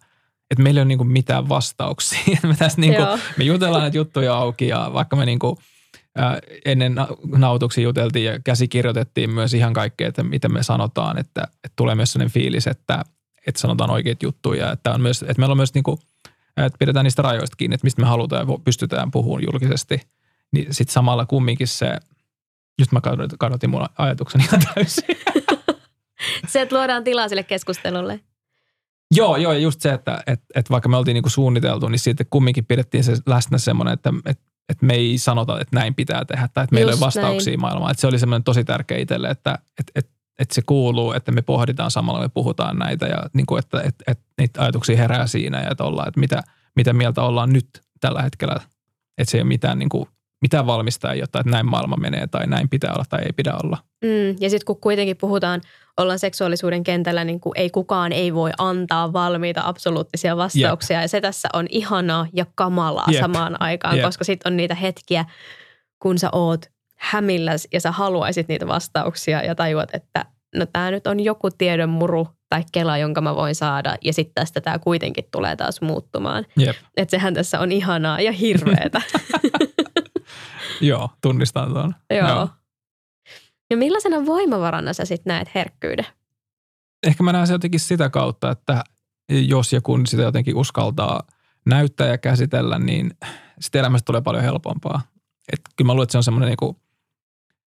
että 0.52 0.64
meillä 0.64 0.80
ei 0.80 0.82
ole 0.82 0.88
niin 0.88 0.98
kuin 0.98 1.12
mitään 1.12 1.50
vastauksia. 1.50 2.38
me, 2.44 2.56
tässä 2.60 2.82
niin 2.82 2.96
kuin, 2.96 3.06
Joo. 3.06 3.18
me 3.38 3.44
jutellaan 3.44 3.82
näitä 3.82 3.98
juttuja 3.98 4.36
auki 4.36 4.68
ja 4.68 4.90
vaikka 4.94 5.16
me 5.16 5.26
niin 5.26 5.40
kuin, 5.40 5.58
ää, 6.16 6.40
ennen 6.66 6.96
na- 6.96 7.08
nautuksia 7.38 7.84
juteltiin 7.84 8.26
ja 8.26 8.40
käsikirjoitettiin 8.40 9.30
myös 9.30 9.54
ihan 9.54 9.74
kaikkea, 9.74 10.08
että 10.08 10.24
mitä 10.24 10.50
me 10.50 10.64
sanotaan, 10.64 11.18
että, 11.18 11.44
että 11.44 11.76
tulee 11.76 11.96
myös 11.96 12.12
sellainen 12.12 12.34
fiilis, 12.34 12.68
että, 12.68 13.04
että 13.48 13.62
sanotaan 13.62 13.92
oikeita 13.92 14.26
juttuja. 14.26 14.66
ja 14.66 14.72
Että, 14.72 14.94
on 14.94 15.02
myös, 15.02 15.22
että 15.22 15.34
meillä 15.38 15.54
on 15.54 15.58
myös 15.58 15.74
niin 15.74 15.84
kuin, 15.84 15.98
että 16.58 16.78
pidetään 16.80 17.04
niistä 17.04 17.22
rajoista 17.22 17.56
kiinni, 17.56 17.76
että 17.76 17.86
mistä 17.86 18.02
me 18.02 18.08
halutaan 18.08 18.48
ja 18.50 18.58
pystytään 18.66 19.12
puhumaan 19.12 19.44
julkisesti. 19.44 20.02
Niin 20.52 20.74
sitten 20.74 20.94
samalla 20.94 21.26
kumminkin 21.26 21.68
se, 21.68 21.98
just 22.80 22.92
mä 22.92 23.00
kadot- 23.00 23.36
kadotin 23.40 23.70
mun 23.70 23.86
ajatukseni 23.98 24.44
ihan 24.44 24.62
täysin. 24.74 25.04
Se, 26.48 26.62
että 26.62 26.76
luodaan 26.76 27.04
tilaa 27.04 27.30
sille 27.30 27.44
keskustelulle. 27.44 28.20
Joo, 29.16 29.38
joo, 29.38 29.52
ja 29.52 29.60
just 29.60 29.82
se, 29.82 29.94
että 29.94 30.24
et, 30.28 30.42
et 30.56 30.70
vaikka 30.70 30.90
me 30.90 30.98
oltiin 30.98 31.14
niinku 31.14 31.30
suunniteltu, 31.30 31.88
niin 31.88 32.00
sitten 32.00 32.28
kumminkin 32.30 32.66
pidettiin 32.66 33.04
se 33.04 33.18
läsnä 33.26 33.58
semmoinen, 33.58 33.94
että 33.94 34.14
et, 34.26 34.40
et 34.70 34.82
me 34.82 34.94
ei 34.94 35.18
sanota, 35.18 35.60
että 35.60 35.80
näin 35.80 35.96
pitää 35.96 36.26
tehdä 36.26 36.50
tai 36.54 36.64
että 36.64 36.74
meillä 36.74 36.90
ei 36.90 36.94
ole 36.94 37.00
vastauksia 37.00 37.52
näin. 37.52 37.62
maailmaan. 37.62 37.92
Että 37.92 38.02
se 38.02 38.08
oli 38.08 38.20
semmoinen 38.20 38.44
tosi 38.44 38.64
tärkeä 38.64 38.98
itselle, 38.98 39.30
että 39.30 39.60
et, 39.80 39.92
et, 39.96 40.10
et 40.40 40.52
se 40.52 40.62
kuuluu, 40.66 41.12
että 41.12 41.32
me 41.32 41.42
pohditaan 41.42 41.92
samalla, 41.92 42.22
me 42.22 42.30
puhutaan 42.30 42.80
näitä 42.80 43.08
ja 43.08 43.24
niinku, 43.34 43.58
että 43.58 43.82
et, 43.82 43.96
et 44.08 44.20
niitä 44.38 44.62
ajatuksia 44.62 44.98
herää 44.98 45.28
siinä 45.28 45.62
ja 45.62 45.70
että 45.72 45.84
ollaan, 45.84 46.08
että 46.08 46.20
mitä, 46.20 46.44
mitä 46.76 46.94
mieltä 46.94 47.22
ollaan 47.22 47.54
nyt 47.54 47.68
tällä 48.00 48.22
hetkellä. 48.22 48.56
Että 49.18 49.32
se 49.32 49.38
ei 49.38 49.42
ole 49.42 49.48
mitään 49.48 49.80
niinku 49.80 50.08
mitään 50.42 50.66
valmistaa 50.66 51.14
ei 51.14 51.20
ole, 51.20 51.24
että 51.24 51.42
näin 51.46 51.66
maailma 51.66 51.96
menee 51.98 52.28
tai 52.28 52.48
näin 52.48 52.70
pitää 52.70 52.94
olla 52.94 53.06
tai 53.10 53.22
ei 53.26 53.34
pidä 53.34 53.54
olla. 53.64 53.78
Mm, 54.04 54.36
ja 54.40 54.50
sitten 54.50 54.66
kun 54.66 54.82
kuitenkin 54.82 55.18
puhutaan, 55.18 55.62
ollaan 55.98 56.20
seksuaalisuuden 56.20 56.84
kentällä, 56.84 57.24
niin 57.24 57.40
kuin 57.40 57.54
ei 57.56 57.70
kukaan 57.70 58.12
ei 58.12 58.34
voi 58.34 58.52
antaa 58.58 59.14
valmiita 59.14 59.62
absoluuttisia 59.66 60.38
vastauksia. 60.38 60.98
Jep. 60.98 61.04
Ja 61.04 61.08
se 61.08 61.22
tässä 61.22 61.50
on 61.54 61.66
ihanaa 61.70 62.28
ja 62.34 62.46
kamalaa 62.56 63.08
Jep. 63.12 63.22
samaan 63.22 63.62
aikaan, 63.62 63.98
Jep. 63.98 64.06
koska 64.06 64.24
sitten 64.24 64.54
on 64.54 64.58
niitä 64.58 64.76
hetkiä, 64.76 65.26
kun 66.00 66.20
sä 66.20 66.30
oot 66.32 66.66
hämilläs 66.98 67.68
ja 67.74 67.82
sä 67.82 67.92
haluaisit 67.92 68.48
niitä 68.48 68.68
vastauksia 68.68 69.44
ja 69.44 69.56
tajuat, 69.56 69.90
että 69.94 70.26
no 70.56 70.66
tämä 70.66 70.92
nyt 70.92 71.08
on 71.08 71.20
joku 71.20 71.50
tiedon 71.52 71.90
muru 71.90 72.28
tai 72.50 72.64
kela, 72.72 72.98
jonka 72.98 73.22
mä 73.22 73.36
voin 73.36 73.56
saada 73.56 73.96
ja 74.02 74.14
sitten 74.14 74.34
tästä 74.36 74.62
tämä 74.62 74.80
kuitenkin 74.80 75.26
tulee 75.32 75.56
taas 75.56 75.82
muuttumaan. 75.82 76.46
Että 76.98 77.12
sehän 77.12 77.34
tässä 77.34 77.60
on 77.60 77.72
ihanaa 77.72 78.22
ja 78.22 78.32
hirveetä. 78.32 79.02
Joo, 80.82 81.10
tunnistan 81.22 81.74
tuon. 81.74 81.96
Joo. 82.10 82.28
Joo. 82.28 82.50
Ja 83.70 83.78
millaisena 83.78 84.26
voimavarana 84.26 84.94
sä 84.94 85.06
sitten 85.06 85.32
näet 85.32 85.56
herkkyyden? 85.56 86.06
Ehkä 87.08 87.24
mä 87.24 87.32
näen 87.32 87.48
se 87.48 87.54
jotenkin 87.54 87.80
sitä 87.80 88.10
kautta, 88.10 88.52
että 88.52 88.84
jos 89.30 89.74
ja 89.74 89.82
kun 89.82 90.08
sitä 90.08 90.24
jotenkin 90.24 90.56
uskaltaa 90.56 91.24
näyttää 91.66 92.08
ja 92.08 92.18
käsitellä, 92.18 92.80
niin 92.80 93.12
sitten 93.60 93.80
elämästä 93.80 94.06
tulee 94.06 94.22
paljon 94.22 94.44
helpompaa. 94.44 95.02
Et 95.54 95.62
kyllä 95.78 95.88
mä 95.88 95.94
luulen, 95.94 96.04
että 96.04 96.12
se 96.12 96.18
on 96.18 96.24
semmoinen 96.24 96.56
niin 96.62 96.76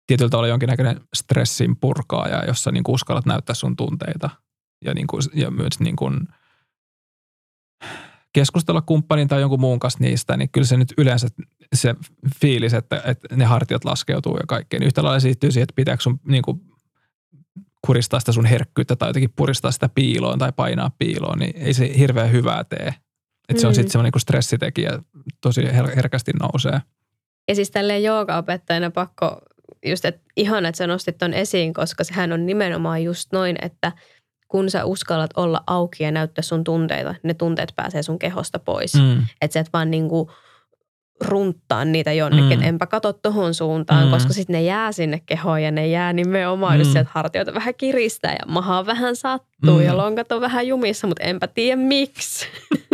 tietyllä 0.07 0.31
tavalla 0.31 0.49
jonkinnäköinen 0.49 1.01
stressin 1.15 1.77
purkaaja, 1.77 2.45
jossa 2.45 2.71
niin 2.71 2.85
kuin 2.85 2.95
uskallat 2.95 3.27
näyttää 3.27 3.55
sun 3.55 3.77
tunteita 3.77 4.31
ja, 4.85 4.95
niin 4.95 5.07
kuin, 5.07 5.23
ja 5.35 5.51
myös 5.51 5.81
niin 5.81 5.97
kuin 5.97 6.29
keskustella 8.33 8.81
kumppanin 8.81 9.29
tai 9.29 9.41
jonkun 9.41 9.61
muun 9.61 9.79
kanssa 9.79 9.99
niistä, 10.01 10.37
niin 10.37 10.51
kyllä 10.51 10.67
se 10.67 10.77
nyt 10.77 10.95
yleensä 10.99 11.29
se 11.73 11.95
fiilis, 12.41 12.75
että, 12.75 13.03
että 13.05 13.37
ne 13.37 13.45
hartiat 13.45 13.85
laskeutuu 13.85 14.37
ja 14.37 14.47
kaikkea, 14.49 14.81
niin 14.81 14.87
yhtä 14.87 15.03
lailla 15.03 15.25
liittyy 15.25 15.51
siihen, 15.51 15.63
että 15.63 15.77
pitääkö 15.77 16.03
sun 16.03 16.21
niin 16.27 16.43
kuin 16.43 16.61
kuristaa 17.87 18.21
sitä 18.21 18.33
sun 18.33 18.45
herkkyyttä 18.45 18.97
tai 18.97 19.09
jotenkin 19.09 19.33
puristaa 19.37 19.71
sitä 19.71 19.89
piiloon 19.89 20.39
tai 20.39 20.53
painaa 20.57 20.91
piiloon, 20.99 21.39
niin 21.39 21.57
ei 21.57 21.75
se 21.75 21.99
hirveän 21.99 22.33
hyvää 22.33 22.65
tee. 22.65 22.95
Että 23.49 23.61
se 23.61 23.67
on 23.67 23.73
mm. 23.73 23.75
sitten 23.75 23.93
semmoinen 23.93 24.11
niin 24.15 24.21
stressitekijä, 24.21 24.99
tosi 25.41 25.63
her- 25.63 25.97
herkästi 25.97 26.33
nousee. 26.41 26.81
Ja 27.49 27.55
siis 27.55 27.71
tälleen 27.71 28.03
joogaopettajana 28.03 28.91
pakko 28.91 29.41
just, 29.87 30.05
että 30.05 30.21
ihana, 30.37 30.69
että 30.69 30.77
sä 30.77 30.87
nostit 30.87 31.19
ton 31.19 31.35
esiin, 31.35 31.75
koska 31.75 32.05
sehän 32.05 32.33
on 32.33 32.47
nimenomaan 32.47 33.05
just 33.05 33.33
noin, 33.33 33.57
että 33.63 33.93
kun 34.49 34.71
sä 34.71 34.85
uskallat 34.85 35.31
olla 35.37 35.63
auki 35.67 36.05
ja 36.05 36.11
näyttää 36.11 36.43
sun 36.43 36.65
tunteita, 36.65 37.15
ne 37.23 37.35
tunteet 37.35 37.73
pääsee 37.77 38.03
sun 38.03 38.19
kehosta 38.19 38.59
pois. 38.59 38.95
Mm. 38.95 39.27
Että 39.41 39.53
sä 39.53 39.61
et 39.61 39.73
vaan 39.73 39.91
niinku 39.91 40.31
runttaa 41.21 41.85
niitä 41.85 42.13
jonnekin, 42.13 42.59
mm. 42.59 42.67
enpä 42.67 42.87
katso 42.87 43.13
tohon 43.13 43.55
suuntaan, 43.55 44.05
mm. 44.05 44.11
koska 44.11 44.33
sitten 44.33 44.55
ne 44.55 44.63
jää 44.63 44.93
sinne 44.93 45.23
kehoon 45.27 45.63
ja 45.63 45.71
ne 45.71 45.87
jää 45.87 46.13
nimenomaan 46.13 46.79
mm. 46.79 46.85
sieltä 46.85 47.11
hartioita 47.13 47.55
vähän 47.55 47.75
kiristää 47.75 48.33
ja 48.33 48.53
maha 48.53 48.87
vähän 48.87 49.17
sattuu 49.17 49.79
mm. 49.79 49.83
ja 49.83 49.97
lonkat 49.97 50.33
on 50.33 50.41
vähän 50.41 50.67
jumissa, 50.67 51.07
mutta 51.07 51.25
enpä 51.25 51.47
tiedä 51.47 51.77
miksi. 51.77 52.47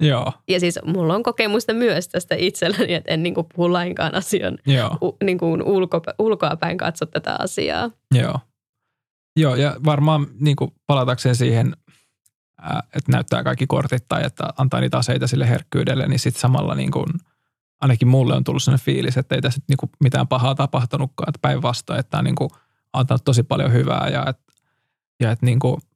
Joo. 0.00 0.32
Ja 0.48 0.60
siis 0.60 0.78
mulla 0.84 1.14
on 1.14 1.22
kokemusta 1.22 1.74
myös 1.74 2.08
tästä 2.08 2.34
itselläni, 2.34 2.94
että 2.94 3.12
en 3.12 3.22
niin 3.22 3.34
kuin 3.34 3.46
puhu 3.54 3.72
lainkaan 3.72 4.14
asian 4.14 4.58
Joo. 4.66 4.98
U, 5.02 5.16
niin 5.24 5.38
kuin 5.38 5.62
ulko, 5.62 6.00
ulkoapäin 6.18 6.78
katso 6.78 7.06
tätä 7.06 7.36
asiaa. 7.38 7.90
Joo. 8.14 8.38
Joo, 9.36 9.56
ja 9.56 9.76
varmaan 9.84 10.26
niin 10.40 10.56
kuin 10.56 10.70
palatakseen 10.86 11.36
siihen, 11.36 11.76
että 12.96 13.12
näyttää 13.12 13.42
kaikki 13.42 13.66
kortit 13.66 14.04
tai 14.08 14.24
että 14.24 14.44
antaa 14.56 14.80
niitä 14.80 14.98
aseita 14.98 15.26
sille 15.26 15.48
herkkyydelle, 15.48 16.06
niin 16.06 16.18
sitten 16.18 16.40
samalla 16.40 16.74
niin 16.74 16.90
kuin, 16.90 17.06
ainakin 17.80 18.08
mulle 18.08 18.34
on 18.34 18.44
tullut 18.44 18.62
sellainen 18.62 18.84
fiilis, 18.84 19.16
että 19.16 19.34
ei 19.34 19.42
tässä 19.42 19.60
niin 19.68 19.76
kuin 19.76 19.90
mitään 20.00 20.28
pahaa 20.28 20.54
tapahtunutkaan, 20.54 21.28
että 21.28 21.38
päinvastoin, 21.42 22.00
että 22.00 22.18
on 22.18 22.24
niin 22.24 22.34
kuin 22.34 22.50
antanut 22.92 23.24
tosi 23.24 23.42
paljon 23.42 23.72
hyvää 23.72 24.08
ja 24.08 24.26
että, 24.28 24.52
ja 25.20 25.30
että 25.30 25.46
niin 25.46 25.58
kuin– 25.58 25.76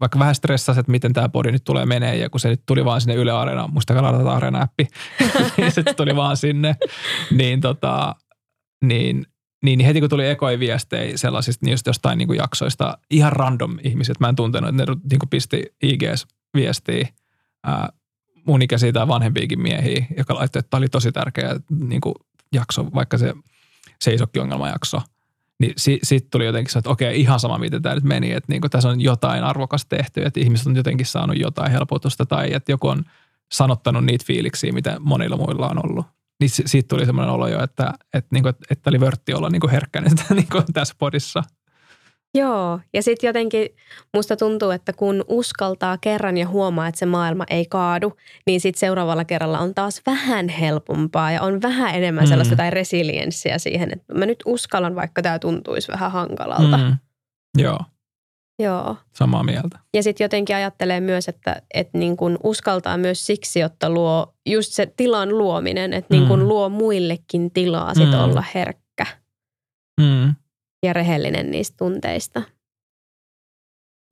vaikka 0.00 0.18
vähän 0.18 0.34
stressasi, 0.34 0.80
että 0.80 0.92
miten 0.92 1.12
tämä 1.12 1.28
body 1.28 1.52
nyt 1.52 1.64
tulee 1.64 1.86
menee, 1.86 2.16
ja 2.16 2.30
kun 2.30 2.40
se 2.40 2.48
nyt 2.48 2.62
tuli 2.66 2.84
vaan 2.84 3.00
sinne 3.00 3.14
Yle 3.14 3.32
Areenaan, 3.32 3.72
muistakaa 3.72 4.02
ladata 4.02 4.36
Areena-appi, 4.36 4.86
niin 5.56 5.72
se 5.72 5.82
tuli 5.82 6.16
vaan 6.16 6.36
sinne, 6.36 6.76
niin, 7.30 7.60
tota, 7.60 8.14
niin, 8.84 9.26
niin 9.64 9.80
heti 9.80 10.00
kun 10.00 10.08
tuli 10.08 10.28
ekoi 10.28 10.58
viestejä 10.58 11.16
sellaisista 11.16 11.66
niin 11.66 11.72
just 11.72 11.86
jostain 11.86 12.18
niin 12.18 12.28
kuin 12.28 12.36
jaksoista, 12.36 12.98
ihan 13.10 13.32
random 13.32 13.78
ihmiset, 13.82 14.20
mä 14.20 14.28
en 14.28 14.36
tuntenut, 14.36 14.70
että 14.70 14.92
ne 14.92 14.96
niin 15.10 15.18
kuin 15.18 15.30
pisti 15.30 15.74
IGS 15.82 16.26
viestiä, 16.54 17.08
ää, 17.64 17.88
mun 18.46 18.62
ikäisiä 18.62 18.92
tai 18.92 19.08
vanhempiakin 19.08 19.60
miehiä, 19.60 20.06
joka 20.16 20.34
laittoi, 20.34 20.60
että 20.60 20.70
tämä 20.70 20.78
oli 20.78 20.88
tosi 20.88 21.12
tärkeä 21.12 21.60
niin 21.88 22.00
kuin 22.00 22.14
jakso, 22.52 22.86
vaikka 22.94 23.18
se 23.18 23.34
seisokki-ongelmajakso. 24.04 24.96
jakso 24.96 25.18
niin 25.58 25.72
si, 25.76 25.98
sitten 26.02 26.30
tuli 26.30 26.46
jotenkin 26.46 26.72
se, 26.72 26.78
että 26.78 26.90
okei, 26.90 27.20
ihan 27.20 27.40
sama 27.40 27.58
miten 27.58 27.82
tämä 27.82 27.94
nyt 27.94 28.04
meni, 28.04 28.32
että 28.32 28.52
niin 28.52 28.62
tässä 28.70 28.88
on 28.88 29.00
jotain 29.00 29.44
arvokasta 29.44 29.96
tehty, 29.96 30.22
että 30.24 30.40
ihmiset 30.40 30.66
on 30.66 30.76
jotenkin 30.76 31.06
saanut 31.06 31.38
jotain 31.38 31.72
helpotusta 31.72 32.26
tai 32.26 32.54
että 32.54 32.72
joku 32.72 32.88
on 32.88 33.04
sanottanut 33.52 34.04
niitä 34.04 34.24
fiiliksiä, 34.26 34.72
mitä 34.72 34.96
monilla 35.00 35.36
muilla 35.36 35.68
on 35.68 35.84
ollut. 35.84 36.06
Niin 36.40 36.50
siitä 36.50 36.88
tuli 36.88 37.06
semmoinen 37.06 37.34
olo 37.34 37.48
jo, 37.48 37.62
että, 37.62 37.94
että, 38.14 38.28
niin 38.32 38.42
kuin, 38.42 38.54
että 38.70 38.90
oli 38.90 39.00
vörtti 39.00 39.34
olla 39.34 39.50
niin 39.52 39.70
herkkäinen 39.70 40.12
niin 40.30 40.46
tässä 40.72 40.94
podissa– 40.98 41.42
Joo, 42.34 42.80
ja 42.94 43.02
sitten 43.02 43.28
jotenkin 43.28 43.68
musta 44.14 44.36
tuntuu, 44.36 44.70
että 44.70 44.92
kun 44.92 45.24
uskaltaa 45.28 45.98
kerran 45.98 46.36
ja 46.36 46.48
huomaa, 46.48 46.88
että 46.88 46.98
se 46.98 47.06
maailma 47.06 47.44
ei 47.50 47.66
kaadu, 47.66 48.16
niin 48.46 48.60
sitten 48.60 48.80
seuraavalla 48.80 49.24
kerralla 49.24 49.58
on 49.58 49.74
taas 49.74 50.02
vähän 50.06 50.48
helpompaa 50.48 51.32
ja 51.32 51.42
on 51.42 51.62
vähän 51.62 51.94
enemmän 51.94 52.24
mm. 52.24 52.28
sellaista 52.28 52.56
tai 52.56 52.70
resilienssiä 52.70 53.58
siihen, 53.58 53.92
että 53.92 54.14
mä 54.14 54.26
nyt 54.26 54.42
uskallan, 54.46 54.94
vaikka 54.94 55.22
tämä 55.22 55.38
tuntuisi 55.38 55.92
vähän 55.92 56.12
hankalalta. 56.12 56.76
Mm. 56.76 56.96
Joo. 57.58 57.78
Joo. 58.58 58.96
Samaa 59.14 59.42
mieltä. 59.42 59.78
Ja 59.94 60.02
sitten 60.02 60.24
jotenkin 60.24 60.56
ajattelee 60.56 61.00
myös, 61.00 61.28
että, 61.28 61.62
että 61.74 61.98
niin 61.98 62.16
kun 62.16 62.38
uskaltaa 62.42 62.96
myös 62.96 63.26
siksi, 63.26 63.60
että 63.60 63.90
luo 63.90 64.34
just 64.46 64.72
se 64.72 64.92
tilan 64.96 65.38
luominen, 65.38 65.92
että 65.92 66.14
niin 66.14 66.28
kun 66.28 66.38
mm. 66.38 66.48
luo 66.48 66.68
muillekin 66.68 67.50
tilaa 67.50 67.94
sit 67.94 68.10
mm. 68.10 68.20
olla 68.20 68.44
herkkä. 68.54 69.06
Mm 70.00 70.34
ja 70.82 70.92
rehellinen 70.92 71.50
niistä 71.50 71.76
tunteista. 71.76 72.42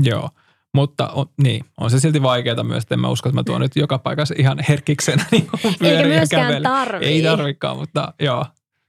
Joo, 0.03 0.31
mutta 0.75 1.09
on, 1.09 1.27
niin, 1.43 1.65
on 1.81 1.91
se 1.91 2.01
silti 2.01 2.23
vaikeaa 2.23 2.63
myös, 2.63 2.83
että 2.83 2.95
en 2.95 3.01
mä 3.01 3.09
usko, 3.09 3.29
että 3.29 3.41
mä 3.41 3.45
tuon 3.45 3.61
nyt 3.61 3.77
joka 3.77 3.99
paikassa 3.99 4.35
ihan 4.39 4.59
herkiksenä 4.69 5.25
niin 5.33 5.49
Eikä 5.81 6.09
myöskään 6.09 6.63
tarvii. 6.63 7.09
Ei 7.09 7.23
tarvikaan, 7.23 7.77
mutta 7.77 8.15
joo. 8.21 8.47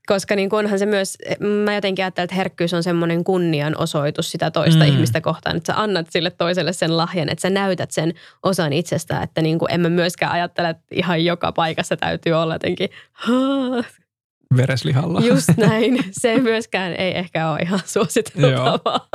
Koska 0.07 0.35
niin 0.35 0.49
onhan 0.51 0.79
se 0.79 0.85
myös, 0.85 1.17
mä 1.65 1.75
jotenkin 1.75 2.05
ajattelen, 2.05 2.23
että 2.23 2.35
herkkyys 2.35 2.73
on 2.73 2.83
semmoinen 2.83 3.23
kunnianosoitus 3.23 4.31
sitä 4.31 4.51
toista 4.51 4.83
mm. 4.83 4.89
ihmistä 4.89 5.21
kohtaan, 5.21 5.57
että 5.57 5.73
sä 5.73 5.81
annat 5.81 6.07
sille 6.09 6.29
toiselle 6.29 6.73
sen 6.73 6.97
lahjan, 6.97 7.29
että 7.29 7.41
sä 7.41 7.49
näytät 7.49 7.91
sen 7.91 8.13
osan 8.43 8.73
itsestä, 8.73 9.21
että 9.21 9.41
niin 9.41 9.59
kuin 9.59 9.71
en 9.71 9.81
mä 9.81 9.89
myöskään 9.89 10.31
ajattele, 10.31 10.69
että 10.69 10.83
ihan 10.91 11.25
joka 11.25 11.51
paikassa 11.51 11.97
täytyy 11.97 12.33
olla 12.33 12.55
jotenkin 12.55 12.89
vereslihalla. 14.57 15.21
Just 15.21 15.49
näin. 15.67 15.99
Se 16.11 16.37
myöskään 16.37 16.93
ei 16.93 17.17
ehkä 17.17 17.49
ole 17.49 17.59
ihan 17.59 17.79
suositeltavaa. 17.93 19.07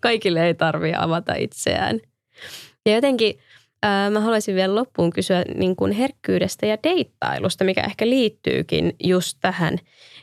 Kaikille 0.00 0.46
ei 0.46 0.54
tarvitse 0.54 0.96
avata 0.98 1.34
itseään. 1.34 2.00
Ja 2.86 2.94
jotenkin 2.94 3.38
äh, 3.84 4.10
mä 4.10 4.20
haluaisin 4.20 4.54
vielä 4.54 4.74
loppuun 4.74 5.10
kysyä 5.10 5.44
niin 5.54 5.76
kuin 5.76 5.92
herkkyydestä 5.92 6.66
ja 6.66 6.78
deittailusta, 6.84 7.64
mikä 7.64 7.80
ehkä 7.80 8.08
liittyykin 8.08 8.96
just 9.04 9.38
tähän, 9.40 9.78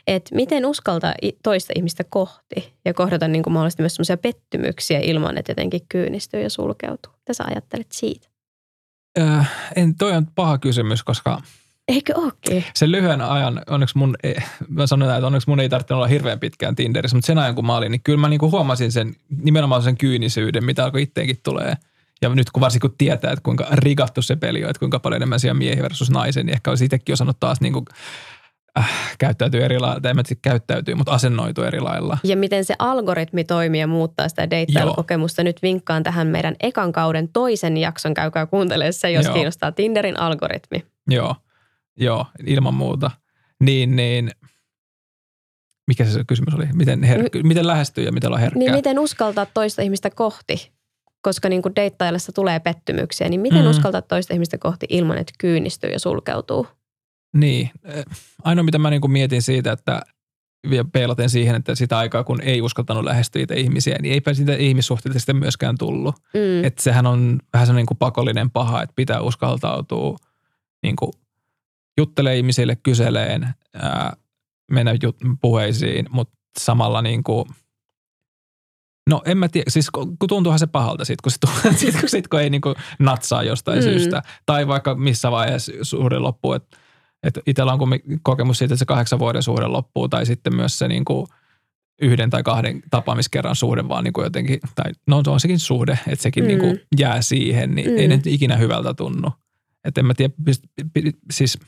että 0.06 0.34
miten 0.34 0.66
uskaltaa 0.66 1.14
toista 1.42 1.72
ihmistä 1.76 2.04
kohti 2.10 2.72
ja 2.84 2.94
kohdata 2.94 3.28
niin 3.28 3.42
kuin 3.42 3.54
mahdollisesti 3.54 3.82
myös 3.82 3.94
sellaisia 3.94 4.16
pettymyksiä 4.16 4.98
ilman, 4.98 5.38
että 5.38 5.50
jotenkin 5.50 5.80
kyynistyy 5.88 6.42
ja 6.42 6.50
sulkeutuu. 6.50 7.12
Mitä 7.18 7.32
sä 7.32 7.44
ajattelet 7.50 7.92
siitä? 7.92 8.28
Äh, 9.20 9.50
en, 9.76 9.94
toi 9.94 10.12
on 10.12 10.26
paha 10.34 10.58
kysymys, 10.58 11.02
koska 11.02 11.42
Eikö 11.88 12.12
ookin? 12.16 12.64
Sen 12.74 12.92
lyhyen 12.92 13.20
ajan, 13.20 13.62
onneksi 13.70 13.98
mun, 13.98 14.16
mä 14.68 14.86
sanon 14.86 15.14
että 15.14 15.26
onneksi 15.26 15.48
mun 15.48 15.60
ei 15.60 15.68
tarvitse 15.68 15.94
olla 15.94 16.06
hirveän 16.06 16.40
pitkään 16.40 16.74
Tinderissä, 16.74 17.16
mutta 17.16 17.26
sen 17.26 17.38
ajan 17.38 17.54
kun 17.54 17.66
mä 17.66 17.76
olin, 17.76 17.92
niin 17.92 18.00
kyllä 18.04 18.18
mä 18.18 18.28
niinku 18.28 18.50
huomasin 18.50 18.92
sen 18.92 19.16
nimenomaan 19.42 19.82
sen 19.82 19.96
kyynisyyden, 19.96 20.64
mitä 20.64 20.84
alkoi 20.84 21.02
itteenkin 21.02 21.40
tulee. 21.42 21.74
Ja 22.22 22.28
nyt 22.28 22.50
kun 22.50 22.60
varsinkin 22.60 22.90
kun 22.90 22.98
tietää, 22.98 23.32
että 23.32 23.42
kuinka 23.42 23.66
rigattu 23.72 24.22
se 24.22 24.36
peli 24.36 24.64
on, 24.64 24.70
että 24.70 24.80
kuinka 24.80 24.98
paljon 24.98 25.16
enemmän 25.16 25.40
siellä 25.40 25.58
miehi 25.58 25.82
versus 25.82 26.10
naisen, 26.10 26.46
niin 26.46 26.54
ehkä 26.54 26.70
olisi 26.70 26.84
itsekin 26.84 27.12
osannut 27.12 27.40
taas 27.40 27.60
niin 27.60 27.72
kuin, 27.72 27.84
äh, 28.78 28.90
käyttäytyy 29.18 29.64
eri 29.64 29.78
lailla, 29.78 30.00
tai 30.00 30.10
en 30.10 30.36
käyttäytyy, 30.42 30.94
mutta 30.94 31.12
asennoituu 31.12 31.64
eri 31.64 31.80
lailla. 31.80 32.18
Ja 32.24 32.36
miten 32.36 32.64
se 32.64 32.74
algoritmi 32.78 33.44
toimii 33.44 33.80
ja 33.80 33.86
muuttaa 33.86 34.28
sitä 34.28 34.50
deittailukokemusta. 34.50 35.42
Nyt 35.44 35.62
vinkkaan 35.62 36.02
tähän 36.02 36.26
meidän 36.26 36.56
ekan 36.60 36.92
kauden 36.92 37.28
toisen 37.28 37.76
jakson, 37.76 38.14
käykää 38.14 38.46
kuuntelemaan 38.46 38.92
se, 38.92 39.10
jos 39.10 39.24
Joo. 39.24 39.34
kiinnostaa 39.34 39.72
Tinderin 39.72 40.20
algoritmi. 40.20 40.84
Joo. 41.10 41.36
Joo, 42.00 42.26
ilman 42.46 42.74
muuta. 42.74 43.10
Niin, 43.60 43.96
niin 43.96 44.30
mikä 45.86 46.04
se 46.04 46.24
kysymys 46.26 46.54
oli? 46.54 46.66
Miten, 46.74 47.00
her- 47.04 47.42
miten 47.42 47.66
lähestyy 47.66 48.04
ja 48.04 48.12
miten 48.12 48.28
olla 48.28 48.38
herkkää? 48.38 48.58
Niin 48.58 48.72
miten 48.72 48.98
uskaltaa 48.98 49.46
toista 49.46 49.82
ihmistä 49.82 50.10
kohti? 50.10 50.77
Koska 51.22 51.48
niin 51.48 51.62
kuin 51.62 51.74
tulee 52.34 52.60
pettymyksiä, 52.60 53.28
niin 53.28 53.40
miten 53.40 53.64
mm. 53.64 53.70
uskaltaa 53.70 54.02
toista 54.02 54.34
ihmistä 54.34 54.58
kohti 54.58 54.86
ilman, 54.88 55.18
että 55.18 55.32
kyynistyy 55.38 55.90
ja 55.90 55.98
sulkeutuu? 55.98 56.66
Niin. 57.34 57.70
Ainoa 58.44 58.62
mitä 58.62 58.78
mä 58.78 58.90
niin 58.90 59.10
mietin 59.10 59.42
siitä, 59.42 59.72
että 59.72 60.02
vielä 60.70 60.88
peilaten 60.92 61.30
siihen, 61.30 61.56
että 61.56 61.74
sitä 61.74 61.98
aikaa 61.98 62.24
kun 62.24 62.40
ei 62.40 62.62
uskaltanut 62.62 63.04
lähestyä 63.04 63.40
niitä 63.40 63.54
ihmisiä, 63.54 63.96
niin 64.02 64.14
eipä 64.14 64.34
siitä 64.34 64.54
ihmissuhteita 64.54 65.18
sitten 65.18 65.36
myöskään 65.36 65.78
tullut. 65.78 66.14
Mm. 66.34 66.64
Että 66.64 66.82
sehän 66.82 67.06
on 67.06 67.40
vähän 67.52 67.66
sellainen 67.66 67.80
niin 67.80 67.86
kuin 67.86 67.98
pakollinen 67.98 68.50
paha, 68.50 68.82
että 68.82 68.92
pitää 68.96 69.20
uskaltautua 69.20 70.16
niin 70.82 70.96
kuin 70.96 71.12
juttelee 71.98 72.36
ihmisille, 72.36 72.76
kyseleen, 72.76 73.54
ää, 73.74 74.16
mennä 74.70 74.92
jut- 74.92 75.36
puheisiin, 75.40 76.06
mutta 76.10 76.34
samalla 76.58 77.02
niin 77.02 77.22
kuin, 77.22 77.48
no 79.08 79.22
en 79.24 79.38
mä 79.38 79.48
tiedä, 79.48 79.70
siis 79.70 79.90
kun 79.90 80.16
tuntuuhan 80.28 80.58
se 80.58 80.66
pahalta 80.66 81.04
sit, 81.04 81.20
kun, 81.20 81.32
se, 81.32 81.38
sit, 81.80 82.00
kun, 82.00 82.08
sit, 82.08 82.28
kun 82.28 82.40
ei 82.40 82.50
niin 82.50 82.60
kuin 82.60 82.74
natsaa 82.98 83.42
jostain 83.42 83.78
mm. 83.78 83.82
syystä. 83.82 84.22
Tai 84.46 84.68
vaikka 84.68 84.94
missä 84.94 85.30
vaiheessa 85.30 85.72
suhde 85.82 86.18
loppuu, 86.18 86.52
että 86.52 86.76
et 87.22 87.38
itsellä 87.46 87.72
on 87.72 87.78
kokemus 88.22 88.58
siitä, 88.58 88.74
että 88.74 88.78
se 88.78 88.84
kahdeksan 88.84 89.18
vuoden 89.18 89.42
suhde 89.42 89.66
loppuu, 89.66 90.08
tai 90.08 90.26
sitten 90.26 90.56
myös 90.56 90.78
se 90.78 90.88
niin 90.88 91.04
kuin 91.04 91.26
yhden 92.02 92.30
tai 92.30 92.42
kahden 92.42 92.82
tapaamiskerran 92.90 93.56
suhde 93.56 93.88
vaan 93.88 94.04
niin 94.04 94.12
kuin 94.12 94.24
jotenkin, 94.24 94.60
tai 94.74 94.92
no 95.06 95.22
se 95.24 95.30
on 95.30 95.40
sekin 95.40 95.58
suhde, 95.58 95.98
että 96.06 96.22
sekin 96.22 96.44
mm. 96.44 96.48
niin 96.48 96.58
kuin 96.58 96.80
jää 96.98 97.22
siihen, 97.22 97.74
niin 97.74 97.90
mm. 97.90 97.98
ei 97.98 98.08
ne 98.08 98.20
ikinä 98.26 98.56
hyvältä 98.56 98.94
tunnu. 98.94 99.32
Että 99.84 100.00
en 100.00 100.06
mä 100.06 100.14
tiedä, 100.14 100.34
siis– 101.32 101.58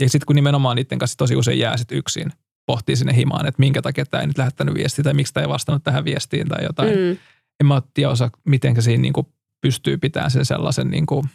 ja 0.00 0.08
sitten 0.08 0.26
kun 0.26 0.36
nimenomaan 0.36 0.76
niiden 0.76 0.98
kanssa 0.98 1.16
tosi 1.16 1.36
usein 1.36 1.58
jää 1.58 1.76
sit 1.76 1.92
yksin, 1.92 2.32
pohtii 2.66 2.96
sinne 2.96 3.16
himaan, 3.16 3.46
että 3.46 3.60
minkä 3.60 3.82
takia 3.82 4.06
tämä 4.06 4.20
ei 4.20 4.26
nyt 4.26 4.38
lähettänyt 4.38 4.74
viestiä 4.74 5.02
tai 5.02 5.14
miksi 5.14 5.34
tämä 5.34 5.44
ei 5.44 5.48
vastannut 5.48 5.84
tähän 5.84 6.04
viestiin 6.04 6.48
tai 6.48 6.64
jotain. 6.64 6.90
Mm. 6.90 7.16
En 7.60 7.66
mä 7.66 7.82
tiedä 7.94 8.10
osaa, 8.10 8.30
miten 8.44 8.82
siinä 8.82 9.02
niin 9.02 9.12
kuin 9.12 9.26
pystyy 9.60 9.98
pitämään 9.98 10.30
sen 10.30 10.44
sellaisen 10.44 10.90
niin 10.90 11.06
kuin 11.06 11.28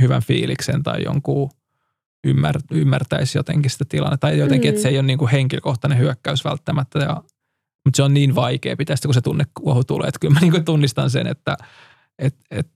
hyvän 0.00 0.22
fiiliksen 0.22 0.82
tai 0.82 1.04
jonkun 1.04 1.50
ymmär, 2.24 2.60
ymmärtäisi 2.70 3.38
jotenkin 3.38 3.70
sitä 3.70 3.84
tilannetta. 3.88 4.26
Tai 4.26 4.38
jotenkin, 4.38 4.68
mm. 4.68 4.70
että 4.70 4.82
se 4.82 4.88
ei 4.88 4.98
ole 4.98 5.06
niin 5.06 5.18
kuin 5.18 5.30
henkilökohtainen 5.30 5.98
hyökkäys 5.98 6.44
välttämättä. 6.44 6.98
Ja, 6.98 7.22
mutta 7.84 7.96
se 7.96 8.02
on 8.02 8.14
niin 8.14 8.34
vaikea 8.34 8.76
pitää 8.76 8.96
sitä, 8.96 9.08
kun 9.08 9.14
se 9.14 9.20
tunnekuohu 9.20 9.84
tulee. 9.84 10.08
Että 10.08 10.18
kyllä 10.20 10.34
mä 10.34 10.40
niin 10.40 10.50
kuin 10.50 10.64
tunnistan 10.64 11.10
sen, 11.10 11.26
että 11.26 11.56
et, 12.18 12.36
et, 12.50 12.68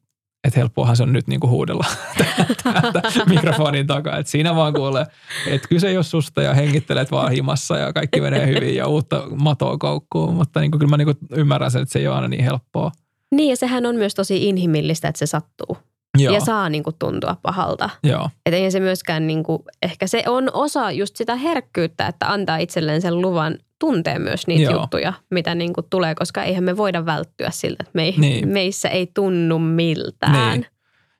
että 0.47 0.61
helppoahan 0.61 0.97
se 0.97 1.03
on 1.03 1.13
nyt 1.13 1.27
niinku 1.27 1.49
huudella 1.49 1.85
täältä 2.63 3.03
mikrofonin 3.29 3.87
takaa. 3.87 4.19
Että 4.19 4.33
siinä 4.33 4.57
vaan 4.57 4.75
kuulee, 4.75 5.07
että 5.47 5.69
kyse 5.69 5.89
ei 5.89 5.97
ole 5.97 6.05
susta 6.05 6.43
ja 6.43 6.55
hengittelet 6.55 7.11
vaan 7.11 7.33
himassa 7.33 7.79
ja 7.79 7.93
kaikki 7.93 8.21
menee 8.21 8.47
hyvin 8.47 8.77
ja 8.77 8.87
uutta 8.87 9.23
matoa 9.37 9.79
koukkuun. 9.79 10.35
Mutta 10.35 10.61
niinku, 10.61 10.79
kyllä 10.79 10.91
mä 10.91 10.97
niinku 10.97 11.15
ymmärrän 11.31 11.71
sen, 11.71 11.83
että 11.83 11.93
se 11.93 11.99
ei 11.99 12.07
ole 12.07 12.17
aina 12.17 12.29
niin 12.29 12.45
helppoa. 12.45 12.93
Niin 13.35 13.51
ja 13.51 13.57
sehän 13.57 13.87
on 13.87 13.97
myös 13.97 14.15
tosi 14.15 14.49
inhimillistä, 14.49 15.09
että 15.09 15.19
se 15.19 15.27
sattuu. 15.27 15.77
Joo. 16.19 16.35
Ja 16.35 16.41
saa 16.41 16.69
niinku 16.69 16.93
tuntua 16.99 17.37
pahalta. 17.43 17.91
Joo. 18.03 18.31
Ei 18.47 18.71
se 18.71 18.81
myöskään, 18.81 19.27
niinku, 19.27 19.65
ehkä 19.83 20.07
se 20.07 20.23
on 20.27 20.51
osa 20.53 20.91
just 20.91 21.17
sitä 21.17 21.37
herkkyyttä, 21.37 22.07
että 22.07 22.33
antaa 22.33 22.57
itselleen 22.57 23.03
sen 23.03 23.21
luvan 23.21 23.59
tuntee 23.79 24.19
myös 24.19 24.47
niitä 24.47 24.63
Joo. 24.63 24.81
juttuja, 24.81 25.13
mitä 25.31 25.55
niin 25.55 25.73
kuin 25.73 25.87
tulee, 25.91 26.15
koska 26.15 26.43
eihän 26.43 26.65
me 26.65 26.77
voida 26.77 27.07
välttyä 27.07 27.51
siltä, 27.51 27.77
että 27.81 27.91
me 27.95 28.03
ei, 28.03 28.15
niin. 28.19 28.49
meissä 28.49 28.89
ei 28.89 29.11
tunnu 29.15 29.59
miltään. 29.59 30.61
Niin. 30.61 30.67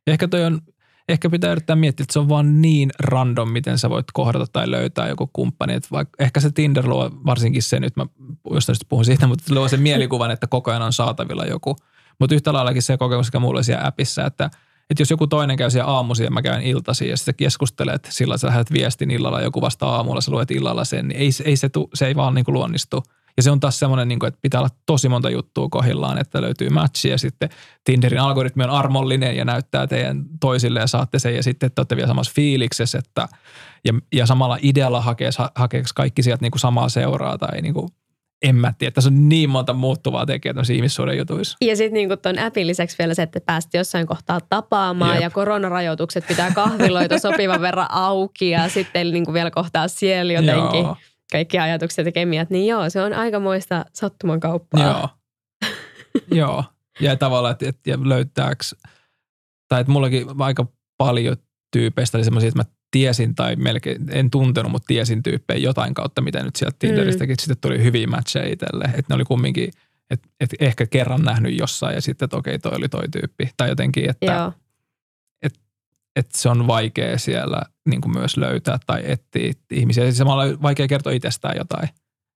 Ehkä 0.07 0.29
toi 0.29 0.45
on, 0.45 0.61
ehkä 1.09 1.31
pitää 1.31 1.53
yrittää 1.53 1.77
miettiä, 1.77 2.05
että 2.05 2.13
se 2.13 2.19
on 2.19 2.29
vaan 2.29 2.63
niin 2.63 2.91
random, 2.99 3.51
miten 3.51 3.79
sä 3.79 3.91
voit 3.91 4.07
kohdata 4.13 4.47
tai 4.53 4.71
löytää 4.71 5.09
joku 5.09 5.31
kumppani. 5.33 5.75
Että 5.75 5.89
vaikka, 5.93 6.25
ehkä 6.25 6.41
se 6.41 6.51
Tinder 6.51 6.89
luo 6.89 7.11
varsinkin 7.27 7.63
se 7.63 7.81
nyt, 7.81 7.97
mä 7.97 8.07
jostain 8.51 8.77
puhun 8.89 9.05
siitä, 9.05 9.27
mutta 9.37 9.55
luo 9.55 9.69
sen 9.69 9.81
mielikuvan, 9.81 10.31
että 10.31 10.47
koko 10.47 10.71
ajan 10.71 10.83
on 10.83 10.93
saatavilla 10.93 11.45
joku. 11.45 11.77
Mutta 12.21 12.35
yhtä 12.35 12.53
laillakin 12.53 12.83
se 12.83 12.97
kokemus, 12.97 13.27
mikä 13.27 13.39
mulla 13.39 13.63
siellä 13.63 13.87
appissa, 13.87 14.25
että– 14.25 14.51
että 14.91 15.01
jos 15.01 15.11
joku 15.11 15.27
toinen 15.27 15.57
käy 15.57 15.71
siellä 15.71 15.91
aamuisin 15.91 16.25
ja 16.25 16.31
mä 16.31 16.43
käyn 16.43 16.63
iltaisin 16.63 17.09
ja 17.09 17.17
sitten 17.17 17.35
keskustelet, 17.35 18.09
sillä 18.11 18.39
sä 18.39 18.47
lähdet 18.47 18.73
viestin 18.73 19.11
illalla, 19.11 19.41
joku 19.41 19.61
vasta 19.61 19.87
aamulla, 19.87 20.21
sä 20.21 20.31
luet 20.31 20.51
illalla 20.51 20.85
sen, 20.85 21.09
niin 21.09 21.21
ei, 21.21 21.31
ei 21.45 21.57
se, 21.57 21.69
tu, 21.69 21.91
se 21.95 22.07
ei 22.07 22.17
vaan 22.17 22.35
niin 22.35 22.45
kuin 22.45 22.53
luonnistu. 22.53 23.03
Ja 23.37 23.43
se 23.43 23.51
on 23.51 23.61
taas 23.61 23.79
semmoinen, 23.79 24.09
niin 24.09 24.19
kuin, 24.19 24.29
että 24.29 24.39
pitää 24.43 24.61
olla 24.61 24.71
tosi 24.87 25.09
monta 25.09 25.31
juttua 25.31 25.69
kohillaan, 25.69 26.19
että 26.19 26.43
löytyy 26.43 26.69
matchi 26.69 27.09
ja 27.09 27.19
sitten 27.19 27.49
Tinderin 27.85 28.21
algoritmi 28.21 28.65
on 28.65 28.71
armollinen 28.71 29.37
ja 29.37 29.45
näyttää 29.45 29.87
teidän 29.87 30.25
toisille 30.41 30.81
ja 30.81 30.87
saatte 30.87 31.19
sen 31.19 31.37
ja 31.37 31.43
sitten 31.43 31.71
te 31.73 31.81
olette 31.81 31.97
vielä 31.97 32.07
samassa 32.07 32.33
fiiliksessä, 32.35 32.99
että 32.99 33.29
ja, 33.85 33.93
ja 34.13 34.27
samalla 34.27 34.59
idealla 34.63 35.01
hakee, 35.01 35.31
hakee 35.55 35.83
kaikki 35.95 36.23
sieltä 36.23 36.43
niin 36.43 36.51
kuin 36.51 36.61
samaa 36.61 36.89
seuraa 36.89 37.39
tai 37.39 37.63
niin 37.63 37.75
kuin 37.75 37.89
en 38.43 38.57
mä 38.57 38.73
tiedä. 38.79 38.91
Tässä 38.91 39.11
on 39.11 39.29
niin 39.29 39.51
monta 39.51 39.73
muuttuvaa 39.73 40.27
tekijää 40.27 40.53
tämmöisissä 40.55 40.77
ihmissuuden 40.77 41.19
jutuissa. 41.19 41.57
Ja 41.61 41.77
sitten 41.77 41.95
niin 41.95 42.09
tuon 42.23 42.39
appin 42.39 42.67
lisäksi 42.67 42.99
vielä 42.99 43.15
se, 43.15 43.23
että 43.23 43.41
pääsit 43.41 43.75
jossain 43.75 44.07
kohtaa 44.07 44.41
tapaamaan 44.41 45.15
Jep. 45.15 45.23
ja 45.23 45.31
koronarajoitukset 45.31 46.27
pitää 46.27 46.51
kahviloita 46.51 47.19
sopivan 47.19 47.61
verran 47.61 47.91
auki 47.91 48.51
ja 48.51 48.69
sitten 48.69 49.11
niin 49.11 49.33
vielä 49.33 49.51
kohtaa 49.51 49.89
siellä 49.89 50.33
jotenkin 50.33 50.83
joo. 50.83 50.97
kaikki 51.33 51.59
ajatukset 51.59 52.07
ja 52.07 52.13
kemiat. 52.13 52.51
Niin 52.51 52.67
joo, 52.67 52.91
se 52.91 53.03
on 53.03 53.13
aikamoista 53.13 53.85
sattuman 53.93 54.41
kauppaa. 54.41 54.83
Joo. 54.83 55.09
joo. 56.31 56.65
Ja 57.01 57.17
tavallaan, 57.17 57.53
että, 57.53 57.69
että 57.69 58.09
löytääks, 58.09 58.75
tai 59.69 59.81
että 59.81 59.93
mullakin 59.93 60.27
aika 60.39 60.67
paljon 60.99 61.37
tyypeistä 61.73 62.19
oli 62.19 62.25
semmoisia, 62.25 62.49
että 62.49 62.59
mä 62.59 62.76
tiesin 62.97 63.35
tai 63.35 63.57
melkein, 63.57 64.07
en 64.11 64.31
tuntenut, 64.31 64.73
mutta 64.73 64.87
tiesin 64.87 65.23
tyyppejä 65.23 65.59
jotain 65.59 65.95
kautta, 65.95 66.23
mitä 66.23 66.43
nyt 66.43 66.57
sieltä 66.57 66.77
Tinderistäkin 66.79 67.35
mm. 67.35 67.41
sitten 67.41 67.57
tuli 67.61 67.85
hyviä 67.85 68.07
matcheja 68.07 68.53
itselle. 68.53 68.85
Että 68.85 69.05
ne 69.09 69.15
oli 69.15 69.25
kumminkin, 69.25 69.71
että 70.11 70.29
et 70.41 70.51
ehkä 70.61 70.87
kerran 70.87 71.23
nähnyt 71.23 71.59
jossain 71.59 71.95
ja 71.95 72.01
sitten, 72.01 72.27
että 72.27 72.37
okei, 72.37 72.59
toi 72.59 72.73
oli 72.77 72.89
toi 72.89 73.09
tyyppi. 73.09 73.51
Tai 73.57 73.69
jotenkin, 73.69 74.11
että 74.11 74.53
et, 75.43 75.55
et 76.17 76.33
se 76.33 76.49
on 76.49 76.67
vaikea 76.67 77.19
siellä 77.19 77.63
niin 77.89 78.01
kuin 78.01 78.19
myös 78.19 78.37
löytää 78.37 78.79
tai 78.87 79.03
etsiä 79.05 79.53
ihmisiä. 79.71 80.13
Samalla 80.13 80.63
vaikea 80.63 80.89
kertoa 80.89 81.13
itsestään 81.13 81.57
jotain. 81.57 81.89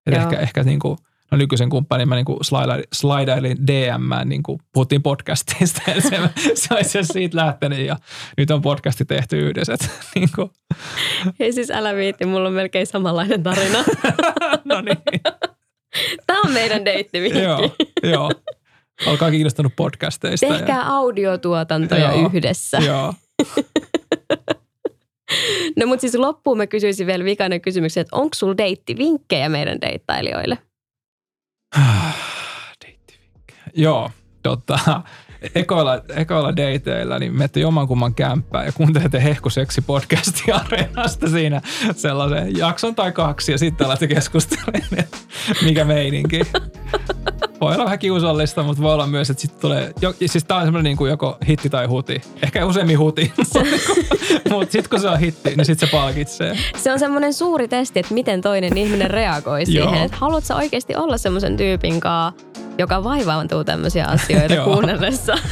Että 0.06 0.20
ehkä, 0.20 0.36
ehkä 0.36 0.62
niin 0.62 0.80
kuin– 0.80 0.98
no 1.30 1.38
nykyisen 1.38 1.70
kumppanin 1.70 2.08
mä 2.08 2.14
niin 2.14 2.84
slidailin 2.92 3.66
DM, 3.66 4.28
niin 4.28 4.42
kuin 4.42 4.58
puhuttiin 4.72 5.02
podcastista 5.02 5.82
se, 6.08 6.20
se 6.54 6.74
olisi 6.74 6.98
siitä 7.02 7.36
lähtenyt 7.36 7.78
ja 7.78 7.96
nyt 8.36 8.50
on 8.50 8.62
podcasti 8.62 9.04
tehty 9.04 9.48
yhdessä. 9.48 9.76
niin 10.14 10.28
kuin. 10.34 10.50
Ei 11.40 11.52
siis 11.52 11.70
älä 11.70 11.94
viitti, 11.94 12.26
mulla 12.26 12.48
on 12.48 12.54
melkein 12.54 12.86
samanlainen 12.86 13.42
tarina. 13.42 13.84
no 14.64 14.80
niin. 14.80 14.98
Tämä 16.26 16.40
on 16.44 16.52
meidän 16.52 16.84
deittivinkki. 16.84 17.38
joo, 17.38 17.70
joo. 18.02 18.30
Olkaa 19.06 19.30
kiinnostunut 19.30 19.72
podcasteista. 19.76 20.46
Tehkää 20.46 20.76
ja... 20.76 20.86
audiotuotantoja 20.86 22.12
joo, 22.12 22.26
yhdessä. 22.26 22.78
Joo. 22.78 23.14
no 25.76 25.86
mutta 25.86 26.00
siis 26.00 26.14
loppuun 26.14 26.56
mä 26.56 26.66
kysyisin 26.66 27.06
vielä 27.06 27.24
vikainen 27.24 27.60
kysymyksen, 27.60 28.00
että 28.00 28.16
onko 28.16 28.34
sulla 28.34 28.56
deittivinkkejä 28.56 29.48
meidän 29.48 29.80
deittailijoille? 29.80 30.58
Joo, 33.74 34.10
tota, 34.42 35.02
ekoilla, 35.54 36.02
ekoilla 36.16 36.56
dateilla, 36.56 37.18
niin 37.18 37.32
menette 37.32 37.60
jommankumman 37.60 38.14
kämppään 38.14 38.66
ja 38.66 38.72
kuuntelette 38.72 39.22
Hehkuseksi 39.24 39.80
podcastia 39.80 40.56
areenasta 40.56 41.28
siinä 41.28 41.60
sellaisen 41.96 42.58
jakson 42.58 42.94
tai 42.94 43.12
kaksi 43.12 43.52
ja 43.52 43.58
sitten 43.58 43.86
alatte 43.86 44.06
keskustelemaan, 44.06 45.04
mikä 45.62 45.84
meininki. 45.84 46.40
Voi 47.60 47.74
olla 47.74 47.84
vähän 47.84 47.98
kiusallista, 47.98 48.62
mutta 48.62 48.82
voi 48.82 48.94
olla 48.94 49.06
myös, 49.06 49.30
että 49.30 49.40
sitten 49.40 49.60
tulee, 49.60 49.92
jo, 50.00 50.14
siis 50.26 50.44
tää 50.44 50.56
on 50.56 50.64
semmoinen 50.64 50.84
niin 50.84 50.96
kuin 50.96 51.10
joko 51.10 51.38
hitti 51.48 51.70
tai 51.70 51.86
huti. 51.86 52.20
Ehkä 52.42 52.66
useammin 52.66 52.98
huti, 52.98 53.32
mutta 54.50 54.72
sitten 54.72 54.90
kun 54.90 55.00
se 55.00 55.08
on 55.08 55.18
hitti, 55.18 55.56
niin 55.56 55.64
sitten 55.64 55.88
se 55.88 55.92
palkitsee. 55.96 56.56
Se 56.76 56.92
on 56.92 56.98
semmoinen 56.98 57.34
suuri 57.34 57.68
testi, 57.68 58.00
että 58.00 58.14
miten 58.14 58.40
toinen 58.40 58.78
ihminen 58.78 59.10
reagoi 59.10 59.66
siihen. 59.66 59.94
Että 59.94 60.16
haluatko 60.16 60.54
oikeasti 60.54 60.96
olla 60.96 61.18
semmoisen 61.18 61.56
tyypin 61.56 62.00
kanssa, 62.00 62.49
joka 62.80 63.04
vaivaantuu 63.04 63.64
tämmöisiä 63.64 64.06
asioita 64.06 64.56
kuunnellessa? 64.64 65.38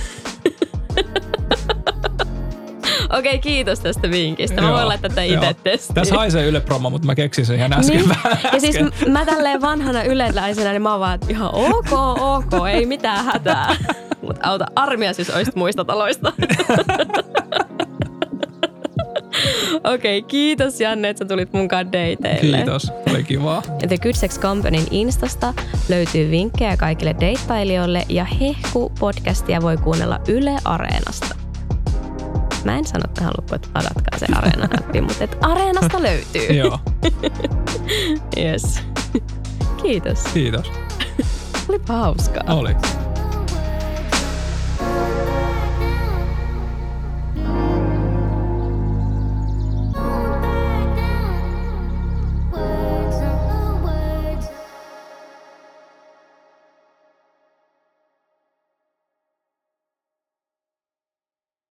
Okei, 3.19 3.33
okay, 3.33 3.39
kiitos 3.39 3.81
tästä 3.81 4.11
vinkistä. 4.11 4.63
Mä 4.63 4.73
voin 4.73 4.89
laittaa 4.89 5.09
tätä 5.09 5.23
itse 5.23 5.57
testiin. 5.65 5.95
Tässä 5.95 6.15
haisee 6.15 6.47
Yle 6.47 6.61
Promo, 6.61 6.91
mutta 6.91 7.07
mä 7.07 7.15
keksin 7.15 7.47
sen 7.47 7.57
ihan 7.57 7.73
äsken. 7.73 7.97
Niin. 7.97 8.11
Ja 8.53 8.61
siis 8.61 8.77
mä 9.09 9.25
tälleen 9.25 9.61
vanhana 9.61 10.03
yleläisenä, 10.03 10.73
niin 10.73 10.83
mä 10.83 10.91
oon 10.91 11.01
vaan, 11.01 11.15
että 11.15 11.27
ihan 11.31 11.55
ok, 11.55 11.93
ok, 12.21 12.69
ei 12.73 12.87
mitään 12.87 13.25
hätää. 13.25 13.77
Mutta 14.27 14.49
auta 14.49 14.67
armia 14.77 15.13
siis 15.13 15.31
oisit 15.31 15.55
muista 15.55 15.85
taloista. 15.85 16.33
Okei, 19.95 20.19
okay, 20.19 20.29
kiitos 20.29 20.81
Janne, 20.81 21.09
että 21.09 21.25
sä 21.25 21.29
tulit 21.29 21.53
mukaan 21.53 21.87
dateille. 21.87 22.39
Kiitos, 22.41 22.93
oli 23.11 23.25
kivaa. 23.25 23.63
Ja 23.83 23.89
The 23.89 23.97
Good 23.97 24.15
Sex 24.15 24.41
Companyn 24.41 24.87
Instasta 24.91 25.55
löytyy 25.89 26.31
vinkkejä 26.31 26.77
kaikille 26.77 27.17
deittailijoille 27.21 28.05
ja 28.09 28.25
Hehku-podcastia 28.25 29.63
voi 29.63 29.77
kuunnella 29.77 30.21
Yle 30.29 30.57
Areenasta. 30.65 31.37
Mä 32.65 32.79
en 32.79 32.87
sano 32.87 33.05
tähän 33.15 33.33
loppuun, 33.39 33.57
että 33.57 33.69
ladatkaa 33.75 34.19
se 34.19 34.27
Areena-appi, 34.37 35.01
mutta 35.01 35.25
että 35.25 35.37
Areenasta 35.41 36.03
löytyy. 36.03 36.57
Joo. 36.57 36.79
yes. 38.45 38.83
Kiitos. 39.83 40.19
Kiitos. 40.35 40.73
Olipa 41.69 41.93
hauskaa. 41.93 42.43
Oli. 42.49 42.77